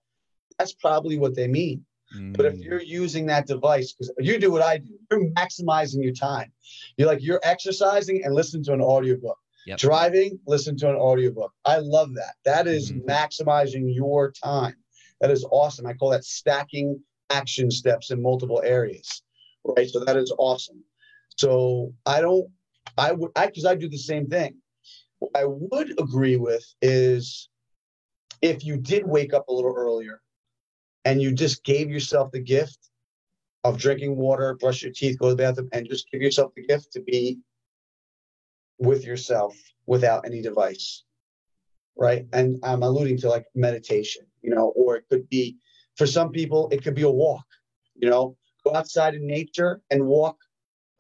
that's 0.59 0.72
probably 0.72 1.18
what 1.18 1.34
they 1.36 1.47
mean. 1.49 1.84
But 2.32 2.47
if 2.47 2.55
mm. 2.55 2.64
you're 2.64 2.80
using 2.80 3.26
that 3.26 3.47
device, 3.47 3.93
because 3.93 4.11
you 4.18 4.39
do 4.39 4.51
what 4.51 4.62
I 4.62 4.78
do, 4.78 4.99
you're 5.11 5.30
maximizing 5.32 6.03
your 6.03 6.14
time. 6.14 6.51
You're 6.97 7.07
like 7.07 7.22
you're 7.22 7.41
exercising 7.43 8.24
and 8.24 8.34
listening 8.34 8.64
to 8.64 8.72
an 8.72 8.80
audiobook. 8.80 9.36
Yep. 9.66 9.78
Driving, 9.78 10.41
listen 10.47 10.74
to 10.78 10.89
an 10.89 10.97
audiobook. 10.97 11.53
I 11.66 11.78
love 11.80 12.14
that. 12.14 12.36
That 12.47 12.66
is 12.66 12.91
mm-hmm. 12.91 13.07
maximizing 13.11 13.95
your 13.95 14.32
time. 14.32 14.76
That 15.20 15.30
is 15.30 15.45
awesome. 15.51 15.86
I 15.86 15.93
call 15.93 16.09
that 16.11 16.24
stacking 16.24 16.99
action 17.28 17.70
steps 17.70 18.11
in 18.11 18.22
multiple 18.22 18.62
areas. 18.64 19.22
Right. 19.64 19.91
So 19.91 20.03
that 20.03 20.16
is 20.16 20.32
awesome. 20.39 20.82
So 21.36 21.93
I 22.07 22.22
don't, 22.22 22.49
I 22.99 23.12
would, 23.12 23.30
I, 23.36 23.46
because 23.46 23.64
I 23.64 23.74
do 23.74 23.88
the 23.88 23.96
same 23.96 24.26
thing. 24.26 24.57
What 25.20 25.32
I 25.34 25.44
would 25.46 25.99
agree 26.01 26.36
with 26.36 26.64
is 26.82 27.49
if 28.42 28.64
you 28.64 28.76
did 28.76 29.07
wake 29.07 29.34
up 29.34 29.49
a 29.49 29.53
little 29.53 29.74
earlier 29.74 30.20
and 31.05 31.22
you 31.22 31.32
just 31.32 31.64
gave 31.64 31.90
yourself 31.90 32.30
the 32.32 32.40
gift 32.40 32.78
of 33.64 33.78
drinking 33.78 34.16
water, 34.16 34.55
brush 34.55 34.82
your 34.82 34.92
teeth, 34.92 35.18
go 35.18 35.28
to 35.28 35.34
the 35.34 35.42
bathroom, 35.42 35.68
and 35.72 35.88
just 35.88 36.11
give 36.11 36.22
yourself 36.22 36.53
the 36.55 36.66
gift 36.66 36.92
to 36.92 37.01
be 37.01 37.38
with 38.78 39.05
yourself 39.05 39.57
without 39.86 40.26
any 40.26 40.40
device. 40.40 41.05
Right. 41.96 42.26
And 42.32 42.59
I'm 42.62 42.82
alluding 42.82 43.18
to 43.18 43.28
like 43.28 43.46
meditation, 43.55 44.24
you 44.42 44.51
know, 44.51 44.68
or 44.76 44.96
it 44.96 45.05
could 45.11 45.28
be 45.28 45.57
for 45.96 46.07
some 46.07 46.30
people, 46.30 46.68
it 46.70 46.84
could 46.84 46.94
be 46.94 47.03
a 47.03 47.11
walk, 47.11 47.44
you 47.96 48.09
know, 48.09 48.36
go 48.64 48.74
outside 48.74 49.14
in 49.14 49.26
nature 49.26 49.80
and 49.90 50.07
walk 50.07 50.36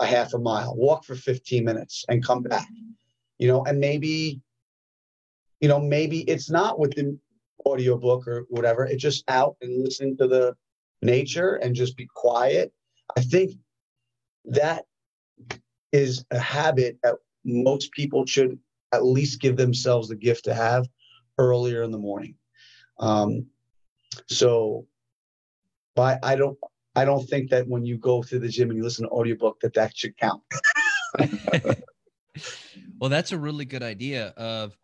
a 0.00 0.06
half 0.06 0.34
a 0.34 0.38
mile, 0.38 0.74
walk 0.76 1.04
for 1.04 1.14
15 1.14 1.64
minutes 1.64 2.04
and 2.08 2.24
come 2.24 2.42
back, 2.42 2.68
you 3.38 3.48
know, 3.48 3.64
and 3.64 3.80
maybe, 3.80 4.40
you 5.60 5.68
know, 5.68 5.80
maybe 5.80 6.20
it's 6.20 6.50
not 6.50 6.78
with 6.78 6.94
the 6.94 7.18
audiobook 7.66 8.26
or 8.28 8.46
whatever. 8.48 8.84
It's 8.84 9.02
just 9.02 9.24
out 9.28 9.56
and 9.60 9.82
listening 9.82 10.16
to 10.18 10.28
the 10.28 10.56
nature 11.02 11.56
and 11.56 11.74
just 11.74 11.96
be 11.96 12.08
quiet. 12.14 12.72
I 13.16 13.22
think 13.22 13.52
that 14.46 14.84
is 15.92 16.24
a 16.30 16.38
habit 16.38 16.98
that 17.02 17.16
most 17.44 17.92
people 17.92 18.26
should 18.26 18.58
at 18.92 19.04
least 19.04 19.40
give 19.40 19.56
themselves 19.56 20.08
the 20.08 20.16
gift 20.16 20.44
to 20.44 20.54
have 20.54 20.86
earlier 21.38 21.82
in 21.82 21.90
the 21.90 21.98
morning. 21.98 22.34
Um, 22.98 23.46
so, 24.26 24.86
but 25.94 26.18
I 26.22 26.36
don't, 26.36 26.58
I 26.98 27.04
don't 27.04 27.28
think 27.28 27.50
that 27.50 27.68
when 27.68 27.84
you 27.84 27.96
go 27.96 28.24
to 28.24 28.40
the 28.40 28.48
gym 28.48 28.70
and 28.70 28.76
you 28.76 28.82
listen 28.82 29.04
to 29.04 29.10
audiobook 29.10 29.60
that 29.60 29.72
that 29.74 29.96
should 29.96 30.16
count. 30.16 30.42
well, 33.00 33.08
that's 33.08 33.30
a 33.30 33.38
really 33.38 33.64
good 33.64 33.84
idea 33.84 34.34
of 34.36 34.76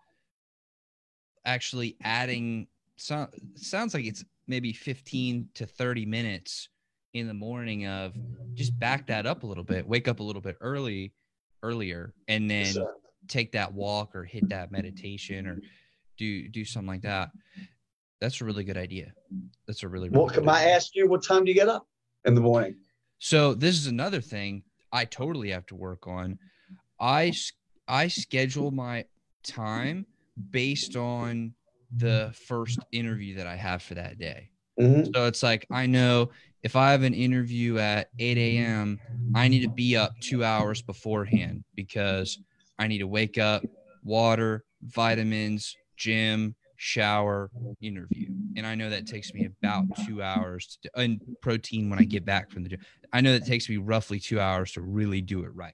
actually 1.44 1.96
adding 2.04 2.68
so, 2.96 3.26
sounds 3.56 3.94
like 3.94 4.04
it's 4.04 4.24
maybe 4.46 4.72
15 4.72 5.48
to 5.54 5.66
30 5.66 6.06
minutes 6.06 6.68
in 7.14 7.26
the 7.26 7.34
morning 7.34 7.86
of 7.88 8.14
just 8.54 8.78
back 8.78 9.08
that 9.08 9.26
up 9.26 9.42
a 9.42 9.46
little 9.46 9.64
bit 9.64 9.86
wake 9.86 10.06
up 10.06 10.20
a 10.20 10.22
little 10.22 10.42
bit 10.42 10.56
early 10.60 11.12
earlier 11.64 12.14
and 12.28 12.48
then 12.48 12.66
yes, 12.66 12.78
take 13.26 13.50
that 13.52 13.72
walk 13.72 14.14
or 14.14 14.22
hit 14.22 14.48
that 14.50 14.70
meditation 14.70 15.48
or 15.48 15.60
do 16.16 16.48
do 16.48 16.64
something 16.64 16.88
like 16.88 17.02
that. 17.02 17.30
That's 18.20 18.40
a 18.40 18.44
really 18.44 18.62
good 18.62 18.76
idea. 18.76 19.12
That's 19.66 19.82
a 19.82 19.88
really, 19.88 20.08
really 20.08 20.24
well 20.24 20.32
can 20.32 20.48
i 20.48 20.70
ask 20.70 20.94
you 20.94 21.08
what 21.08 21.24
time 21.24 21.44
do 21.44 21.50
you 21.50 21.54
get 21.54 21.68
up 21.68 21.88
in 22.24 22.34
the 22.34 22.40
morning 22.40 22.74
so 23.18 23.54
this 23.54 23.76
is 23.76 23.86
another 23.86 24.20
thing 24.20 24.62
i 24.92 25.04
totally 25.04 25.50
have 25.50 25.66
to 25.66 25.74
work 25.74 26.06
on 26.06 26.38
i 27.00 27.32
i 27.88 28.08
schedule 28.08 28.70
my 28.70 29.04
time 29.42 30.06
based 30.50 30.96
on 30.96 31.54
the 31.96 32.34
first 32.46 32.78
interview 32.92 33.36
that 33.36 33.46
I 33.46 33.56
have 33.56 33.82
for 33.82 33.94
that 33.94 34.18
day. 34.18 34.50
Mm-hmm. 34.80 35.10
So 35.14 35.26
it's 35.26 35.42
like 35.42 35.66
I 35.70 35.86
know 35.86 36.30
if 36.62 36.76
I 36.76 36.90
have 36.90 37.02
an 37.02 37.14
interview 37.14 37.78
at 37.78 38.08
8 38.18 38.36
a.m., 38.36 38.98
I 39.34 39.48
need 39.48 39.62
to 39.62 39.68
be 39.68 39.96
up 39.96 40.18
two 40.20 40.42
hours 40.42 40.82
beforehand 40.82 41.64
because 41.74 42.38
I 42.78 42.88
need 42.88 42.98
to 42.98 43.06
wake 43.06 43.38
up, 43.38 43.62
water, 44.02 44.64
vitamins, 44.82 45.76
gym, 45.96 46.54
shower, 46.84 47.50
interview. 47.80 48.28
And 48.56 48.66
I 48.66 48.74
know 48.74 48.90
that 48.90 49.06
takes 49.06 49.32
me 49.32 49.46
about 49.46 49.84
two 50.06 50.22
hours 50.22 50.78
to, 50.82 50.90
and 51.00 51.18
protein 51.40 51.88
when 51.88 51.98
I 51.98 52.04
get 52.04 52.26
back 52.26 52.50
from 52.50 52.62
the 52.62 52.68
gym. 52.68 52.80
I 53.10 53.22
know 53.22 53.32
that 53.32 53.46
takes 53.46 53.70
me 53.70 53.78
roughly 53.78 54.20
two 54.20 54.38
hours 54.38 54.72
to 54.72 54.82
really 54.82 55.22
do 55.22 55.44
it 55.44 55.54
right. 55.54 55.72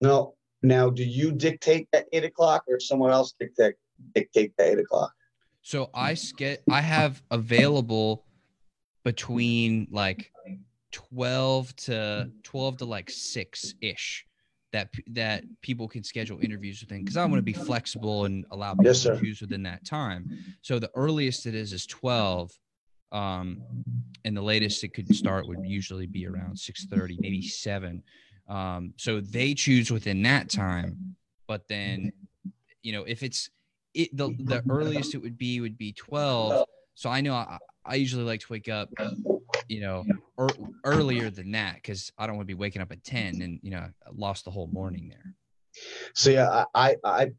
No. 0.00 0.34
Now, 0.62 0.88
do 0.88 1.04
you 1.04 1.32
dictate 1.32 1.86
at 1.92 2.06
eight 2.14 2.24
o'clock 2.24 2.64
or 2.66 2.80
someone 2.80 3.10
else 3.10 3.34
dictate 3.38 3.74
dictate 4.14 4.56
the 4.56 4.64
eight 4.64 4.78
o'clock? 4.78 5.12
So 5.60 5.90
I 5.92 6.16
get 6.38 6.62
I 6.70 6.80
have 6.80 7.22
available 7.30 8.24
between 9.04 9.86
like 9.90 10.32
12 10.92 11.76
to 11.76 12.30
12 12.42 12.78
to 12.78 12.84
like 12.86 13.10
6 13.10 13.74
ish 13.82 14.25
that 14.76 14.90
that 15.08 15.44
people 15.62 15.88
can 15.88 16.04
schedule 16.04 16.38
interviews 16.40 16.82
within 16.82 16.98
because 16.98 17.16
I 17.16 17.24
want 17.24 17.38
to 17.38 17.42
be 17.42 17.54
flexible 17.54 18.26
and 18.26 18.44
allow 18.50 18.74
people 18.74 18.84
yes, 18.84 19.02
to 19.04 19.16
choose 19.16 19.40
within 19.40 19.62
that 19.62 19.86
time. 19.86 20.28
So 20.60 20.78
the 20.78 20.90
earliest 20.94 21.46
it 21.46 21.54
is 21.54 21.72
is 21.72 21.86
12 21.86 22.52
um 23.12 23.62
and 24.24 24.36
the 24.36 24.42
latest 24.42 24.82
it 24.84 24.92
could 24.92 25.08
start 25.14 25.46
would 25.46 25.64
usually 25.64 26.06
be 26.06 26.26
around 26.26 26.56
6:30 26.58 27.18
maybe 27.20 27.40
7 27.40 28.02
um 28.48 28.92
so 28.96 29.20
they 29.20 29.54
choose 29.54 29.90
within 29.92 30.22
that 30.24 30.50
time 30.50 31.16
but 31.46 31.68
then 31.68 32.10
you 32.82 32.92
know 32.92 33.04
if 33.04 33.22
it's 33.22 33.48
it 33.94 34.14
the 34.16 34.30
the 34.40 34.62
earliest 34.68 35.14
it 35.14 35.22
would 35.22 35.38
be 35.38 35.60
would 35.60 35.78
be 35.78 35.92
12 35.92 36.64
so 36.94 37.08
i 37.08 37.20
know 37.20 37.34
i, 37.34 37.58
I 37.84 37.94
usually 37.94 38.24
like 38.24 38.40
to 38.40 38.46
wake 38.50 38.68
up 38.68 38.90
you 39.68 39.80
know 39.80 40.04
er, 40.38 40.48
earlier 40.84 41.30
than 41.30 41.52
that 41.52 41.74
because 41.76 42.12
i 42.18 42.26
don't 42.26 42.36
want 42.36 42.46
to 42.46 42.54
be 42.54 42.58
waking 42.58 42.82
up 42.82 42.92
at 42.92 43.02
10 43.04 43.42
and 43.42 43.60
you 43.62 43.70
know 43.70 43.88
lost 44.14 44.44
the 44.44 44.50
whole 44.50 44.68
morning 44.68 45.08
there 45.08 45.34
So 46.14 46.30
yeah, 46.30 46.64
I, 46.74 46.96
I, 47.04 47.30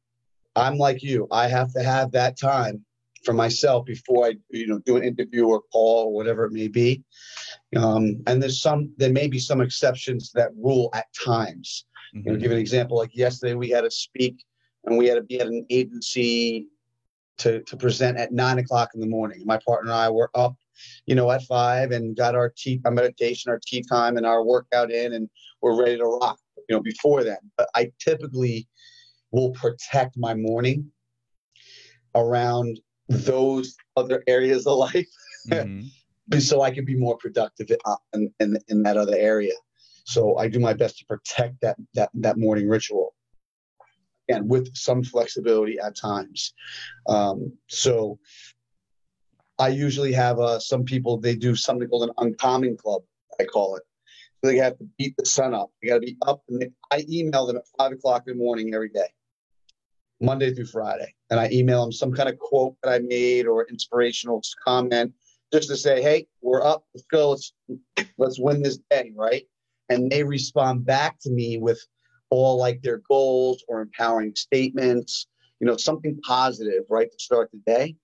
I, 0.56 0.68
am 0.68 0.78
like 0.78 1.04
you. 1.04 1.28
I 1.32 1.48
have 1.48 1.74
to 1.74 1.84
have 1.84 2.12
that 2.12 2.40
time 2.40 2.84
for 3.24 3.34
myself 3.34 3.86
before 3.86 4.28
I, 4.28 4.34
you 4.50 4.68
know, 4.68 4.80
do 4.80 4.98
an 4.98 5.04
interview 5.04 5.48
or 5.48 5.62
call 5.74 6.06
or 6.06 6.14
whatever 6.14 6.46
it 6.46 6.52
may 6.52 6.68
be. 6.68 7.04
Um, 7.76 8.22
and 8.28 8.42
there's 8.42 8.62
some, 8.62 8.92
there 8.98 9.12
may 9.12 9.28
be 9.28 9.40
some 9.40 9.62
exceptions 9.62 10.30
to 10.30 10.40
that 10.40 10.52
rule 10.56 10.90
at 10.94 11.08
times. 11.14 11.86
Mm-hmm. 12.16 12.28
You 12.28 12.34
know, 12.34 12.40
give 12.40 12.52
an 12.52 12.58
example. 12.58 12.98
Like 12.98 13.16
yesterday, 13.16 13.56
we 13.56 13.70
had 13.70 13.82
to 13.82 13.92
speak, 13.92 14.44
and 14.86 14.98
we 14.98 15.08
had 15.08 15.16
to 15.16 15.24
be 15.24 15.40
at 15.42 15.48
an 15.48 15.66
agency 15.70 16.68
to 17.40 17.62
to 17.64 17.78
present 17.78 18.18
at 18.18 18.32
nine 18.32 18.60
o'clock 18.60 18.92
in 18.96 19.02
the 19.02 19.08
morning. 19.08 19.44
My 19.46 19.60
partner 19.68 19.92
and 19.92 20.00
I 20.00 20.10
were 20.10 20.32
up, 20.34 20.56
you 21.06 21.16
know, 21.16 21.32
at 21.32 21.44
five 21.44 21.92
and 21.92 22.16
got 22.16 22.36
our 22.36 22.54
tea, 22.56 22.82
our 22.86 22.92
meditation, 22.92 23.52
our 23.52 23.60
tea 23.66 23.84
time, 23.90 24.18
and 24.18 24.26
our 24.26 24.44
workout 24.44 24.92
in, 24.92 25.14
and 25.14 25.30
we're 25.62 25.80
ready 25.80 25.98
to 25.98 26.06
rock 26.06 26.40
you 26.68 26.76
know, 26.76 26.82
before 26.82 27.24
then. 27.24 27.38
But 27.58 27.70
I 27.76 27.92
typically 28.00 28.68
will 29.32 29.52
protect 29.52 30.18
my 30.18 30.34
morning 30.34 30.92
around 32.16 32.80
those 33.10 33.76
other 33.96 34.24
areas 34.28 34.68
of 34.68 34.78
life 34.78 35.08
mm-hmm. 35.50 36.40
so 36.40 36.62
I 36.62 36.72
can 36.72 36.86
be 36.86 36.96
more 36.96 37.18
productive 37.18 37.70
in, 38.14 38.34
in, 38.40 38.58
in 38.68 38.84
that 38.84 38.98
other 38.98 39.16
area. 39.16 39.54
So 40.06 40.38
I 40.38 40.48
do 40.48 40.60
my 40.60 40.74
best 40.74 41.00
to 41.00 41.06
protect 41.06 41.60
that 41.62 41.76
that 41.94 42.10
that 42.14 42.38
morning 42.38 42.70
ritual, 42.70 43.14
and 44.30 44.48
with 44.48 44.74
some 44.74 45.04
flexibility 45.04 45.80
at 45.80 45.98
times. 45.98 46.54
Um, 47.10 47.52
so 47.68 48.18
I 49.60 49.70
usually 49.70 50.14
have 50.14 50.40
uh, 50.40 50.60
some 50.60 50.84
people 50.84 51.18
they 51.18 51.36
do 51.36 51.56
something 51.56 51.88
called 51.88 52.10
an 52.10 52.16
uncommon 52.18 52.78
club. 52.78 53.02
I 53.40 53.46
call 53.46 53.76
it, 53.76 53.84
they 54.44 54.58
have 54.58 54.78
to 54.78 54.88
beat 54.98 55.16
the 55.18 55.26
sun 55.26 55.54
up. 55.54 55.72
They 55.82 55.90
got 55.90 55.96
to 55.96 56.02
be 56.02 56.18
up. 56.26 56.44
And 56.50 56.62
they, 56.62 56.70
I 56.92 57.06
email 57.10 57.46
them 57.46 57.58
at 57.58 57.64
five 57.78 57.92
o'clock 57.92 58.24
in 58.28 58.38
the 58.38 58.44
morning 58.44 58.74
every 58.74 58.90
day, 58.90 59.08
Monday 60.22 60.54
through 60.54 60.66
Friday. 60.66 61.14
And 61.30 61.40
I 61.40 61.50
email 61.52 61.82
them 61.82 61.92
some 61.92 62.14
kind 62.14 62.30
of 62.30 62.38
quote 62.40 62.76
that 62.84 62.92
I 62.92 63.00
made 63.00 63.48
or 63.48 63.66
inspirational 63.68 64.42
comment 64.64 65.14
just 65.52 65.70
to 65.70 65.78
say, 65.78 66.02
hey, 66.02 66.28
we're 66.42 66.64
up. 66.64 66.86
Let's 66.94 67.08
go. 67.08 67.32
Let's, 67.32 67.54
let's 68.18 68.40
win 68.40 68.62
this 68.62 68.80
day. 68.90 69.12
Right. 69.16 69.44
And 69.90 70.12
they 70.12 70.24
respond 70.24 70.86
back 70.86 71.20
to 71.22 71.30
me 71.30 71.58
with 71.58 71.82
all 72.30 72.58
like 72.58 72.82
their 72.82 73.02
goals 73.10 73.64
or 73.68 73.82
empowering 73.82 74.36
statements, 74.36 75.28
you 75.60 75.68
know, 75.68 75.78
something 75.78 76.20
positive, 76.22 76.84
right, 76.90 77.10
to 77.10 77.20
start 77.20 77.50
the 77.52 77.62
day 77.66 77.96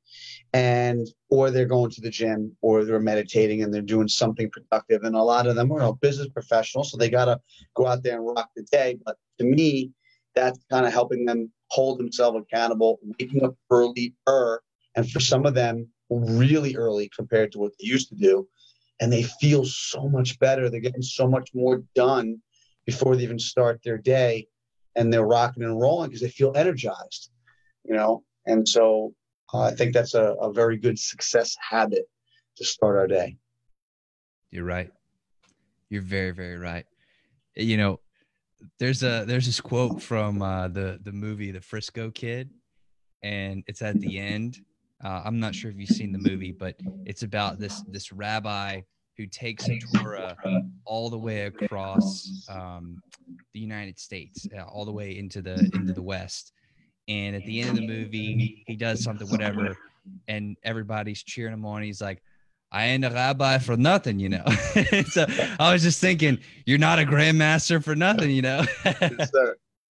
and 0.53 1.07
or 1.29 1.49
they're 1.49 1.65
going 1.65 1.91
to 1.91 2.01
the 2.01 2.09
gym 2.09 2.55
or 2.61 2.83
they're 2.83 2.99
meditating 2.99 3.63
and 3.63 3.73
they're 3.73 3.81
doing 3.81 4.07
something 4.07 4.49
productive. 4.49 5.03
And 5.03 5.15
a 5.15 5.21
lot 5.21 5.47
of 5.47 5.55
them 5.55 5.71
are 5.71 5.93
business 5.95 6.27
professionals 6.29 6.91
so 6.91 6.97
they 6.97 7.09
got 7.09 7.25
to 7.25 7.39
go 7.75 7.87
out 7.87 8.03
there 8.03 8.17
and 8.17 8.25
rock 8.25 8.49
the 8.55 8.63
day. 8.63 8.97
But 9.05 9.17
to 9.39 9.45
me 9.45 9.91
that's 10.35 10.59
kind 10.71 10.85
of 10.85 10.93
helping 10.93 11.25
them 11.25 11.51
hold 11.69 11.99
themselves 11.99 12.37
accountable 12.39 12.99
waking 13.19 13.43
up 13.43 13.55
earlier 13.69 14.61
and 14.95 15.09
for 15.11 15.19
some 15.19 15.45
of 15.45 15.53
them 15.53 15.87
really 16.09 16.75
early 16.75 17.09
compared 17.15 17.51
to 17.51 17.59
what 17.59 17.71
they 17.79 17.87
used 17.87 18.09
to 18.09 18.15
do. 18.15 18.47
And 18.99 19.11
they 19.11 19.23
feel 19.23 19.65
so 19.65 20.07
much 20.07 20.39
better. 20.39 20.69
They're 20.69 20.79
getting 20.79 21.01
so 21.01 21.27
much 21.27 21.49
more 21.53 21.83
done 21.95 22.41
before 22.85 23.15
they 23.15 23.23
even 23.23 23.39
start 23.39 23.81
their 23.83 23.97
day 23.97 24.47
and 24.95 25.11
they're 25.11 25.25
rocking 25.25 25.63
and 25.63 25.79
rolling 25.79 26.09
because 26.09 26.21
they 26.21 26.29
feel 26.29 26.53
energized 26.55 27.31
you 27.83 27.93
know? 27.93 28.23
And 28.45 28.67
so 28.67 29.13
I 29.59 29.71
think 29.71 29.93
that's 29.93 30.13
a, 30.13 30.33
a 30.33 30.51
very 30.51 30.77
good 30.77 30.97
success 30.97 31.55
habit 31.69 32.05
to 32.57 32.65
start 32.65 32.97
our 32.97 33.07
day. 33.07 33.37
You're 34.51 34.65
right. 34.65 34.91
You're 35.89 36.01
very, 36.01 36.31
very 36.31 36.57
right. 36.57 36.85
You 37.55 37.77
know, 37.77 37.99
there's 38.79 39.03
a 39.03 39.25
there's 39.27 39.45
this 39.45 39.61
quote 39.61 40.01
from 40.01 40.41
uh, 40.41 40.67
the 40.69 40.99
the 41.03 41.11
movie 41.11 41.51
The 41.51 41.61
Frisco 41.61 42.11
Kid, 42.11 42.49
and 43.21 43.63
it's 43.67 43.81
at 43.81 43.99
the 43.99 44.19
end. 44.19 44.59
Uh, 45.03 45.21
I'm 45.25 45.39
not 45.39 45.53
sure 45.53 45.69
if 45.69 45.77
you've 45.77 45.89
seen 45.89 46.11
the 46.11 46.29
movie, 46.29 46.51
but 46.51 46.75
it's 47.05 47.23
about 47.23 47.59
this 47.59 47.83
this 47.89 48.11
rabbi 48.11 48.81
who 49.17 49.27
takes 49.27 49.69
Torah 49.95 50.35
all 50.85 51.09
the 51.09 51.17
way 51.17 51.41
across 51.41 52.47
um, 52.49 52.99
the 53.53 53.59
United 53.59 53.99
States, 53.99 54.47
uh, 54.57 54.63
all 54.63 54.85
the 54.85 54.91
way 54.91 55.17
into 55.17 55.41
the 55.41 55.69
into 55.75 55.93
the 55.93 56.01
West, 56.01 56.53
and 57.07 57.35
at 57.35 57.45
the 57.45 57.61
end 57.61 57.71
of 57.71 57.75
the 57.75 57.87
movie, 57.87 58.63
he 58.65 58.75
does 58.75 59.03
something, 59.03 59.27
whatever, 59.29 59.77
and 60.27 60.57
everybody's 60.63 61.23
cheering 61.23 61.53
him 61.53 61.65
on. 61.65 61.81
He's 61.83 62.01
like, 62.01 62.21
I 62.71 62.85
ain't 62.85 63.05
a 63.05 63.09
rabbi 63.11 63.59
for 63.59 63.77
nothing, 63.77 64.19
you 64.19 64.29
know. 64.29 64.45
so 65.09 65.25
I 65.59 65.71
was 65.71 65.83
just 65.83 66.01
thinking, 66.01 66.39
you're 66.65 66.79
not 66.79 66.97
a 66.97 67.03
grandmaster 67.03 67.83
for 67.83 67.95
nothing, 67.95 68.31
you 68.31 68.41
know. 68.41 68.65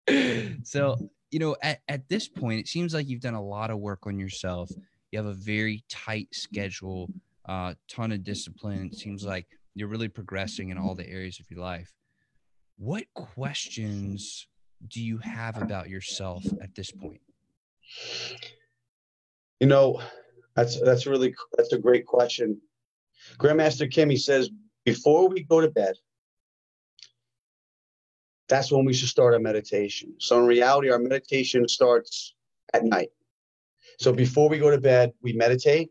so, 0.63 0.97
you 1.29 1.39
know, 1.39 1.55
at, 1.61 1.81
at 1.87 2.09
this 2.09 2.27
point, 2.27 2.59
it 2.59 2.67
seems 2.67 2.93
like 2.95 3.07
you've 3.07 3.21
done 3.21 3.35
a 3.35 3.43
lot 3.43 3.69
of 3.69 3.77
work 3.77 4.07
on 4.07 4.17
yourself. 4.17 4.71
You 5.11 5.19
have 5.19 5.27
a 5.27 5.33
very 5.33 5.83
tight 5.89 6.29
schedule, 6.31 7.09
uh, 7.47 7.75
ton 7.87 8.11
of 8.11 8.23
discipline. 8.23 8.89
It 8.91 8.97
seems 8.97 9.23
like 9.23 9.45
you're 9.75 9.87
really 9.87 10.07
progressing 10.07 10.69
in 10.69 10.79
all 10.79 10.95
the 10.95 11.07
areas 11.07 11.39
of 11.39 11.51
your 11.51 11.61
life. 11.61 11.93
What 12.77 13.03
questions 13.13 14.47
do 14.87 15.01
you 15.01 15.17
have 15.19 15.61
about 15.61 15.89
yourself 15.89 16.43
at 16.61 16.75
this 16.75 16.91
point? 16.91 17.21
You 19.59 19.67
know, 19.67 20.01
that's 20.55 20.79
that's 20.81 21.05
really 21.05 21.33
that's 21.57 21.73
a 21.73 21.77
great 21.77 22.05
question. 22.05 22.59
Grandmaster 23.37 23.91
Kimmy 23.91 24.19
says 24.19 24.49
before 24.85 25.29
we 25.29 25.43
go 25.43 25.61
to 25.61 25.69
bed, 25.69 25.95
that's 28.49 28.71
when 28.71 28.83
we 28.83 28.93
should 28.93 29.09
start 29.09 29.33
our 29.33 29.39
meditation. 29.39 30.13
So 30.19 30.39
in 30.39 30.45
reality, 30.45 30.89
our 30.89 30.99
meditation 30.99 31.67
starts 31.67 32.33
at 32.73 32.83
night. 32.83 33.09
So 33.99 34.11
before 34.11 34.49
we 34.49 34.57
go 34.57 34.71
to 34.71 34.79
bed, 34.79 35.11
we 35.21 35.33
meditate, 35.33 35.89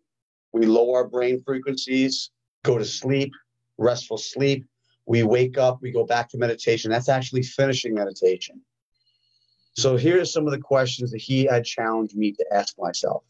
we 0.53 0.67
lower 0.67 0.99
our 0.99 1.09
brain 1.09 1.43
frequencies, 1.45 2.31
go 2.65 2.77
to 2.77 2.85
sleep, 2.85 3.33
restful 3.79 4.19
sleep. 4.19 4.67
We 5.07 5.23
wake 5.23 5.59
up, 5.59 5.79
we 5.81 5.91
go 5.91 6.05
back 6.05 6.29
to 6.31 6.39
meditation. 6.39 6.91
That's 6.91 7.09
actually 7.09 7.43
finishing 7.43 7.95
meditation. 7.95 8.61
So 9.77 9.97
here 9.97 10.21
are 10.21 10.25
some 10.25 10.47
of 10.47 10.53
the 10.53 10.59
questions 10.59 11.13
that 11.13 11.21
he 11.21 11.45
had 11.45 11.65
challenged 11.65 12.17
me 12.17 12.33
to 12.33 12.45
ask 12.53 12.75
myself. 12.79 13.25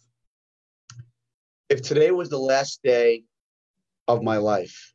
If 1.69 1.83
today 1.83 2.11
was 2.11 2.29
the 2.29 2.39
last 2.39 2.83
day 2.83 3.25
of 4.09 4.23
my 4.23 4.39
life, 4.39 4.93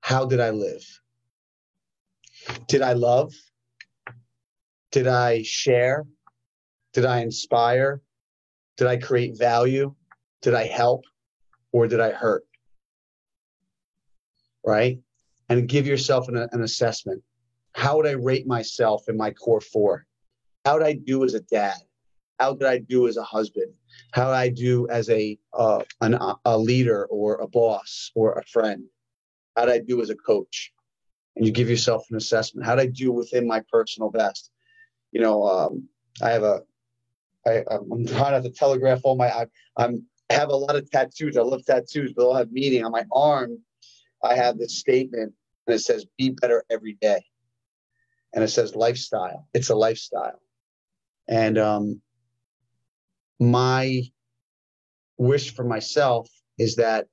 how 0.00 0.26
did 0.26 0.40
I 0.40 0.50
live? 0.50 0.84
Did 2.66 2.82
I 2.82 2.94
love? 2.94 3.32
Did 4.90 5.06
I 5.06 5.42
share? 5.42 6.04
Did 6.92 7.04
I 7.04 7.20
inspire? 7.20 8.00
Did 8.76 8.86
I 8.86 8.96
create 8.96 9.38
value? 9.38 9.94
Did 10.42 10.54
I 10.54 10.64
help? 10.64 11.04
Or 11.72 11.86
did 11.86 12.00
I 12.00 12.10
hurt? 12.10 12.44
Right? 14.64 14.98
And 15.48 15.68
give 15.68 15.86
yourself 15.86 16.28
an, 16.28 16.36
an 16.36 16.62
assessment 16.62 17.22
how 17.74 17.96
would 17.96 18.06
I 18.06 18.12
rate 18.12 18.46
myself 18.46 19.08
in 19.08 19.16
my 19.16 19.30
core 19.30 19.60
four? 19.60 20.06
How 20.64 20.78
did 20.78 20.86
I 20.86 20.94
do 20.94 21.24
as 21.24 21.34
a 21.34 21.40
dad? 21.40 21.76
How 22.38 22.54
did 22.54 22.66
I 22.66 22.78
do 22.78 23.06
as 23.06 23.16
a 23.16 23.22
husband? 23.22 23.72
How 24.12 24.26
did 24.26 24.36
I 24.36 24.48
do 24.48 24.88
as 24.88 25.08
a 25.10 25.38
uh, 25.52 25.82
an, 26.00 26.18
a 26.44 26.58
leader 26.58 27.06
or 27.06 27.36
a 27.36 27.46
boss 27.46 28.10
or 28.14 28.32
a 28.32 28.44
friend? 28.44 28.84
How 29.56 29.66
did 29.66 29.74
I 29.74 29.78
do 29.78 30.00
as 30.00 30.10
a 30.10 30.16
coach? 30.16 30.72
And 31.36 31.44
you 31.44 31.52
give 31.52 31.68
yourself 31.68 32.06
an 32.10 32.16
assessment. 32.16 32.66
How 32.66 32.76
did 32.76 32.82
I 32.82 32.86
do 32.86 33.12
within 33.12 33.46
my 33.46 33.62
personal 33.70 34.10
best? 34.10 34.50
You 35.12 35.20
know, 35.20 35.44
um, 35.44 35.88
I 36.22 36.30
have 36.30 36.42
a, 36.42 36.62
I, 37.46 37.64
I'm 37.70 38.06
trying 38.06 38.32
not 38.32 38.42
to 38.44 38.50
telegraph 38.50 39.00
all 39.04 39.16
my, 39.16 39.28
I, 39.28 39.46
I'm 39.76 40.06
I 40.30 40.34
have 40.34 40.48
a 40.48 40.56
lot 40.56 40.76
of 40.76 40.90
tattoos. 40.90 41.36
I 41.36 41.42
love 41.42 41.64
tattoos, 41.64 42.12
but 42.14 42.22
they'll 42.22 42.34
have 42.34 42.50
meaning. 42.50 42.84
On 42.84 42.92
my 42.92 43.04
arm, 43.12 43.58
I 44.22 44.34
have 44.36 44.58
this 44.58 44.78
statement, 44.78 45.34
and 45.66 45.76
it 45.76 45.80
says, 45.80 46.06
"Be 46.16 46.30
better 46.30 46.64
every 46.70 46.94
day." 47.00 47.22
And 48.34 48.42
it 48.42 48.48
says 48.48 48.74
lifestyle. 48.74 49.48
It's 49.54 49.70
a 49.70 49.76
lifestyle. 49.76 50.40
And 51.28 51.56
um, 51.56 52.02
my 53.40 54.02
wish 55.16 55.54
for 55.54 55.64
myself 55.64 56.28
is 56.58 56.76
that 56.76 57.06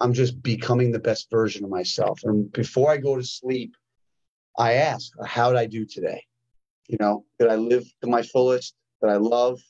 I'm 0.00 0.12
just 0.12 0.42
becoming 0.42 0.90
the 0.90 0.98
best 0.98 1.30
version 1.30 1.64
of 1.64 1.70
myself. 1.70 2.20
And 2.24 2.52
before 2.52 2.90
I 2.90 2.96
go 2.96 3.16
to 3.16 3.22
sleep, 3.22 3.76
I 4.58 4.74
ask, 4.74 5.12
how 5.24 5.48
did 5.50 5.58
I 5.58 5.66
do 5.66 5.86
today? 5.86 6.24
You 6.88 6.98
know, 7.00 7.24
did 7.38 7.48
I 7.48 7.54
live 7.54 7.84
to 8.02 8.08
my 8.08 8.22
fullest? 8.22 8.74
Did 9.00 9.10
I 9.10 9.16
love? 9.16 9.60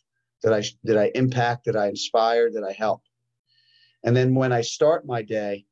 Did 0.42 0.52
I 0.52 0.62
did 0.84 0.96
I 0.96 1.10
impact? 1.14 1.66
Did 1.66 1.76
I 1.76 1.88
inspire? 1.88 2.50
Did 2.50 2.64
I 2.64 2.72
help? 2.72 3.02
And 4.02 4.16
then 4.16 4.34
when 4.34 4.52
I 4.52 4.62
start 4.62 5.06
my 5.06 5.22
day, 5.22 5.64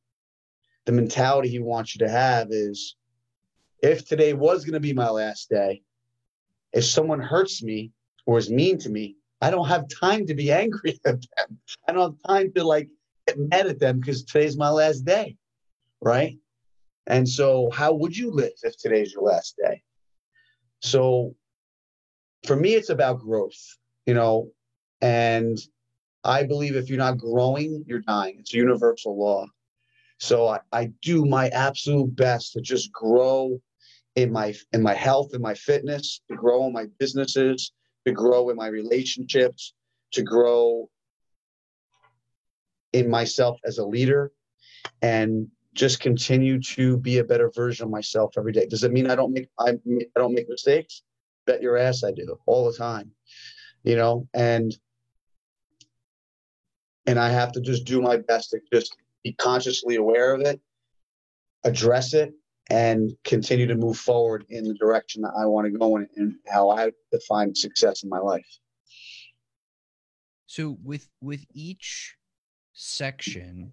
the 0.86 0.92
mentality 0.92 1.48
he 1.48 1.58
wants 1.58 1.94
you 1.94 2.06
to 2.06 2.10
have 2.10 2.48
is 2.50 2.96
if 3.82 4.06
today 4.06 4.32
was 4.32 4.64
going 4.64 4.74
to 4.74 4.80
be 4.80 4.92
my 4.92 5.10
last 5.10 5.50
day, 5.50 5.82
if 6.72 6.84
someone 6.84 7.20
hurts 7.20 7.62
me 7.62 7.92
or 8.24 8.38
is 8.38 8.50
mean 8.50 8.78
to 8.78 8.88
me, 8.88 9.16
I 9.40 9.50
don't 9.50 9.68
have 9.68 9.88
time 9.88 10.26
to 10.26 10.34
be 10.34 10.52
angry 10.64 11.00
at 11.04 11.20
them. 11.20 11.20
I 11.86 11.92
don't 11.92 12.12
have 12.12 12.22
time 12.26 12.52
to 12.54 12.64
like 12.64 12.88
get 13.26 13.38
mad 13.38 13.66
at 13.66 13.80
them 13.80 14.00
because 14.00 14.24
today's 14.24 14.56
my 14.56 14.70
last 14.70 15.04
day. 15.04 15.36
Right. 16.00 16.38
And 17.08 17.28
so, 17.28 17.68
how 17.72 17.92
would 17.94 18.16
you 18.16 18.30
live 18.30 18.52
if 18.62 18.78
today's 18.78 19.12
your 19.12 19.24
last 19.24 19.56
day? 19.62 19.82
So 20.80 21.34
for 22.46 22.56
me, 22.56 22.74
it's 22.74 22.90
about 22.90 23.20
growth, 23.20 23.76
you 24.06 24.14
know, 24.14 24.50
and 25.00 25.58
I 26.24 26.44
believe 26.44 26.76
if 26.76 26.88
you're 26.88 26.98
not 26.98 27.18
growing, 27.18 27.84
you're 27.86 28.00
dying. 28.00 28.36
It's 28.38 28.54
a 28.54 28.56
universal 28.56 29.18
law. 29.18 29.46
So 30.18 30.46
I, 30.46 30.60
I 30.72 30.92
do 31.02 31.24
my 31.24 31.48
absolute 31.48 32.14
best 32.14 32.52
to 32.52 32.60
just 32.60 32.92
grow 32.92 33.60
in 34.16 34.32
my 34.32 34.54
in 34.72 34.82
my 34.82 34.94
health 34.94 35.30
and 35.32 35.42
my 35.42 35.54
fitness, 35.54 36.20
to 36.28 36.36
grow 36.36 36.66
in 36.66 36.72
my 36.72 36.86
businesses, 36.98 37.72
to 38.06 38.12
grow 38.12 38.50
in 38.50 38.56
my 38.56 38.66
relationships, 38.66 39.74
to 40.12 40.22
grow 40.22 40.88
in 42.92 43.08
myself 43.08 43.58
as 43.64 43.78
a 43.78 43.86
leader, 43.86 44.32
and 45.00 45.48
just 45.74 46.00
continue 46.00 46.60
to 46.60 46.98
be 46.98 47.18
a 47.18 47.24
better 47.24 47.50
version 47.50 47.84
of 47.84 47.90
myself 47.90 48.34
every 48.36 48.52
day. 48.52 48.66
Does 48.66 48.84
it 48.84 48.92
mean 48.92 49.10
I 49.10 49.14
don't 49.14 49.32
make 49.32 49.48
I, 49.58 49.70
I 49.70 50.16
don't 50.16 50.34
make 50.34 50.48
mistakes? 50.48 51.02
Bet 51.46 51.62
your 51.62 51.76
ass 51.76 52.04
I 52.04 52.12
do 52.12 52.36
all 52.46 52.70
the 52.70 52.76
time. 52.76 53.10
You 53.82 53.96
know, 53.96 54.28
and 54.34 54.76
and 57.06 57.18
I 57.18 57.30
have 57.30 57.52
to 57.52 57.60
just 57.60 57.84
do 57.84 58.00
my 58.00 58.16
best 58.16 58.50
to 58.50 58.60
just 58.72 58.96
be 59.24 59.32
consciously 59.32 59.96
aware 59.96 60.34
of 60.34 60.42
it, 60.42 60.60
address 61.64 62.14
it, 62.14 62.32
and 62.70 63.12
continue 63.24 63.66
to 63.66 63.74
move 63.74 63.98
forward 63.98 64.44
in 64.48 64.64
the 64.64 64.74
direction 64.74 65.22
that 65.22 65.32
I 65.38 65.46
want 65.46 65.66
to 65.66 65.78
go 65.78 65.96
in 65.96 66.08
and 66.16 66.36
how 66.48 66.70
I 66.70 66.92
define 67.10 67.54
success 67.54 68.02
in 68.02 68.08
my 68.08 68.18
life. 68.18 68.46
So 70.46 70.76
with 70.82 71.08
with 71.20 71.44
each 71.54 72.16
section, 72.72 73.72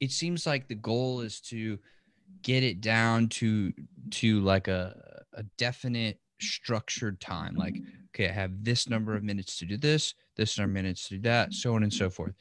it 0.00 0.10
seems 0.10 0.46
like 0.46 0.68
the 0.68 0.74
goal 0.74 1.20
is 1.20 1.40
to 1.42 1.78
get 2.42 2.62
it 2.62 2.80
down 2.80 3.28
to 3.28 3.72
to 4.10 4.40
like 4.40 4.68
a 4.68 5.24
a 5.34 5.44
definite 5.56 6.18
structured 6.40 7.20
time. 7.20 7.54
Like, 7.54 7.76
okay, 8.14 8.28
I 8.28 8.32
have 8.32 8.64
this 8.64 8.88
number 8.88 9.14
of 9.14 9.22
minutes 9.22 9.58
to 9.58 9.66
do 9.66 9.76
this, 9.76 10.14
this 10.36 10.58
number 10.58 10.70
of 10.70 10.84
minutes 10.84 11.08
to 11.08 11.14
do 11.14 11.20
that, 11.22 11.52
so 11.52 11.74
on 11.74 11.82
and 11.82 11.92
so 11.92 12.10
forth. 12.10 12.34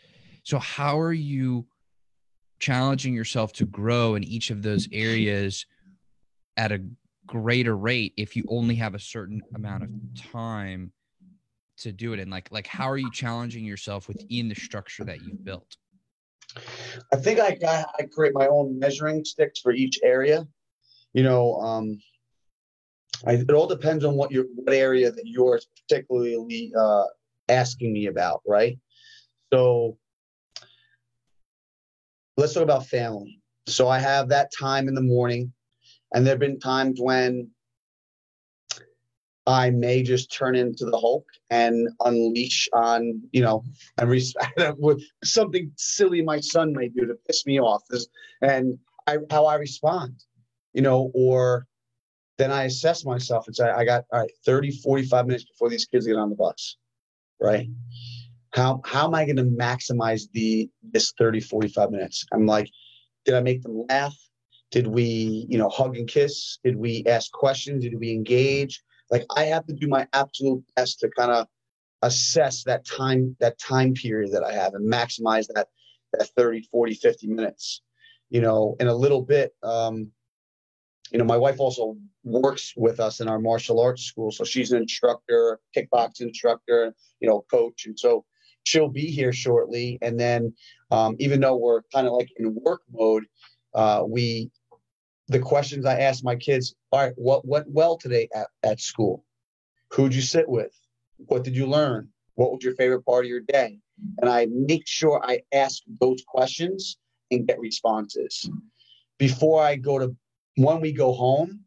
So 0.43 0.59
how 0.59 0.99
are 0.99 1.13
you 1.13 1.65
challenging 2.59 3.13
yourself 3.13 3.53
to 3.53 3.65
grow 3.65 4.15
in 4.15 4.23
each 4.23 4.49
of 4.49 4.61
those 4.61 4.87
areas 4.91 5.65
at 6.57 6.71
a 6.71 6.81
greater 7.27 7.75
rate 7.75 8.13
if 8.17 8.35
you 8.35 8.43
only 8.49 8.75
have 8.75 8.95
a 8.95 8.99
certain 8.99 9.41
amount 9.55 9.83
of 9.83 9.89
time 10.15 10.91
to 11.77 11.91
do 11.91 12.13
it 12.13 12.19
and 12.19 12.31
like 12.31 12.49
like 12.51 12.67
how 12.67 12.89
are 12.89 12.97
you 12.97 13.11
challenging 13.11 13.65
yourself 13.65 14.07
within 14.07 14.47
the 14.47 14.55
structure 14.55 15.03
that 15.03 15.21
you've 15.21 15.43
built? 15.43 15.75
I 17.11 17.17
think 17.17 17.39
i 17.39 17.85
i 17.99 18.03
create 18.03 18.33
my 18.33 18.47
own 18.47 18.79
measuring 18.79 19.25
sticks 19.25 19.59
for 19.59 19.73
each 19.73 19.99
area. 20.03 20.47
You 21.13 21.23
know 21.23 21.55
um 21.55 21.99
I, 23.25 23.33
it 23.33 23.51
all 23.51 23.67
depends 23.67 24.05
on 24.05 24.15
what 24.15 24.31
your 24.31 24.45
what 24.55 24.73
area 24.73 25.11
that 25.11 25.25
you're 25.25 25.59
particularly 25.87 26.71
uh 26.77 27.05
asking 27.49 27.93
me 27.93 28.07
about 28.07 28.41
right? 28.47 28.77
So 29.53 29.97
let's 32.37 32.53
talk 32.53 32.63
about 32.63 32.85
family. 32.85 33.41
So 33.67 33.87
I 33.87 33.99
have 33.99 34.29
that 34.29 34.51
time 34.57 34.87
in 34.87 34.95
the 34.95 35.01
morning, 35.01 35.51
and 36.15 36.25
there 36.25 36.33
have 36.33 36.39
been 36.39 36.59
times 36.59 36.99
when 36.99 37.49
I 39.45 39.69
may 39.69 40.01
just 40.01 40.31
turn 40.31 40.55
into 40.55 40.85
the 40.85 40.97
Hulk 40.97 41.25
and 41.51 41.89
unleash 42.03 42.67
on, 42.73 43.21
you 43.31 43.41
know, 43.41 43.63
and 43.99 44.09
re- 44.09 45.05
something 45.23 45.71
silly 45.75 46.23
my 46.23 46.39
son 46.39 46.73
may 46.73 46.87
do 46.87 47.05
to 47.05 47.13
piss 47.27 47.45
me 47.45 47.59
off. 47.59 47.83
And 48.41 48.79
I, 49.05 49.17
how 49.29 49.45
I 49.45 49.55
respond, 49.55 50.23
you 50.73 50.81
know, 50.81 51.11
or 51.13 51.67
then 52.39 52.51
I 52.51 52.63
assess 52.63 53.05
myself 53.05 53.45
and 53.45 53.55
say, 53.55 53.69
I 53.69 53.85
got 53.85 54.05
all 54.11 54.21
right, 54.21 54.31
30, 54.45 54.71
45 54.71 55.27
minutes 55.27 55.43
before 55.43 55.69
these 55.69 55.85
kids 55.85 56.07
get 56.07 56.15
on 56.15 56.29
the 56.29 56.35
bus, 56.35 56.77
right? 57.39 57.67
how 58.55 58.81
how 58.85 59.05
am 59.05 59.13
i 59.13 59.25
going 59.25 59.35
to 59.35 59.43
maximize 59.43 60.23
the 60.31 60.69
this 60.81 61.13
30 61.19 61.41
45 61.41 61.91
minutes 61.91 62.25
i'm 62.33 62.45
like 62.45 62.69
did 63.25 63.35
i 63.35 63.41
make 63.41 63.61
them 63.61 63.85
laugh 63.89 64.15
did 64.75 64.87
we 64.87 65.45
you 65.47 65.57
know 65.57 65.69
hug 65.69 65.95
and 65.95 66.07
kiss? 66.07 66.59
Did 66.61 66.75
we 66.75 67.03
ask 67.07 67.31
questions? 67.31 67.85
Did 67.85 67.97
we 67.97 68.11
engage? 68.11 68.83
Like 69.09 69.23
i 69.35 69.43
have 69.45 69.65
to 69.67 69.73
do 69.73 69.87
my 69.87 70.07
absolute 70.13 70.63
best 70.75 70.99
to 70.99 71.09
kind 71.17 71.31
of 71.31 71.47
assess 72.01 72.63
that 72.63 72.85
time 72.85 73.35
that 73.39 73.57
time 73.59 73.93
period 73.93 74.31
that 74.33 74.43
i 74.43 74.51
have 74.51 74.73
and 74.73 74.91
maximize 74.91 75.45
that 75.53 75.67
that 76.11 76.27
30 76.35 76.67
40 76.71 76.95
50 76.95 77.27
minutes 77.27 77.81
you 78.29 78.41
know 78.41 78.75
in 78.79 78.87
a 78.87 78.93
little 78.93 79.21
bit 79.21 79.53
um 79.61 80.11
you 81.11 81.19
know 81.19 81.23
my 81.23 81.37
wife 81.37 81.59
also 81.59 81.95
works 82.23 82.73
with 82.75 82.99
us 82.99 83.21
in 83.21 83.27
our 83.27 83.39
martial 83.39 83.79
arts 83.79 84.03
school 84.03 84.31
so 84.31 84.43
she's 84.43 84.71
an 84.71 84.81
instructor 84.81 85.59
kickbox 85.75 86.19
instructor 86.19 86.93
you 87.19 87.29
know 87.29 87.45
coach 87.51 87.85
and 87.85 87.97
so 87.97 88.25
she'll 88.65 88.89
be 88.89 89.05
here 89.11 89.31
shortly. 89.31 89.97
And 90.01 90.19
then, 90.19 90.53
um, 90.91 91.15
even 91.19 91.39
though 91.39 91.55
we're 91.55 91.83
kind 91.93 92.07
of 92.07 92.13
like 92.13 92.29
in 92.37 92.55
work 92.55 92.81
mode, 92.91 93.25
uh, 93.73 94.03
we 94.07 94.49
the 95.27 95.39
questions 95.39 95.85
I 95.85 95.99
ask 95.99 96.23
my 96.23 96.35
kids: 96.35 96.75
All 96.91 97.01
right, 97.01 97.13
what 97.15 97.47
went 97.47 97.67
well 97.69 97.97
today 97.97 98.27
at, 98.33 98.47
at 98.63 98.81
school? 98.81 99.23
Who'd 99.91 100.13
you 100.13 100.21
sit 100.21 100.47
with? 100.47 100.73
What 101.17 101.43
did 101.43 101.55
you 101.55 101.67
learn? 101.67 102.09
What 102.35 102.51
was 102.51 102.63
your 102.63 102.75
favorite 102.75 103.03
part 103.03 103.25
of 103.25 103.29
your 103.29 103.41
day? 103.41 103.79
And 104.19 104.29
I 104.29 104.47
make 104.51 104.87
sure 104.87 105.23
I 105.23 105.41
ask 105.53 105.81
those 106.01 106.23
questions 106.27 106.97
and 107.31 107.47
get 107.47 107.59
responses 107.59 108.49
before 109.17 109.63
I 109.63 109.75
go 109.77 109.99
to 109.99 110.15
when 110.57 110.81
we 110.81 110.91
go 110.91 111.13
home. 111.13 111.61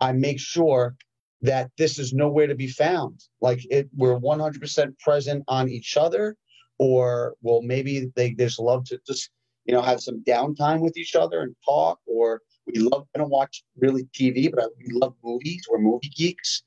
I 0.00 0.12
make 0.12 0.40
sure 0.40 0.96
that 1.42 1.70
this 1.78 1.98
is 1.98 2.12
nowhere 2.12 2.46
to 2.46 2.54
be 2.54 2.68
found. 2.68 3.20
Like 3.40 3.60
it, 3.70 3.88
we're 3.96 4.18
100% 4.18 4.98
present 4.98 5.44
on 5.46 5.68
each 5.68 5.96
other, 5.96 6.36
or 6.78 7.34
well, 7.42 7.62
maybe 7.62 8.10
they 8.16 8.32
just 8.32 8.58
love 8.58 8.84
to 8.86 8.98
just 9.06 9.30
you 9.64 9.74
know 9.74 9.82
have 9.82 10.00
some 10.00 10.22
downtime 10.24 10.80
with 10.80 10.96
each 10.96 11.14
other 11.14 11.40
and 11.42 11.54
talk, 11.64 12.00
or 12.06 12.40
we 12.66 12.80
love 12.80 13.06
to 13.16 13.24
watch 13.24 13.62
really 13.78 14.04
TV, 14.14 14.50
but 14.52 14.70
we 14.78 14.92
love 14.92 15.14
movies. 15.22 15.64
We're 15.70 15.78
movie 15.78 16.10
geeks. 16.14 16.62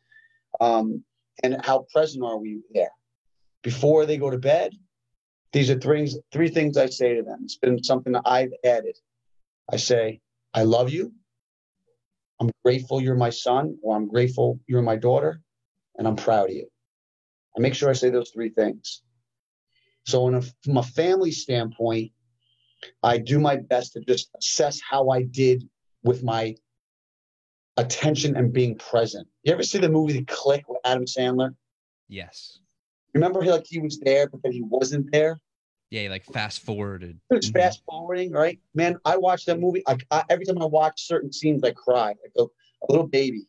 Um, 0.60 1.04
and 1.44 1.64
how 1.64 1.86
present 1.94 2.24
are 2.24 2.38
we 2.38 2.62
there? 2.74 2.92
Before 3.64 4.06
they 4.06 4.18
go 4.18 4.30
to 4.30 4.38
bed, 4.38 4.74
these 5.54 5.70
are 5.70 5.80
three, 5.80 6.14
three 6.32 6.50
things 6.50 6.78
I 6.78 6.88
say 6.88 7.16
to 7.16 7.24
them. 7.24 7.40
It's 7.44 7.58
been 7.58 7.84
something 7.84 8.14
that 8.14 8.24
I've 8.26 8.54
added. 8.64 8.98
I 9.72 9.78
say, 9.78 10.22
I 10.54 10.64
love 10.64 10.90
you. 10.90 11.14
I'm 12.40 12.52
grateful 12.64 13.02
you're 13.02 13.16
my 13.16 13.32
son, 13.32 13.78
or 13.82 13.96
I'm 13.96 14.08
grateful 14.08 14.60
you're 14.68 14.84
my 14.84 14.96
daughter, 14.96 15.42
and 15.98 16.08
I'm 16.08 16.16
proud 16.16 16.50
of 16.50 16.56
you. 16.56 16.68
I 17.58 17.60
make 17.60 17.74
sure 17.74 17.90
I 17.90 17.94
say 17.94 18.12
those 18.12 18.30
three 18.30 18.50
things. 18.50 19.02
So, 20.06 20.34
a, 20.34 20.42
from 20.64 20.78
a 20.78 20.84
family 20.84 21.32
standpoint, 21.32 22.12
I 23.02 23.18
do 23.18 23.40
my 23.40 23.58
best 23.58 23.94
to 23.94 24.02
just 24.02 24.30
assess 24.38 24.80
how 24.88 25.10
I 25.10 25.24
did 25.24 25.68
with 26.08 26.24
my 26.24 26.56
attention 27.76 28.36
and 28.38 28.54
being 28.54 28.78
present. 28.78 29.28
You 29.44 29.54
ever 29.54 29.62
see 29.62 29.78
the 29.78 29.90
movie 29.90 30.14
The 30.14 30.26
Click 30.26 30.68
with 30.68 30.80
Adam 30.86 31.06
Sandler? 31.06 31.54
Yes. 32.08 32.60
Remember, 33.14 33.42
he 33.42 33.52
like 33.52 33.66
he 33.68 33.80
was 33.80 34.00
there, 34.00 34.30
but 34.30 34.42
then 34.42 34.54
he 34.54 34.64
wasn't 34.64 35.12
there. 35.12 35.40
Yeah, 35.90 36.10
like 36.10 36.26
fast 36.26 36.62
forwarded. 36.66 37.20
It's 37.30 37.48
mm-hmm. 37.48 37.60
fast 37.60 37.82
forwarding, 37.86 38.32
right? 38.32 38.60
Man, 38.74 38.98
I 39.06 39.18
watch 39.18 39.46
that 39.46 39.60
movie. 39.60 39.84
I, 39.88 39.98
I, 40.12 40.24
every 40.30 40.46
time 40.46 40.62
I 40.62 40.66
watch 40.66 41.08
certain 41.08 41.32
scenes, 41.32 41.64
I 41.64 41.72
cry. 41.72 42.12
I 42.12 42.30
go, 42.36 42.52
a 42.88 42.92
little 42.92 43.08
baby. 43.08 43.48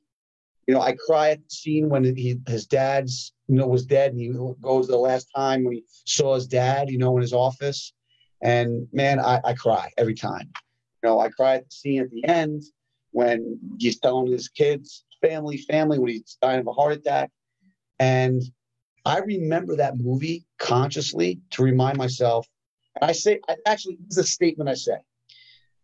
You 0.66 0.74
know, 0.74 0.80
I 0.80 0.92
cry 0.92 1.30
at 1.30 1.38
the 1.38 1.50
scene 1.50 1.88
when 1.88 2.04
he 2.04 2.38
his 2.46 2.66
dad's 2.66 3.32
you 3.48 3.56
know 3.56 3.66
was 3.66 3.86
dead, 3.86 4.12
and 4.12 4.20
he 4.20 4.28
goes 4.60 4.86
the 4.86 4.98
last 4.98 5.28
time 5.34 5.64
when 5.64 5.74
he 5.74 5.84
saw 6.04 6.34
his 6.34 6.46
dad, 6.46 6.90
you 6.90 6.98
know, 6.98 7.16
in 7.16 7.22
his 7.22 7.32
office, 7.32 7.92
and 8.42 8.86
man, 8.92 9.18
I, 9.18 9.40
I 9.44 9.54
cry 9.54 9.90
every 9.96 10.14
time. 10.14 10.50
You 11.02 11.10
know, 11.10 11.20
I 11.20 11.28
cried 11.28 11.62
the 11.62 11.70
scene 11.70 12.02
at 12.02 12.10
the 12.10 12.24
end 12.24 12.62
when 13.12 13.58
he's 13.78 13.98
telling 13.98 14.30
his 14.30 14.48
kids, 14.48 15.04
family, 15.22 15.58
family, 15.58 15.98
when 15.98 16.10
he's 16.10 16.36
dying 16.40 16.60
of 16.60 16.66
a 16.66 16.72
heart 16.72 16.92
attack, 16.92 17.30
and 17.98 18.42
I 19.04 19.18
remember 19.20 19.76
that 19.76 19.96
movie 19.96 20.44
consciously 20.58 21.40
to 21.50 21.62
remind 21.62 21.96
myself. 21.98 22.46
And 23.00 23.08
I 23.08 23.12
say, 23.12 23.40
I 23.48 23.56
actually, 23.66 23.96
this 24.08 24.18
is 24.18 24.24
a 24.24 24.28
statement 24.28 24.68
I 24.68 24.74
say 24.74 24.98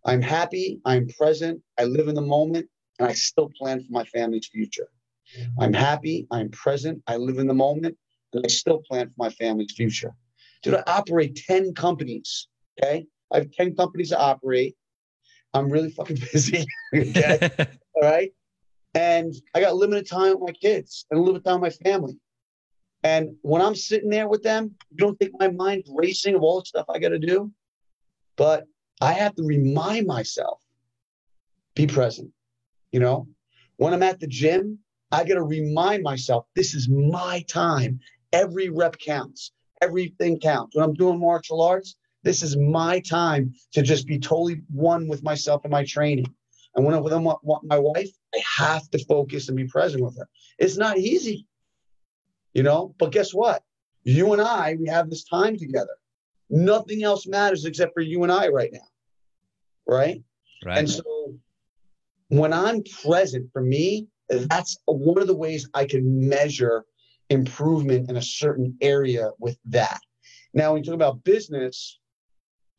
I'm 0.04 0.20
happy, 0.20 0.80
I'm 0.84 1.08
present, 1.08 1.62
I 1.78 1.84
live 1.84 2.08
in 2.08 2.14
the 2.14 2.20
moment, 2.20 2.66
and 2.98 3.08
I 3.08 3.14
still 3.14 3.50
plan 3.58 3.80
for 3.80 3.90
my 3.90 4.04
family's 4.04 4.46
future. 4.48 4.88
I'm 5.58 5.72
happy, 5.72 6.26
I'm 6.30 6.50
present, 6.50 7.02
I 7.06 7.16
live 7.16 7.38
in 7.38 7.46
the 7.46 7.54
moment, 7.54 7.96
and 8.32 8.44
I 8.44 8.48
still 8.48 8.82
plan 8.88 9.06
for 9.06 9.14
my 9.16 9.30
family's 9.30 9.72
future. 9.72 10.14
Dude, 10.62 10.74
I 10.74 10.82
operate 10.86 11.36
10 11.46 11.74
companies. 11.74 12.48
Okay. 12.78 13.06
I 13.32 13.38
have 13.38 13.50
10 13.52 13.74
companies 13.74 14.10
to 14.10 14.18
operate. 14.18 14.76
I'm 15.54 15.70
really 15.70 15.90
fucking 15.90 16.18
busy. 16.32 16.66
okay. 16.94 17.50
All 17.94 18.02
right. 18.02 18.32
And 18.94 19.34
I 19.54 19.60
got 19.60 19.74
limited 19.74 20.08
time 20.08 20.32
with 20.32 20.48
my 20.48 20.52
kids 20.52 21.06
and 21.10 21.20
limited 21.20 21.44
time 21.44 21.60
with 21.60 21.78
my 21.80 21.90
family. 21.90 22.18
And 23.02 23.36
when 23.42 23.60
I'm 23.60 23.74
sitting 23.74 24.08
there 24.08 24.28
with 24.28 24.42
them, 24.42 24.74
you 24.90 24.96
don't 24.96 25.18
think 25.18 25.32
my 25.38 25.48
mind's 25.48 25.90
racing 25.92 26.34
of 26.34 26.42
all 26.42 26.60
the 26.60 26.66
stuff 26.66 26.86
I 26.88 26.98
got 26.98 27.10
to 27.10 27.18
do. 27.18 27.52
But 28.36 28.64
I 29.00 29.12
have 29.12 29.34
to 29.36 29.44
remind 29.44 30.06
myself, 30.06 30.60
be 31.74 31.86
present. 31.86 32.30
You 32.92 33.00
know, 33.00 33.28
when 33.76 33.92
I'm 33.92 34.02
at 34.02 34.20
the 34.20 34.26
gym, 34.26 34.78
I 35.12 35.24
got 35.24 35.34
to 35.34 35.42
remind 35.42 36.02
myself 36.02 36.46
this 36.54 36.74
is 36.74 36.88
my 36.88 37.44
time. 37.48 38.00
Every 38.32 38.68
rep 38.68 38.98
counts, 38.98 39.52
everything 39.82 40.40
counts. 40.40 40.74
When 40.74 40.84
I'm 40.84 40.94
doing 40.94 41.20
martial 41.20 41.62
arts, 41.62 41.96
this 42.24 42.42
is 42.42 42.56
my 42.56 43.00
time 43.00 43.54
to 43.72 43.82
just 43.82 44.06
be 44.06 44.18
totally 44.18 44.62
one 44.70 45.06
with 45.06 45.22
myself 45.22 45.62
and 45.64 45.70
my 45.70 45.84
training. 45.84 46.26
And 46.74 46.84
when 46.84 46.94
I'm 46.94 47.02
with 47.04 47.12
my 47.62 47.78
wife, 47.78 48.10
I 48.34 48.42
have 48.56 48.90
to 48.90 49.04
focus 49.04 49.48
and 49.48 49.56
be 49.56 49.66
present 49.66 50.02
with 50.02 50.18
her. 50.18 50.28
It's 50.58 50.76
not 50.76 50.98
easy, 50.98 51.46
you 52.52 52.64
know, 52.64 52.94
but 52.98 53.12
guess 53.12 53.32
what? 53.32 53.62
You 54.02 54.32
and 54.32 54.42
I, 54.42 54.76
we 54.80 54.88
have 54.88 55.08
this 55.08 55.24
time 55.24 55.56
together. 55.56 55.96
Nothing 56.50 57.04
else 57.04 57.26
matters 57.26 57.64
except 57.64 57.94
for 57.94 58.00
you 58.00 58.22
and 58.24 58.32
I 58.32 58.48
right 58.48 58.70
now. 58.72 58.88
Right. 59.86 60.22
Right. 60.64 60.78
And 60.78 60.90
so 60.90 61.34
when 62.28 62.52
I'm 62.52 62.82
present 63.02 63.50
for 63.52 63.62
me, 63.62 64.08
that's 64.28 64.78
one 64.86 65.20
of 65.20 65.26
the 65.26 65.36
ways 65.36 65.68
I 65.74 65.84
can 65.84 66.28
measure 66.28 66.84
improvement 67.30 68.10
in 68.10 68.16
a 68.16 68.22
certain 68.22 68.76
area 68.80 69.30
with 69.38 69.58
that. 69.66 70.00
Now, 70.54 70.72
when 70.72 70.82
you 70.82 70.86
talk 70.86 70.94
about 70.94 71.24
business, 71.24 71.98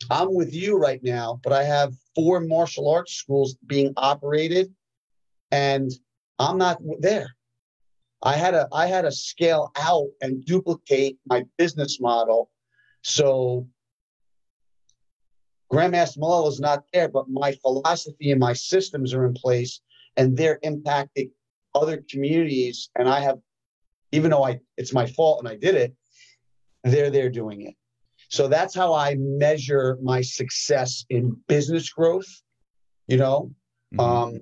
I'm 0.09 0.33
with 0.33 0.53
you 0.53 0.77
right 0.77 1.01
now, 1.03 1.39
but 1.43 1.53
I 1.53 1.63
have 1.63 1.93
four 2.15 2.39
martial 2.39 2.89
arts 2.89 3.13
schools 3.13 3.55
being 3.65 3.93
operated 3.97 4.73
and 5.51 5.91
I'm 6.39 6.57
not 6.57 6.81
there. 6.99 7.35
I 8.21 8.35
had 8.35 8.51
to 8.51 8.67
I 8.73 8.87
had 8.87 9.03
to 9.03 9.11
scale 9.11 9.71
out 9.75 10.09
and 10.21 10.43
duplicate 10.45 11.17
my 11.27 11.45
business 11.57 11.99
model. 11.99 12.49
So 13.03 13.67
Grandmaster 15.71 16.17
Melella 16.19 16.49
is 16.49 16.59
not 16.59 16.83
there, 16.93 17.07
but 17.07 17.29
my 17.29 17.53
philosophy 17.53 18.31
and 18.31 18.39
my 18.39 18.53
systems 18.53 19.13
are 19.13 19.25
in 19.25 19.33
place 19.33 19.81
and 20.17 20.37
they're 20.37 20.59
impacting 20.63 21.31
other 21.73 22.03
communities. 22.09 22.89
And 22.95 23.09
I 23.09 23.19
have, 23.19 23.39
even 24.11 24.31
though 24.31 24.45
I 24.45 24.59
it's 24.77 24.93
my 24.93 25.05
fault 25.05 25.39
and 25.39 25.47
I 25.47 25.55
did 25.55 25.75
it, 25.75 25.93
they're 26.83 27.09
there 27.09 27.29
doing 27.29 27.61
it. 27.63 27.75
So 28.29 28.47
that's 28.47 28.75
how 28.75 28.93
I 28.93 29.15
measure 29.17 29.97
my 30.01 30.21
success 30.21 31.05
in 31.09 31.37
business 31.47 31.89
growth. 31.89 32.41
You 33.07 33.17
know, 33.17 33.51
mm-hmm. 33.93 33.99
um, 33.99 34.39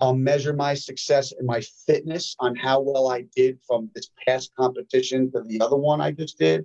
I'll 0.00 0.16
measure 0.16 0.52
my 0.52 0.74
success 0.74 1.32
in 1.38 1.46
my 1.46 1.60
fitness 1.86 2.34
on 2.38 2.56
how 2.56 2.80
well 2.80 3.10
I 3.10 3.24
did 3.36 3.58
from 3.66 3.90
this 3.94 4.10
past 4.26 4.50
competition 4.58 5.30
to 5.32 5.42
the 5.42 5.60
other 5.60 5.76
one 5.76 6.00
I 6.00 6.10
just 6.10 6.38
did. 6.38 6.64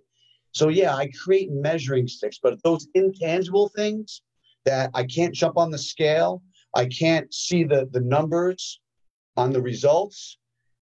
So 0.52 0.70
yeah, 0.70 0.96
I 0.96 1.10
create 1.24 1.52
measuring 1.52 2.08
sticks, 2.08 2.40
but 2.42 2.62
those 2.64 2.88
intangible 2.94 3.70
things 3.76 4.22
that 4.64 4.90
I 4.94 5.04
can't 5.04 5.34
jump 5.34 5.58
on 5.58 5.70
the 5.70 5.78
scale, 5.78 6.42
I 6.74 6.86
can't 6.86 7.34
see 7.34 7.66
the 7.66 7.90
the 7.92 8.00
numbers 8.00 8.80
on 9.36 9.52
the 9.52 9.62
results. 9.62 10.38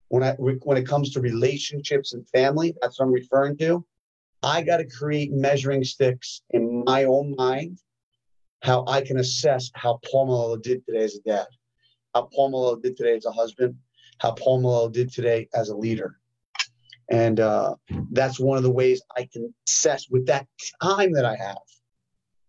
When 0.10 0.24
I 0.24 0.34
when 0.34 0.78
it 0.78 0.88
comes 0.88 1.10
to 1.12 1.22
relationships 1.22 2.14
and 2.14 2.28
family, 2.30 2.76
that's 2.82 3.00
what 3.00 3.08
I'm 3.08 3.12
referring 3.12 3.58
to. 3.58 3.84
I 4.44 4.62
got 4.62 4.78
to 4.78 4.88
create 4.88 5.32
measuring 5.32 5.84
sticks 5.84 6.42
in 6.52 6.84
my 6.86 7.06
own 7.06 7.34
mind, 7.38 7.80
how 8.62 8.86
I 8.88 9.02
can 9.02 9.18
assess 9.18 9.72
how 9.74 10.00
Paul 10.10 10.28
Melella 10.28 10.62
did 10.62 10.86
today 10.86 11.04
as 11.04 11.16
a 11.16 11.22
dad 11.30 11.48
how 12.14 12.30
Paul 12.34 12.52
Melella 12.52 12.82
did 12.82 12.96
today 12.96 13.16
as 13.16 13.26
a 13.26 13.32
husband, 13.32 13.76
how 14.20 14.32
Paul 14.34 14.62
Melella 14.62 14.92
did 14.92 15.12
today 15.12 15.50
as 15.54 15.70
a 15.70 15.76
leader. 15.76 16.20
And 17.12 17.40
uh, 17.40 17.76
that's 18.12 18.40
one 18.40 18.58
of 18.58 18.64
the 18.64 18.72
ways 18.72 19.02
I 19.18 19.28
can 19.32 19.54
assess 19.68 20.08
with 20.10 20.28
that 20.28 20.48
time 20.82 21.14
that 21.14 21.26
I 21.26 21.36
have, 21.36 21.58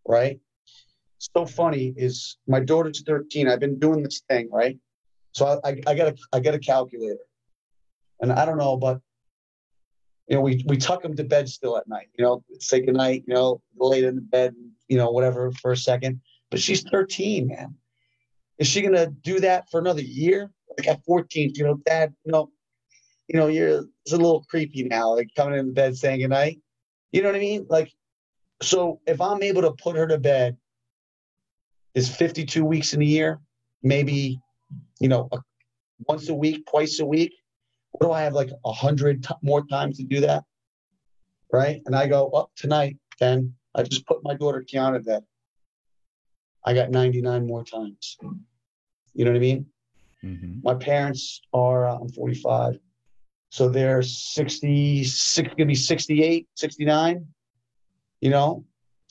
right? 0.07 0.39
So 1.19 1.47
funny 1.47 1.93
is 1.97 2.37
my 2.47 2.61
daughter's 2.61 3.03
13. 3.03 3.49
I've 3.49 3.61
been 3.61 3.79
doing 3.79 4.03
this 4.03 4.23
thing, 4.29 4.49
right? 4.53 4.79
So 5.33 5.61
I, 5.65 5.71
I, 5.71 5.81
I 5.89 5.95
got 5.95 6.09
a 6.09 6.17
I 6.33 6.41
got 6.41 6.55
a 6.55 6.59
calculator, 6.61 7.27
and 8.21 8.31
I 8.33 8.45
don't 8.45 8.59
know, 8.59 8.77
but 8.77 9.01
you 10.29 10.37
know, 10.37 10.41
we 10.41 10.65
we 10.67 10.77
tuck 10.77 11.03
them 11.03 11.17
to 11.17 11.25
bed 11.25 11.49
still 11.49 11.77
at 11.77 11.89
night. 11.89 12.09
You 12.19 12.25
know, 12.25 12.45
say 12.59 12.81
goodnight. 12.81 13.25
You 13.27 13.35
know, 13.35 13.63
lay 13.77 14.05
in 14.05 14.15
the 14.17 14.21
bed. 14.21 14.55
You 14.89 14.99
know, 14.99 15.11
whatever 15.11 15.51
for 15.53 15.73
a 15.73 15.77
second. 15.77 16.21
But 16.51 16.61
she's 16.61 16.83
13, 16.83 17.49
man. 17.49 17.75
Is 18.59 18.67
she 18.67 18.83
gonna 18.83 19.09
do 19.09 19.41
that 19.41 19.71
for 19.71 19.81
another 19.81 20.03
year? 20.03 20.51
Like 20.79 20.89
at 20.89 21.05
14, 21.05 21.53
you 21.55 21.65
know, 21.65 21.81
dad, 21.87 22.15
you 22.25 22.33
know, 22.33 22.51
you 23.29 23.39
know, 23.39 23.49
you're 23.49 23.85
it's 24.05 24.13
a 24.13 24.17
little 24.17 24.45
creepy 24.49 24.85
now, 24.85 25.15
like 25.15 25.29
coming 25.37 25.59
in 25.59 25.67
the 25.67 25.73
bed 25.73 25.97
saying 25.97 26.21
goodnight. 26.21 26.61
You 27.13 27.23
know 27.23 27.29
what 27.29 27.37
I 27.37 27.41
mean? 27.41 27.67
Like, 27.69 27.93
so 28.61 29.01
if 29.07 29.21
I'm 29.21 29.43
able 29.43 29.63
to 29.63 29.73
put 29.73 29.97
her 29.97 30.07
to 30.07 30.19
bed, 30.19 30.57
is 31.95 32.15
52 32.15 32.65
weeks 32.65 32.93
in 32.93 33.01
a 33.03 33.05
year, 33.05 33.41
maybe, 33.83 34.41
you 35.01 35.09
know, 35.09 35.29
a, 35.33 35.39
once 36.09 36.29
a 36.29 36.35
week, 36.35 36.67
twice 36.67 36.99
a 36.99 37.07
week. 37.07 37.33
What 37.95 38.09
do 38.09 38.13
I 38.13 38.23
have 38.23 38.33
like 38.33 38.51
a 38.65 38.73
hundred 38.73 39.23
t- 39.23 39.35
more 39.41 39.65
times 39.65 39.99
to 39.99 40.03
do 40.03 40.21
that? 40.23 40.43
Right. 41.53 41.81
And 41.87 41.95
I 41.95 42.09
go, 42.09 42.29
well, 42.33 42.51
tonight, 42.57 42.97
then 43.21 43.55
I 43.73 43.85
just 43.85 44.05
put 44.05 44.25
my 44.25 44.35
daughter 44.35 44.65
Kiana 44.69 44.95
to 44.95 45.01
bed. 45.01 45.23
I 46.65 46.75
got 46.75 46.91
99 46.91 47.47
more 47.47 47.63
times. 47.63 48.17
You 49.13 49.25
know 49.25 49.31
what 49.31 49.37
I 49.37 49.41
mean? 49.41 49.67
Mm-hmm. 50.25 50.59
My 50.65 50.75
parents 50.75 51.41
are, 51.53 51.87
uh, 51.87 51.99
I'm 51.99 52.09
45. 52.09 52.81
So 53.51 53.69
they're 53.69 54.03
66, 54.03 55.49
gonna 55.51 55.67
be 55.67 55.77
68, 55.77 56.49
69. 56.57 57.27
You 58.21 58.31
know, 58.31 58.65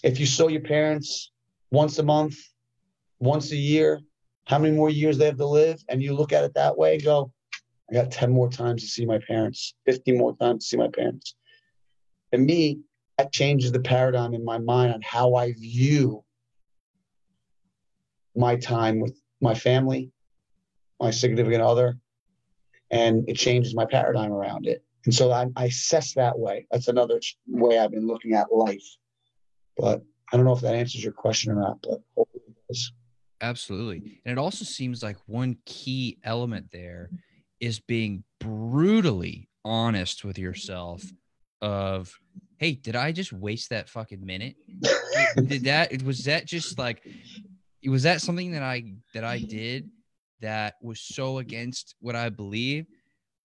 if 0.03 0.19
you 0.19 0.25
saw 0.25 0.49
your 0.49 0.59
parents 0.59 1.31
once 1.71 1.99
a 1.99 2.03
month, 2.03 2.35
once 3.19 3.53
a 3.53 3.55
year, 3.55 4.01
how 4.43 4.59
many 4.59 4.75
more 4.75 4.89
years 4.89 5.17
they 5.17 5.27
have 5.27 5.37
to 5.37 5.47
live? 5.47 5.81
And 5.87 6.03
you 6.03 6.13
look 6.13 6.33
at 6.33 6.43
it 6.43 6.55
that 6.55 6.77
way, 6.77 6.99
go, 6.99 7.31
I 7.89 7.95
got 7.95 8.11
10 8.11 8.31
more 8.31 8.49
times 8.49 8.81
to 8.81 8.87
see 8.87 9.05
my 9.05 9.19
parents, 9.19 9.73
50 9.85 10.13
more 10.13 10.35
times 10.37 10.63
to 10.63 10.69
see 10.69 10.77
my 10.77 10.87
parents. 10.87 11.35
And 12.31 12.45
me, 12.45 12.79
that 13.17 13.31
changes 13.31 13.71
the 13.71 13.79
paradigm 13.79 14.33
in 14.33 14.43
my 14.43 14.57
mind 14.57 14.93
on 14.93 15.01
how 15.01 15.35
I 15.35 15.53
view 15.53 16.23
my 18.35 18.55
time 18.55 18.99
with 18.99 19.15
my 19.41 19.53
family, 19.53 20.11
my 20.99 21.11
significant 21.11 21.61
other, 21.61 21.97
and 22.89 23.27
it 23.27 23.35
changes 23.35 23.75
my 23.75 23.85
paradigm 23.85 24.31
around 24.31 24.65
it. 24.65 24.83
And 25.05 25.13
so 25.13 25.31
I, 25.31 25.47
I 25.55 25.65
assess 25.65 26.13
that 26.13 26.39
way. 26.39 26.65
That's 26.71 26.87
another 26.87 27.19
way 27.47 27.77
I've 27.77 27.91
been 27.91 28.07
looking 28.07 28.33
at 28.33 28.51
life. 28.51 28.85
But 29.77 30.01
I 30.31 30.37
don't 30.37 30.45
know 30.45 30.55
if 30.55 30.61
that 30.61 30.75
answers 30.75 31.03
your 31.03 31.13
question 31.13 31.51
or 31.51 31.55
not, 31.55 31.79
but 31.83 32.01
hopefully 32.15 32.43
it 32.47 32.55
does. 32.67 32.91
Absolutely. 33.41 34.21
And 34.25 34.31
it 34.31 34.37
also 34.37 34.63
seems 34.63 35.03
like 35.03 35.17
one 35.25 35.57
key 35.65 36.17
element 36.23 36.71
there 36.71 37.09
is 37.63 37.79
being 37.79 38.23
brutally 38.39 39.49
honest 39.63 40.25
with 40.25 40.37
yourself 40.37 41.03
of 41.61 42.13
hey 42.57 42.73
did 42.73 42.95
i 42.95 43.11
just 43.11 43.31
waste 43.31 43.69
that 43.69 43.87
fucking 43.87 44.25
minute 44.25 44.55
did 45.47 45.63
that 45.63 46.03
was 46.03 46.25
that 46.25 46.45
just 46.45 46.77
like 46.77 47.01
was 47.89 48.03
that 48.03 48.21
something 48.21 48.51
that 48.51 48.63
I 48.63 48.93
that 49.13 49.23
I 49.23 49.39
did 49.39 49.89
that 50.41 50.75
was 50.81 50.99
so 50.99 51.39
against 51.39 51.95
what 51.99 52.15
I 52.15 52.29
believe? 52.29 52.85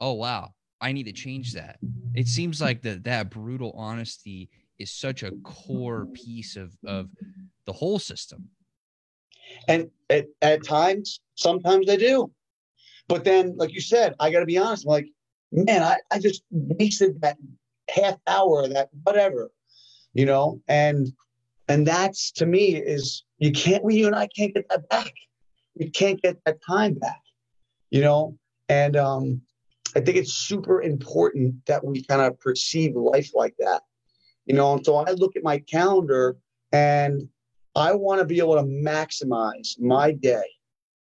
Oh 0.00 0.14
wow, 0.14 0.50
I 0.80 0.92
need 0.92 1.04
to 1.04 1.12
change 1.12 1.54
that. 1.54 1.78
It 2.14 2.28
seems 2.28 2.60
like 2.60 2.82
that 2.82 3.04
that 3.04 3.30
brutal 3.30 3.72
honesty 3.76 4.50
is 4.78 4.92
such 4.92 5.22
a 5.22 5.32
core 5.42 6.06
piece 6.06 6.56
of 6.56 6.76
of 6.86 7.08
the 7.66 7.72
whole 7.72 7.98
system. 7.98 8.48
And 9.66 9.90
at, 10.10 10.26
at 10.42 10.64
times, 10.64 11.20
sometimes 11.34 11.86
they 11.86 11.96
do. 11.96 12.30
But 13.08 13.24
then, 13.24 13.56
like 13.56 13.72
you 13.72 13.80
said, 13.80 14.14
I 14.20 14.30
got 14.30 14.40
to 14.40 14.46
be 14.46 14.58
honest. 14.58 14.84
I'm 14.84 14.90
like, 14.90 15.08
man, 15.50 15.82
I, 15.82 15.96
I 16.10 16.18
just 16.18 16.42
wasted 16.50 17.20
that 17.22 17.38
half 17.90 18.16
hour, 18.26 18.68
that 18.68 18.90
whatever, 19.02 19.50
you 20.12 20.26
know. 20.26 20.60
And 20.68 21.08
and 21.68 21.86
that's 21.86 22.32
to 22.32 22.46
me 22.46 22.76
is 22.76 23.24
you 23.38 23.52
can't, 23.52 23.84
we, 23.84 23.96
you 23.96 24.06
and 24.06 24.16
I 24.16 24.28
can't 24.28 24.54
get 24.54 24.68
that 24.70 24.88
back. 24.88 25.12
We 25.76 25.90
can't 25.90 26.20
get 26.20 26.38
that 26.44 26.58
time 26.66 26.94
back, 26.94 27.20
you 27.90 28.00
know? 28.00 28.36
And 28.68 28.96
um, 28.96 29.42
I 29.94 30.00
think 30.00 30.16
it's 30.16 30.32
super 30.32 30.82
important 30.82 31.66
that 31.66 31.84
we 31.84 32.02
kind 32.04 32.22
of 32.22 32.40
perceive 32.40 32.96
life 32.96 33.30
like 33.34 33.54
that, 33.58 33.82
you 34.46 34.54
know? 34.54 34.74
And 34.74 34.84
so 34.84 34.96
I 34.96 35.12
look 35.12 35.36
at 35.36 35.42
my 35.42 35.58
calendar 35.58 36.36
and 36.72 37.28
I 37.76 37.94
want 37.94 38.20
to 38.20 38.24
be 38.24 38.38
able 38.38 38.56
to 38.56 38.62
maximize 38.62 39.78
my 39.78 40.12
day, 40.12 40.44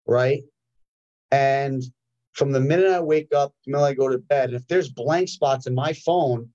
right? 0.06 0.44
And 1.32 1.84
from 2.34 2.52
the 2.52 2.60
minute 2.60 2.92
I 2.92 3.00
wake 3.00 3.34
up 3.34 3.54
the 3.66 3.72
minute 3.72 3.86
I 3.86 3.94
go 3.94 4.08
to 4.08 4.18
bed, 4.18 4.54
if 4.54 4.68
there's 4.68 4.90
blank 4.90 5.30
spots 5.30 5.68
in 5.68 5.76
my 5.76 5.94
phone, 5.94 6.50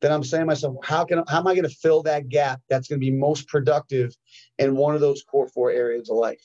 then 0.00 0.12
I'm 0.12 0.24
saying 0.24 0.42
to 0.42 0.46
myself, 0.46 0.76
how 0.82 1.04
can 1.04 1.22
how 1.28 1.38
am 1.38 1.46
I 1.46 1.54
going 1.54 1.68
to 1.68 1.74
fill 1.74 2.02
that 2.02 2.28
gap 2.28 2.60
that's 2.68 2.88
going 2.88 3.00
to 3.00 3.04
be 3.04 3.10
most 3.12 3.48
productive 3.48 4.14
in 4.58 4.76
one 4.76 4.94
of 4.94 5.00
those 5.00 5.22
core 5.22 5.48
four 5.48 5.70
areas 5.70 6.10
of 6.10 6.16
life? 6.16 6.44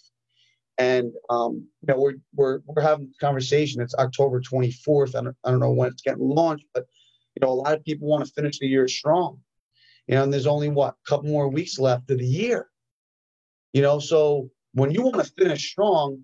And 0.78 1.12
um, 1.30 1.68
you 1.82 1.94
know, 1.94 2.00
we're 2.00 2.16
we're 2.34 2.60
we're 2.66 2.82
having 2.82 3.08
this 3.08 3.18
conversation. 3.18 3.82
It's 3.82 3.96
October 3.96 4.42
24th. 4.42 5.16
I 5.16 5.24
don't, 5.24 5.36
I 5.44 5.52
don't 5.52 5.60
know 5.60 5.72
when 5.72 5.90
it's 5.90 6.02
getting 6.02 6.28
launched, 6.28 6.66
but 6.74 6.86
you 7.36 7.46
know, 7.46 7.52
a 7.52 7.54
lot 7.54 7.74
of 7.74 7.84
people 7.84 8.08
want 8.08 8.26
to 8.26 8.32
finish 8.32 8.60
the 8.60 8.68
year 8.68 8.88
strong. 8.88 9.40
You 10.08 10.16
know, 10.16 10.24
and 10.24 10.34
there's 10.34 10.48
only 10.48 10.70
what 10.70 10.96
a 10.96 11.10
couple 11.10 11.30
more 11.30 11.50
weeks 11.50 11.78
left 11.78 12.10
of 12.10 12.18
the 12.18 12.26
year. 12.26 12.68
You 13.74 13.82
know, 13.82 14.00
so 14.00 14.50
when 14.74 14.92
you 14.92 15.02
want 15.02 15.24
to 15.24 15.32
finish 15.32 15.70
strong, 15.70 16.24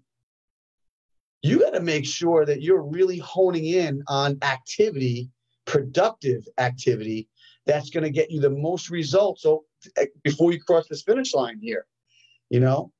you 1.41 1.59
got 1.59 1.71
to 1.71 1.81
make 1.81 2.05
sure 2.05 2.45
that 2.45 2.61
you're 2.61 2.81
really 2.81 3.19
honing 3.19 3.65
in 3.65 4.03
on 4.07 4.37
activity, 4.41 5.29
productive 5.65 6.47
activity 6.57 7.27
that's 7.65 7.89
going 7.89 8.03
to 8.03 8.09
get 8.09 8.31
you 8.31 8.39
the 8.39 8.49
most 8.49 8.89
results 8.89 9.43
so 9.43 9.65
eh, 9.97 10.05
before 10.23 10.51
you 10.51 10.61
cross 10.61 10.87
this 10.87 11.03
finish 11.03 11.33
line 11.33 11.59
here, 11.61 11.85
you 12.49 12.59
know? 12.59 12.91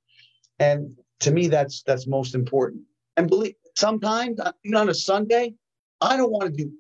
And 0.60 0.96
to 1.22 1.32
me, 1.32 1.48
that's 1.48 1.84
that's 1.84 2.08
most 2.08 2.36
important. 2.36 2.84
And 3.16 3.28
believe 3.28 3.56
sometimes 3.76 4.40
uh, 4.40 4.52
even 4.64 4.78
on 4.78 4.90
a 4.90 4.94
Sunday, 4.94 5.56
I 6.02 6.18
don't 6.18 6.32
want 6.32 6.46
to 6.56 6.64
do 6.64 6.72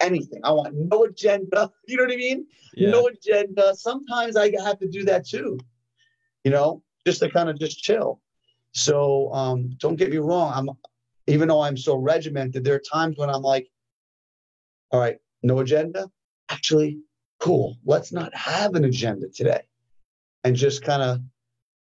anything. 0.00 0.40
I 0.44 0.52
want 0.52 0.74
no 0.74 1.04
agenda. 1.04 1.70
You 1.86 1.96
know 1.96 2.04
what 2.04 2.12
I 2.12 2.16
mean? 2.16 2.46
Yeah. 2.74 2.90
No 2.90 3.08
agenda. 3.08 3.74
Sometimes 3.74 4.36
I 4.36 4.50
have 4.64 4.78
to 4.78 4.88
do 4.88 5.04
that 5.04 5.26
too. 5.26 5.58
You 6.44 6.50
know, 6.50 6.82
just 7.06 7.20
to 7.20 7.30
kind 7.30 7.50
of 7.50 7.58
just 7.58 7.82
chill. 7.82 8.20
So 8.72 9.32
um, 9.32 9.70
don't 9.78 9.96
get 9.96 10.10
me 10.10 10.16
wrong. 10.16 10.52
I'm 10.54 10.70
even 11.26 11.48
though 11.48 11.60
I'm 11.60 11.76
so 11.76 11.96
regimented, 11.96 12.64
there 12.64 12.74
are 12.74 12.82
times 12.92 13.16
when 13.16 13.30
I'm 13.30 13.42
like, 13.42 13.68
all 14.90 15.00
right, 15.00 15.18
no 15.42 15.60
agenda. 15.60 16.08
Actually, 16.48 16.98
cool. 17.38 17.76
Let's 17.84 18.12
not 18.12 18.34
have 18.34 18.74
an 18.74 18.84
agenda 18.84 19.28
today 19.28 19.62
and 20.44 20.56
just 20.56 20.82
kind 20.82 21.02
of 21.02 21.20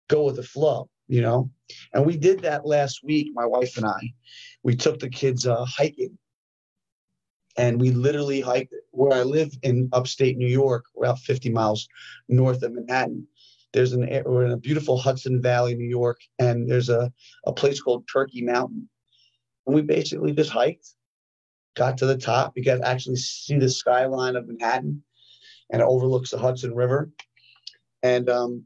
go 0.10 0.24
with 0.26 0.36
the 0.36 0.44
flow, 0.44 0.90
you 1.08 1.22
know? 1.22 1.50
And 1.94 2.06
we 2.06 2.18
did 2.18 2.42
that 2.42 2.66
last 2.66 3.02
week, 3.04 3.32
my 3.34 3.46
wife 3.46 3.78
and 3.78 3.86
I. 3.86 4.00
We 4.64 4.76
took 4.76 5.00
the 5.00 5.10
kids 5.10 5.48
uh, 5.48 5.66
hiking 5.66 6.18
and 7.58 7.80
we 7.80 7.92
literally 7.92 8.42
hiked 8.42 8.74
where 8.92 9.18
I 9.18 9.24
live 9.24 9.52
in 9.64 9.90
upstate 9.92 10.38
New 10.38 10.48
York, 10.48 10.86
about 10.98 11.20
50 11.20 11.50
miles 11.50 11.88
north 12.28 12.64
of 12.64 12.74
Manhattan. 12.74 13.28
There's 13.74 13.94
an 13.94 14.08
we're 14.26 14.46
in 14.46 14.52
a 14.52 14.58
beautiful 14.58 14.98
Hudson 14.98 15.42
Valley, 15.42 15.76
New 15.76 15.88
York, 15.88 16.20
and 16.40 16.70
there's 16.70 16.90
a, 16.90 17.12
a 17.46 17.54
place 17.54 17.82
called 17.82 18.08
Turkey 18.12 18.42
Mountain. 18.42 18.90
And 19.66 19.76
we 19.76 19.82
basically 19.82 20.34
just 20.34 20.50
hiked, 20.50 20.88
got 21.76 21.98
to 22.00 22.06
the 22.06 22.18
top. 22.18 22.54
You 22.56 22.64
could 22.64 22.82
actually 22.82 23.18
see 23.18 23.58
the 23.58 23.70
skyline 23.70 24.36
of 24.36 24.48
Manhattan 24.48 25.04
and 25.70 25.82
it 25.82 25.86
overlooks 25.86 26.32
the 26.32 26.38
Hudson 26.38 26.74
River. 26.74 27.10
And 28.02 28.30
um, 28.30 28.66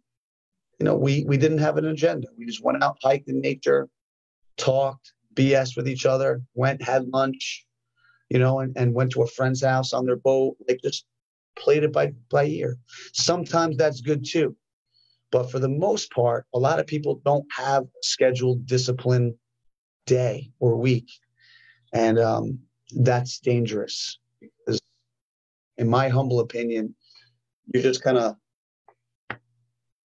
you 0.80 0.86
know, 0.86 0.96
we 0.96 1.24
we 1.28 1.38
didn't 1.38 1.60
have 1.60 1.78
an 1.78 1.86
agenda. 1.86 2.28
We 2.38 2.46
just 2.46 2.64
went 2.64 2.84
out, 2.84 2.98
hiked 3.04 3.30
in 3.30 3.42
nature, 3.42 3.90
talked, 4.58 5.14
BS 5.36 5.76
with 5.76 5.88
each 5.88 6.06
other, 6.06 6.42
went, 6.54 6.82
had 6.82 7.08
lunch, 7.08 7.66
you 8.30 8.40
know, 8.40 8.60
and, 8.60 8.76
and 8.78 8.94
went 8.94 9.12
to 9.12 9.24
a 9.24 9.28
friend's 9.28 9.64
house 9.64 9.94
on 9.94 10.06
their 10.06 10.16
boat, 10.16 10.56
like 10.68 10.80
just 10.84 11.06
played 11.58 11.84
it 11.84 11.92
by 11.92 12.14
by 12.30 12.46
ear. 12.46 12.78
Sometimes 13.14 13.78
that's 13.78 14.02
good 14.02 14.26
too. 14.26 14.56
But 15.32 15.50
for 15.50 15.60
the 15.60 15.70
most 15.70 16.12
part, 16.12 16.46
a 16.54 16.60
lot 16.60 16.80
of 16.80 16.86
people 16.86 17.20
don't 17.26 17.46
have 17.56 17.86
scheduled 18.04 18.68
discipline 18.68 19.36
day 20.06 20.52
or 20.60 20.78
week. 20.78 21.10
And 21.94 22.20
um, 22.20 22.60
that's 22.96 23.40
dangerous 23.40 24.20
Because 24.42 24.82
in 25.78 25.88
my 25.90 26.10
humble 26.10 26.40
opinion, 26.40 26.96
you're 27.74 27.84
just 27.84 28.04
kind 28.04 28.18
of 28.18 28.36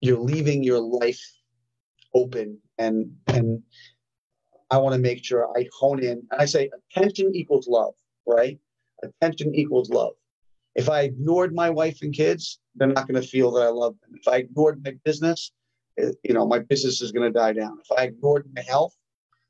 you're 0.01 0.19
leaving 0.19 0.63
your 0.63 0.81
life 0.81 1.21
open 2.15 2.59
and 2.79 3.11
and 3.29 3.63
I 4.71 4.79
want 4.79 4.95
to 4.95 5.01
make 5.01 5.25
sure 5.25 5.49
I 5.57 5.69
hone 5.79 6.03
in 6.03 6.27
and 6.31 6.41
I 6.41 6.47
say 6.47 6.71
attention 6.91 7.33
equals 7.35 7.69
love, 7.69 7.95
right? 8.27 8.59
Attention 9.03 9.55
equals 9.55 9.91
love. 9.91 10.15
If 10.75 10.89
I 10.89 11.03
ignored 11.03 11.55
my 11.55 11.71
wife 11.71 11.99
and 12.03 12.13
kids, 12.13 12.59
they're 12.75 12.89
not 12.89 13.07
going 13.07 13.21
to 13.21 13.29
feel 13.29 13.53
that 13.53 13.63
I 13.63 13.69
love 13.69 13.95
them. 14.01 14.19
If 14.21 14.27
I 14.27 14.39
ignored 14.39 14.83
my 14.85 14.95
business, 15.05 15.53
eh, 15.99 16.11
you 16.25 16.35
know, 16.35 16.47
my 16.47 16.59
business 16.59 17.01
is 17.01 17.13
going 17.13 17.31
to 17.33 17.39
die 17.39 17.53
down. 17.53 17.79
If 17.85 17.97
I 17.97 18.05
ignored 18.05 18.49
my 18.55 18.63
health, 18.63 18.97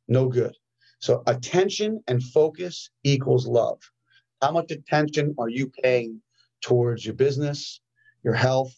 no 0.08 0.28
good. 0.28 0.56
So 1.00 1.22
attention 1.26 2.02
and 2.06 2.22
focus 2.22 2.90
equals 3.02 3.46
love. 3.46 3.78
How 4.40 4.52
much 4.52 4.70
attention 4.70 5.34
are 5.38 5.48
you 5.48 5.70
paying 5.82 6.20
towards 6.62 7.04
your 7.04 7.14
business, 7.14 7.80
your 8.22 8.34
health, 8.34 8.74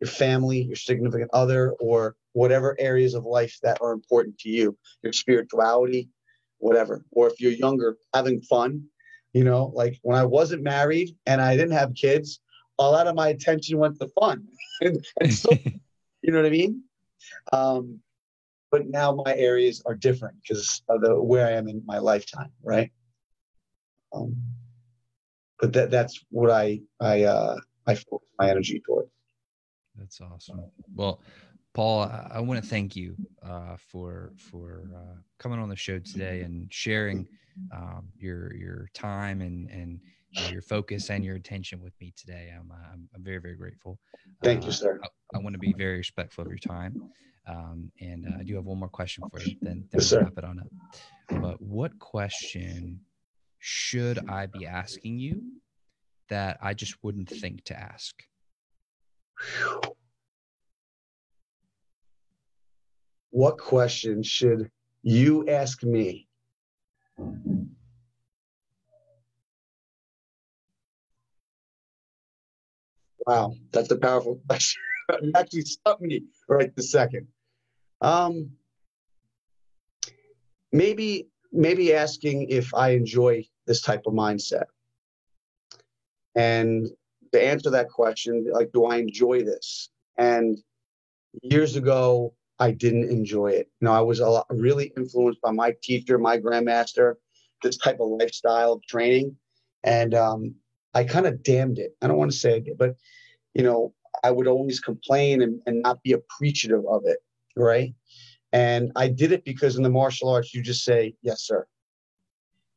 your 0.00 0.08
family, 0.08 0.62
your 0.62 0.76
significant 0.76 1.30
other, 1.32 1.72
or 1.80 2.16
whatever 2.32 2.76
areas 2.78 3.14
of 3.14 3.24
life 3.24 3.58
that 3.62 3.78
are 3.80 3.92
important 3.92 4.38
to 4.38 4.48
you, 4.48 4.76
your 5.02 5.12
spirituality, 5.12 6.08
whatever. 6.58 7.04
Or 7.10 7.28
if 7.28 7.40
you're 7.40 7.52
younger, 7.52 7.96
having 8.14 8.40
fun. 8.42 8.84
You 9.34 9.44
know, 9.44 9.72
like 9.74 9.98
when 10.02 10.16
I 10.18 10.24
wasn't 10.24 10.62
married 10.62 11.14
and 11.26 11.40
I 11.40 11.56
didn't 11.56 11.72
have 11.72 11.94
kids, 11.94 12.40
a 12.78 12.90
lot 12.90 13.06
of 13.06 13.14
my 13.14 13.28
attention 13.28 13.78
went 13.78 13.98
to 14.00 14.08
fun. 14.18 14.46
and, 14.80 15.04
and 15.20 15.32
so, 15.32 15.50
you 16.22 16.32
know 16.32 16.38
what 16.38 16.46
I 16.46 16.50
mean? 16.50 16.82
Um, 17.52 18.00
but 18.70 18.86
now 18.86 19.12
my 19.12 19.34
areas 19.34 19.82
are 19.86 19.94
different 19.94 20.36
because 20.42 20.82
of 20.88 21.00
the 21.00 21.20
where 21.20 21.46
I 21.46 21.52
am 21.52 21.68
in 21.68 21.82
my 21.86 21.98
lifetime, 21.98 22.50
right? 22.62 22.90
Um, 24.12 24.36
but 25.60 25.72
that 25.72 25.90
that's 25.90 26.24
what 26.30 26.50
I 26.50 26.80
I 27.00 27.24
uh, 27.24 27.56
I 27.86 27.94
focus 27.94 28.28
my 28.38 28.50
energy 28.50 28.82
towards. 28.84 29.10
That's 29.96 30.20
awesome. 30.20 30.64
Well, 30.94 31.20
Paul, 31.74 32.02
I, 32.02 32.32
I 32.34 32.40
want 32.40 32.62
to 32.62 32.68
thank 32.68 32.94
you 32.94 33.16
uh, 33.42 33.76
for 33.76 34.32
for 34.36 34.90
uh, 34.94 35.20
coming 35.38 35.58
on 35.58 35.68
the 35.68 35.76
show 35.76 35.98
today 35.98 36.42
and 36.42 36.72
sharing 36.72 37.26
um, 37.72 38.08
your 38.16 38.54
your 38.54 38.88
time 38.94 39.40
and 39.40 39.68
and 39.70 40.00
your 40.52 40.62
focus 40.62 41.10
and 41.10 41.24
your 41.24 41.36
attention 41.36 41.80
with 41.80 41.94
me 42.00 42.12
today. 42.16 42.52
I'm 42.54 42.70
I'm, 42.92 43.08
I'm 43.14 43.24
very 43.24 43.38
very 43.38 43.56
grateful. 43.56 43.98
Thank 44.42 44.64
you, 44.64 44.70
uh, 44.70 44.72
sir. 44.72 45.00
I, 45.02 45.36
I, 45.36 45.38
want 45.40 45.54
to 45.54 45.58
be 45.58 45.72
very 45.72 45.98
respectful 45.98 46.42
of 46.42 46.48
your 46.48 46.58
time. 46.58 47.10
Um, 47.48 47.90
and 48.00 48.26
uh, 48.26 48.40
I 48.40 48.42
do 48.42 48.54
have 48.56 48.64
one 48.64 48.78
more 48.78 48.88
question 48.88 49.24
for 49.30 49.40
you. 49.40 49.56
Then, 49.62 49.84
then 49.90 50.00
yes, 50.00 50.12
we'll 50.12 50.20
wrap 50.20 50.36
it 50.36 50.44
on 50.44 50.60
up. 50.60 50.66
But 51.40 51.60
what 51.62 51.98
question 51.98 53.00
should 53.58 54.18
I 54.28 54.46
be 54.46 54.66
asking 54.66 55.18
you 55.18 55.42
that 56.28 56.58
I 56.62 56.74
just 56.74 57.02
wouldn't 57.02 57.30
think 57.30 57.64
to 57.64 57.78
ask? 57.78 58.14
What 63.30 63.58
question 63.58 64.22
should 64.22 64.70
you 65.02 65.48
ask 65.48 65.82
me? 65.82 66.28
Wow, 73.26 73.54
that's 73.72 73.90
a 73.90 73.96
powerful 73.96 74.40
question. 74.48 74.82
actually 75.34 75.62
stopped 75.62 76.02
me 76.02 76.24
right 76.48 76.74
the 76.74 76.82
second. 76.82 77.28
Um, 78.00 78.52
maybe 80.72 81.28
maybe 81.52 81.94
asking 81.94 82.48
if 82.50 82.74
I 82.74 82.90
enjoy 82.90 83.46
this 83.66 83.80
type 83.82 84.02
of 84.06 84.12
mindset. 84.14 84.64
And 86.34 86.88
to 87.32 87.42
answer 87.42 87.70
that 87.70 87.88
question, 87.90 88.46
like, 88.52 88.70
do 88.72 88.84
I 88.84 88.96
enjoy 88.96 89.42
this? 89.44 89.90
And 90.16 90.58
years 91.42 91.76
ago, 91.76 92.34
I 92.58 92.70
didn't 92.72 93.10
enjoy 93.10 93.48
it. 93.48 93.70
You 93.80 93.86
know, 93.86 93.92
I 93.92 94.00
was 94.00 94.20
lot, 94.20 94.46
really 94.50 94.92
influenced 94.96 95.40
by 95.40 95.52
my 95.52 95.74
teacher, 95.82 96.18
my 96.18 96.38
grandmaster, 96.38 97.14
this 97.62 97.76
type 97.76 98.00
of 98.00 98.08
lifestyle 98.08 98.72
of 98.74 98.82
training. 98.86 99.36
And 99.84 100.14
um, 100.14 100.54
I 100.94 101.04
kind 101.04 101.26
of 101.26 101.42
damned 101.42 101.78
it. 101.78 101.96
I 102.02 102.08
don't 102.08 102.16
want 102.18 102.32
to 102.32 102.36
say 102.36 102.58
it, 102.58 102.78
but, 102.78 102.96
you 103.54 103.62
know, 103.62 103.94
I 104.24 104.30
would 104.30 104.48
always 104.48 104.80
complain 104.80 105.42
and, 105.42 105.60
and 105.66 105.82
not 105.82 106.02
be 106.02 106.12
appreciative 106.12 106.84
of 106.88 107.02
it. 107.04 107.18
Right. 107.58 107.94
And 108.52 108.92
I 108.96 109.08
did 109.08 109.32
it 109.32 109.44
because 109.44 109.76
in 109.76 109.82
the 109.82 109.90
martial 109.90 110.30
arts, 110.30 110.54
you 110.54 110.62
just 110.62 110.84
say, 110.84 111.14
yes, 111.22 111.42
sir. 111.42 111.66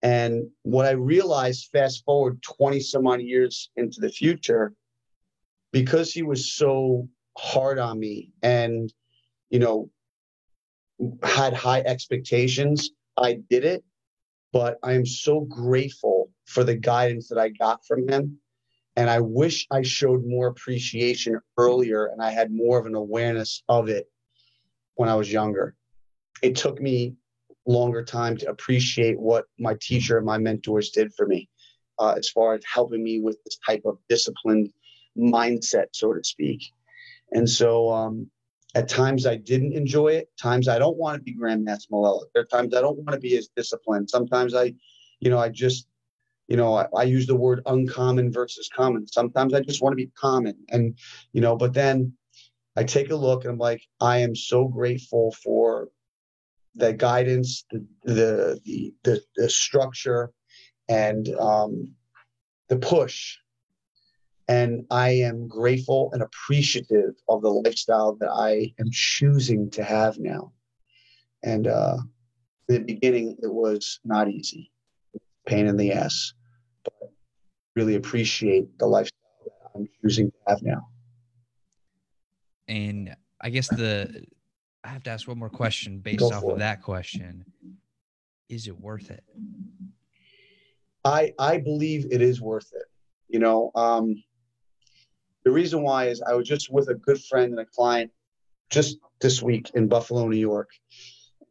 And 0.02 0.50
what 0.64 0.88
I 0.88 0.92
realized, 0.92 1.70
fast 1.72 2.04
forward 2.04 2.42
20 2.42 2.80
some 2.80 3.08
odd 3.08 3.22
years 3.22 3.70
into 3.78 4.02
the 4.02 4.10
future, 4.10 4.74
because 5.72 6.12
he 6.12 6.24
was 6.24 6.52
so 6.52 7.08
hard 7.38 7.78
on 7.78 8.00
me 8.00 8.32
and, 8.42 8.92
you 9.50 9.60
know, 9.60 9.90
had 11.24 11.54
high 11.54 11.82
expectations, 11.82 12.90
I 13.16 13.40
did 13.50 13.64
it. 13.64 13.84
But 14.52 14.78
I 14.84 14.94
am 14.94 15.06
so 15.06 15.42
grateful 15.42 16.30
for 16.46 16.66
the 16.66 16.76
guidance 16.76 17.30
that 17.30 17.38
I 17.38 17.50
got 17.50 17.86
from 17.86 18.10
him. 18.10 18.40
And 18.98 19.10
I 19.10 19.22
wish 19.22 19.66
I 19.72 19.84
showed 19.84 20.26
more 20.26 20.48
appreciation 20.48 21.40
earlier 21.58 22.08
and 22.08 22.22
I 22.22 22.32
had 22.32 22.52
more 22.52 22.78
of 22.78 22.86
an 22.86 22.96
awareness 22.96 23.64
of 23.70 23.88
it 23.88 24.11
when 24.96 25.10
I 25.10 25.16
was 25.16 25.32
younger. 25.32 25.76
It 26.42 26.56
took 26.56 26.82
me 26.82 27.16
longer 27.68 28.04
time 28.04 28.38
to 28.38 28.50
appreciate 28.50 29.20
what 29.20 29.46
my 29.60 29.76
teacher 29.80 30.18
and 30.18 30.26
my 30.26 30.38
mentors 30.38 30.90
did 30.90 31.14
for 31.14 31.28
me 31.28 31.50
uh, 32.00 32.16
as 32.18 32.30
far 32.30 32.56
as 32.56 32.62
helping 32.72 33.04
me 33.04 33.20
with 33.20 33.38
this 33.44 33.58
type 33.68 33.84
of 33.86 33.98
disciplined 34.10 34.72
mindset, 35.18 35.88
so 35.94 36.14
to 36.14 36.24
speak. 36.24 36.64
And 37.32 37.50
so 37.50 37.92
um, 37.92 38.30
at 38.76 38.90
times 38.90 39.26
I 39.26 39.36
didn't 39.36 39.74
enjoy 39.74 40.10
it. 40.10 40.30
Times 40.42 40.68
I 40.68 40.80
don't 40.80 40.98
want 40.98 41.18
to 41.18 41.24
be 41.24 41.38
Grandmaster 41.38 41.92
Melella. 41.92 42.26
There 42.34 42.44
are 42.44 42.46
times 42.46 42.74
I 42.74 42.82
don't 42.82 42.98
want 42.98 43.12
to 43.12 43.20
be 43.20 43.38
as 43.38 43.50
disciplined. 43.56 44.10
Sometimes 44.10 44.56
I, 44.56 44.74
you 45.20 45.30
know, 45.30 45.38
I 45.38 45.50
just, 45.50 45.88
you 46.48 46.58
know, 46.58 46.76
I, 46.76 46.88
I 46.96 47.04
use 47.04 47.28
the 47.28 47.36
word 47.36 47.62
uncommon 47.66 48.32
versus 48.32 48.70
common. 48.74 49.08
Sometimes 49.08 49.54
I 49.54 49.62
just 49.62 49.82
want 49.82 49.94
to 49.94 49.98
be 49.98 50.12
common. 50.18 50.56
And, 50.70 50.98
you 51.34 51.42
know, 51.42 51.56
but 51.56 51.74
then 51.74 52.14
I 52.76 52.84
take 52.84 53.10
a 53.10 53.16
look 53.16 53.44
and 53.44 53.54
I'm 53.54 53.60
like, 53.60 53.82
I 54.00 54.20
am 54.20 54.36
so 54.36 54.68
grateful 54.68 55.36
for 55.44 55.90
the 56.76 56.94
guidance, 56.94 57.66
the 57.70 57.86
the 58.04 58.62
the 58.66 58.94
the, 59.04 59.22
the 59.36 59.50
structure, 59.50 60.32
and 60.88 61.28
um, 61.36 61.94
the 62.70 62.78
push. 62.78 63.38
And 64.48 64.86
I 64.90 65.10
am 65.10 65.48
grateful 65.48 66.10
and 66.14 66.22
appreciative 66.22 67.14
of 67.30 67.42
the 67.42 67.50
lifestyle 67.50 68.16
that 68.20 68.30
I 68.30 68.74
am 68.80 68.88
choosing 68.92 69.70
to 69.72 69.84
have 69.84 70.18
now. 70.20 70.52
And 71.44 71.68
uh, 71.68 71.98
the 72.68 72.80
beginning, 72.80 73.38
it 73.42 73.54
was 73.54 74.00
not 74.04 74.30
easy, 74.30 74.72
pain 75.48 75.68
in 75.68 75.78
the 75.78 75.94
ass, 75.94 76.34
but 76.84 77.12
really 77.76 77.96
appreciate 77.96 78.78
the 78.78 78.88
lifestyle 78.88 79.44
that 79.46 79.80
I'm 79.80 79.88
choosing 80.02 80.32
to 80.32 80.38
have 80.48 80.62
now. 80.64 80.91
And 82.72 83.14
I 83.42 83.50
guess 83.50 83.68
the 83.68 84.24
I 84.86 84.88
have 84.88 85.04
to 85.04 85.10
ask 85.10 85.28
one 85.28 85.38
more 85.38 85.50
question 85.50 86.00
based 86.00 86.24
off 86.24 86.44
of 86.44 86.52
it. 86.52 86.60
that 86.60 86.82
question. 86.82 87.44
Is 88.48 88.68
it 88.68 88.80
worth 88.80 89.12
it? 89.12 89.26
I 91.04 91.34
I 91.38 91.58
believe 91.58 92.08
it 92.12 92.22
is 92.22 92.40
worth 92.40 92.70
it. 92.74 92.86
You 93.28 93.40
know, 93.40 93.72
um, 93.76 94.16
the 95.44 95.52
reason 95.52 95.84
why 95.84 96.08
is 96.08 96.22
I 96.22 96.34
was 96.34 96.48
just 96.48 96.72
with 96.72 96.88
a 96.88 96.96
good 96.96 97.22
friend 97.22 97.52
and 97.52 97.60
a 97.60 97.66
client 97.66 98.10
just 98.70 99.00
this 99.20 99.42
week 99.42 99.70
in 99.76 99.90
Buffalo, 99.90 100.28
New 100.28 100.38
York. 100.38 100.70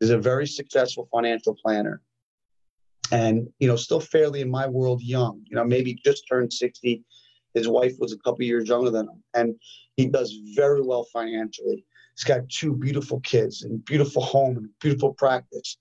Is 0.00 0.08
a 0.08 0.16
very 0.16 0.46
successful 0.46 1.06
financial 1.12 1.54
planner, 1.62 2.00
and 3.12 3.46
you 3.58 3.68
know, 3.68 3.76
still 3.76 4.00
fairly 4.00 4.40
in 4.40 4.50
my 4.50 4.66
world 4.66 5.02
young. 5.02 5.42
You 5.44 5.56
know, 5.56 5.64
maybe 5.64 6.00
just 6.02 6.24
turned 6.26 6.50
sixty. 6.50 7.04
His 7.54 7.68
wife 7.68 7.94
was 7.98 8.12
a 8.12 8.18
couple 8.18 8.44
years 8.44 8.68
younger 8.68 8.90
than 8.90 9.06
him, 9.06 9.22
and 9.34 9.54
he 9.96 10.06
does 10.06 10.36
very 10.54 10.82
well 10.82 11.04
financially. 11.12 11.84
He's 12.16 12.24
got 12.24 12.48
two 12.48 12.74
beautiful 12.74 13.20
kids 13.20 13.62
and 13.62 13.84
beautiful 13.84 14.22
home 14.22 14.56
and 14.56 14.68
beautiful 14.80 15.14
practice. 15.14 15.78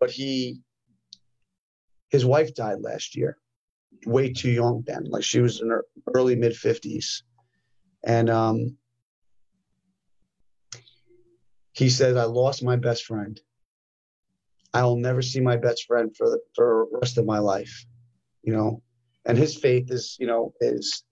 But 0.00 0.10
he, 0.10 0.60
his 2.10 2.24
wife 2.24 2.54
died 2.54 2.80
last 2.80 3.16
year, 3.16 3.38
way 4.06 4.32
too 4.32 4.50
young 4.50 4.82
then. 4.86 5.04
Like 5.04 5.24
she 5.24 5.40
was 5.40 5.60
in 5.60 5.70
her 5.70 5.84
early 6.14 6.36
mid 6.36 6.52
50s. 6.52 7.22
And 8.04 8.30
um, 8.30 8.76
he 11.72 11.90
says, 11.90 12.16
I 12.16 12.24
lost 12.24 12.62
my 12.62 12.76
best 12.76 13.04
friend. 13.04 13.40
I'll 14.72 14.96
never 14.96 15.22
see 15.22 15.40
my 15.40 15.56
best 15.56 15.86
friend 15.86 16.14
for 16.16 16.28
the 16.30 16.40
for 16.54 16.88
the 16.90 16.98
rest 16.98 17.16
of 17.16 17.24
my 17.24 17.38
life, 17.38 17.84
you 18.42 18.52
know. 18.52 18.82
And 19.26 19.38
his 19.38 19.56
faith 19.56 19.90
is, 19.90 20.16
you 20.18 20.26
know, 20.26 20.52
is 20.60 21.04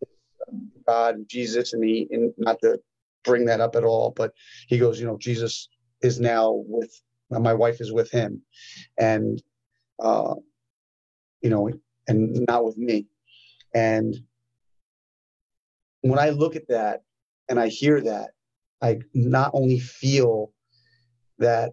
God, 0.87 1.17
Jesus, 1.29 1.73
and 1.73 1.83
he, 1.83 2.09
and 2.11 2.33
not 2.37 2.59
to 2.63 2.79
bring 3.25 3.47
that 3.47 3.61
up 3.61 3.77
at 3.77 3.85
all, 3.85 4.13
but 4.15 4.33
he 4.69 4.79
goes, 4.79 5.01
you 5.01 5.07
know, 5.07 5.17
Jesus 5.19 5.69
is 6.03 6.21
now 6.21 6.63
with 6.67 6.93
my 7.31 7.55
wife 7.55 7.81
is 7.81 7.93
with 7.93 8.11
him, 8.11 8.43
and 8.99 9.43
uh, 10.01 10.35
you 11.41 11.49
know, 11.49 11.71
and 12.07 12.45
not 12.47 12.65
with 12.65 12.77
me. 12.77 13.07
And 13.75 14.15
when 16.03 16.19
I 16.19 16.31
look 16.31 16.57
at 16.57 16.69
that 16.69 17.03
and 17.49 17.59
I 17.59 17.69
hear 17.69 18.01
that, 18.03 18.31
I 18.83 18.99
not 19.15 19.53
only 19.55 19.79
feel 19.79 20.53
that 21.39 21.73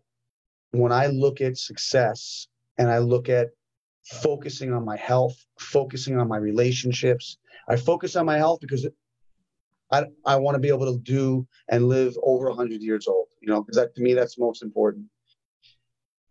when 0.71 0.91
I 0.91 1.07
look 1.07 1.41
at 1.41 1.57
success 1.57 2.47
and 2.77 2.89
I 2.89 2.99
look 2.99 3.27
at 3.27 3.49
focusing 4.03 4.73
on 4.73 4.85
my 4.85 4.97
health, 4.97 5.35
focusing 5.59 6.17
on 6.17 6.27
my 6.27 6.37
relationships, 6.37 7.37
I 7.67 7.75
focus 7.75 8.15
on 8.15 8.25
my 8.25 8.37
health 8.37 8.59
because 8.61 8.87
I, 9.91 10.05
I 10.25 10.35
want 10.37 10.55
to 10.55 10.59
be 10.59 10.69
able 10.69 10.91
to 10.91 10.99
do 10.99 11.47
and 11.67 11.87
live 11.87 12.15
over 12.23 12.47
100 12.47 12.81
years 12.81 13.07
old, 13.07 13.27
you 13.41 13.47
know, 13.47 13.61
because 13.61 13.77
that 13.77 13.95
to 13.95 14.01
me, 14.01 14.13
that's 14.13 14.37
most 14.37 14.63
important. 14.63 15.05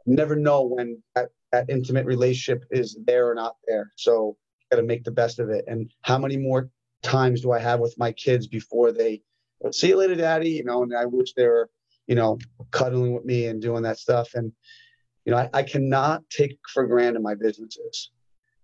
Never 0.07 0.37
know 0.37 0.62
when 0.62 1.03
that, 1.14 1.29
that 1.53 1.69
intimate 1.69 2.07
relationship 2.07 2.64
is 2.71 2.99
there 3.07 3.31
or 3.31 3.35
not 3.35 3.57
there. 3.66 3.93
So, 3.97 4.37
got 4.71 4.77
to 4.79 4.83
make 4.83 5.05
the 5.05 5.11
best 5.11 5.39
of 5.39 5.49
it. 5.49 5.64
And 5.66 5.91
how 6.03 6.19
many 6.19 6.37
more 6.37 6.69
times 7.03 7.41
do 7.41 7.53
I 7.53 7.59
have 7.59 7.81
with 7.81 7.95
my 7.99 8.12
kids 8.12 8.47
before 8.47 8.93
they 8.93 9.23
see 9.71 9.89
you 9.89 9.97
later, 9.97 10.14
daddy? 10.14 10.51
You 10.51 10.64
know, 10.64 10.83
and 10.83 10.95
I 10.95 11.07
wish 11.07 11.33
they 11.33 11.47
were, 11.47 11.71
you 12.07 12.14
know, 12.14 12.39
cuddling 12.71 13.14
with 13.14 13.25
me 13.25 13.47
and 13.47 13.62
doing 13.62 13.83
that 13.83 13.99
stuff. 13.99 14.35
And, 14.35 14.53
you 15.29 15.35
know, 15.35 15.41
I, 15.41 15.51
I 15.53 15.62
cannot 15.62 16.22
take 16.31 16.59
for 16.72 16.87
granted 16.87 17.20
my 17.20 17.35
businesses. 17.35 18.12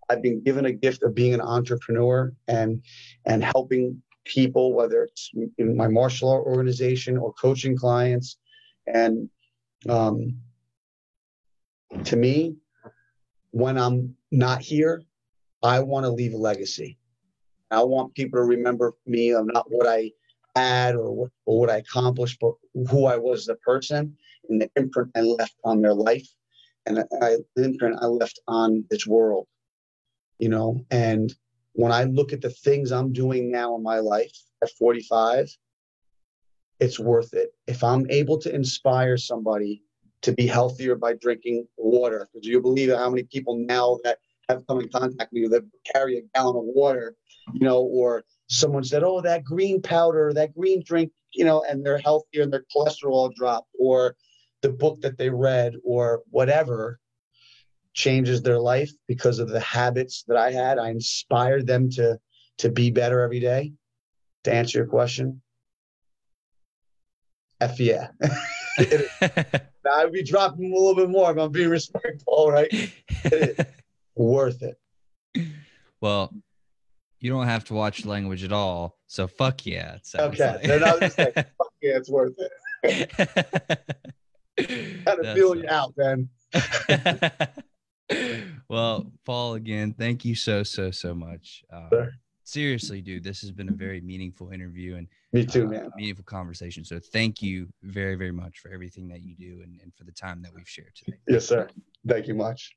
I've 0.09 0.23
been 0.23 0.43
given 0.43 0.65
a 0.65 0.73
gift 0.73 1.03
of 1.03 1.15
being 1.15 1.35
an 1.35 1.43
entrepreneur 1.43 2.33
and 2.49 2.83
and 3.27 3.45
helping 3.45 4.03
people, 4.25 4.73
whether 4.73 5.03
it's 5.03 5.31
in 5.59 5.77
my 5.77 5.89
martial 5.89 6.31
art 6.31 6.47
organization 6.47 7.19
or 7.19 7.35
coaching 7.35 7.77
clients. 7.77 8.39
And 8.87 9.29
um, 9.91 10.39
to 12.05 12.17
me, 12.17 12.57
when 13.51 13.77
I'm 13.77 14.17
not 14.31 14.62
here, 14.62 15.03
I 15.62 15.81
want 15.81 16.05
to 16.05 16.11
leave 16.11 16.33
a 16.33 16.39
legacy. 16.39 16.97
I 17.71 17.83
want 17.83 18.15
people 18.15 18.39
to 18.39 18.45
remember 18.45 18.95
me 19.05 19.35
of 19.35 19.45
not 19.53 19.67
what 19.69 19.87
I 19.87 20.12
had 20.57 20.95
or 20.95 21.12
what, 21.12 21.31
or 21.45 21.61
what 21.61 21.71
I 21.71 21.77
accomplished, 21.77 22.39
but 22.41 22.55
who 22.89 23.05
I 23.05 23.19
was 23.19 23.41
as 23.41 23.49
a 23.49 23.57
person 23.57 24.17
and 24.49 24.62
the 24.62 24.71
imprint 24.77 25.11
I 25.15 25.21
left 25.21 25.57
on 25.62 25.83
their 25.83 25.93
life 25.93 26.27
and 26.87 27.05
I, 27.22 27.37
imprint 27.57 27.97
I 28.01 28.07
left 28.07 28.41
on 28.47 28.85
this 28.91 29.07
world, 29.07 29.47
you 30.39 30.49
know. 30.49 30.85
And 30.91 31.35
when 31.72 31.93
I 31.93 32.05
look 32.05 32.32
at 32.32 32.41
the 32.41 32.51
things 32.51 32.93
I'm 32.93 33.12
doing 33.12 33.51
now 33.51 33.76
in 33.76 33.82
my 33.82 33.99
life 33.99 34.37
at 34.62 34.70
45, 34.70 35.49
it's 36.80 36.99
worth 36.99 37.35
it. 37.35 37.55
If 37.66 37.82
I'm 37.82 38.11
able 38.11 38.39
to 38.39 38.55
inspire 38.55 39.16
somebody 39.16 39.82
to 40.22 40.32
be 40.32 40.47
healthier 40.47 40.97
by 40.97 41.14
drinking 41.14 41.66
water, 41.76 42.28
because 42.32 42.47
you 42.47 42.61
believe 42.61 42.91
how 42.91 43.11
many 43.11 43.24
people 43.24 43.57
now 43.57 43.99
that 44.05 44.18
have 44.49 44.66
come 44.66 44.80
in 44.80 44.89
contact 44.89 45.32
with 45.32 45.43
you 45.43 45.49
that 45.51 45.64
carry 45.91 46.18
a 46.18 46.22
gallon 46.35 46.57
of 46.57 46.64
water, 46.64 47.14
you 47.53 47.61
know, 47.61 47.82
or 47.82 48.24
someone 48.49 48.85
said, 48.85 49.03
oh, 49.03 49.20
that 49.20 49.45
green 49.45 49.80
powder, 49.80 50.32
that 50.35 50.55
green 50.55 50.82
drink, 50.85 51.12
you 51.32 51.45
know, 51.45 51.64
and 51.68 51.85
they're 51.85 51.99
healthier 51.99 52.43
and 52.43 52.53
their 52.53 52.64
cholesterol 52.74 53.32
dropped, 53.35 53.68
or 53.78 54.16
the 54.65 54.73
book 54.73 55.03
that 55.03 55.19
they 55.19 55.29
read, 55.29 55.75
or 55.85 56.23
whatever 56.31 56.99
changes 57.93 58.41
their 58.41 58.59
life 58.59 58.91
because 59.07 59.39
of 59.39 59.49
the 59.49 59.61
habits 59.61 60.25
that 60.27 60.39
I 60.39 60.51
had. 60.51 60.79
I 60.79 60.89
inspired 60.89 61.67
them 61.67 61.91
to 61.91 62.19
to 62.59 62.71
be 62.71 62.91
better 62.91 63.21
every 63.21 63.41
day. 63.41 63.73
To 64.45 64.53
answer 64.53 64.79
your 64.79 64.87
question, 64.87 65.43
F 67.61 67.79
yeah. 67.79 68.09
I'd 68.79 70.12
be 70.12 70.23
dropping 70.25 70.73
a 70.73 70.75
little 70.75 70.95
bit 70.95 71.11
more 71.11 71.31
if 71.31 71.39
I'm 71.39 71.53
being 71.53 71.69
respectful, 71.69 72.51
right? 72.51 72.73
Worth 74.17 74.62
it. 74.62 74.79
Well, 76.01 76.33
you 77.21 77.31
don't 77.31 77.47
have 77.47 77.65
to 77.65 77.75
watch 77.75 78.05
language 78.05 78.45
at 78.45 78.53
all. 78.53 78.97
So 79.07 79.27
fuck 79.27 79.67
yeah. 79.67 79.99
okay. 80.15 80.53
Like. 80.53 80.62
then 80.62 80.85
I 80.85 80.93
was 80.93 81.01
just 81.01 81.19
like, 81.19 81.35
fuck 81.35 81.73
yeah, 81.81 81.97
it's 81.97 82.11
worth 82.11 82.35
it. 82.83 83.11
Of 84.59 85.35
feeling 85.35 85.61
you 85.61 85.69
out, 85.69 85.93
man 85.97 86.29
well, 88.69 89.13
Paul, 89.25 89.55
again, 89.55 89.95
thank 89.99 90.25
you 90.25 90.35
so 90.35 90.63
so 90.63 90.91
so 90.91 91.15
much. 91.15 91.65
Uh, 91.73 92.07
seriously, 92.45 93.01
dude, 93.01 93.25
this 93.25 93.41
has 93.41 93.51
been 93.51 93.69
a 93.69 93.73
very 93.73 94.01
meaningful 94.01 94.51
interview 94.51 94.97
and 94.97 95.09
me 95.33 95.45
too, 95.45 95.67
uh, 95.67 95.71
man. 95.71 95.91
Meaningful 95.97 96.25
conversation. 96.25 96.85
So 96.85 96.99
thank 96.99 97.43
you 97.43 97.69
very 97.83 98.15
very 98.15 98.33
much 98.33 98.59
for 98.59 98.71
everything 98.71 99.09
that 99.09 99.23
you 99.23 99.35
do 99.37 99.63
and, 99.63 99.81
and 99.83 99.93
for 99.95 100.05
the 100.05 100.13
time 100.13 100.43
that 100.43 100.53
we've 100.55 100.69
shared 100.69 100.95
today. 100.95 101.19
Yes, 101.29 101.47
sir. 101.47 101.69
Thank 102.07 102.29
you 102.29 102.35
much. 102.35 102.77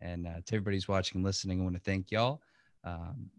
And 0.00 0.26
uh, 0.26 0.40
to 0.46 0.54
everybody's 0.54 0.88
watching 0.88 1.18
and 1.18 1.24
listening, 1.24 1.60
I 1.60 1.64
want 1.64 1.76
to 1.76 1.80
thank 1.80 2.10
y'all. 2.10 2.40
Um, 2.84 3.30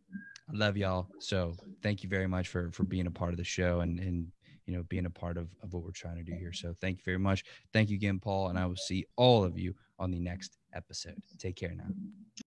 I 0.49 0.53
love 0.53 0.77
y'all. 0.77 1.07
So 1.19 1.55
thank 1.81 2.03
you 2.03 2.09
very 2.09 2.27
much 2.27 2.47
for 2.47 2.71
for 2.71 2.83
being 2.83 3.07
a 3.07 3.11
part 3.11 3.31
of 3.31 3.37
the 3.37 3.43
show 3.43 3.81
and 3.81 3.99
and 3.99 4.27
you 4.65 4.75
know 4.75 4.83
being 4.83 5.05
a 5.05 5.09
part 5.09 5.37
of, 5.37 5.49
of 5.61 5.73
what 5.73 5.83
we're 5.83 5.91
trying 5.91 6.17
to 6.17 6.23
do 6.23 6.33
here. 6.33 6.49
Mm-hmm. 6.49 6.67
So 6.67 6.75
thank 6.79 6.97
you 6.97 7.03
very 7.03 7.19
much. 7.19 7.43
Thank 7.73 7.89
you 7.89 7.95
again, 7.95 8.19
Paul, 8.19 8.49
and 8.49 8.59
I 8.59 8.65
will 8.65 8.75
see 8.75 9.05
all 9.15 9.43
of 9.43 9.57
you 9.57 9.75
on 9.99 10.11
the 10.11 10.19
next 10.19 10.57
episode. 10.73 11.21
Take 11.39 11.55
care 11.55 11.73
now. 11.75 12.41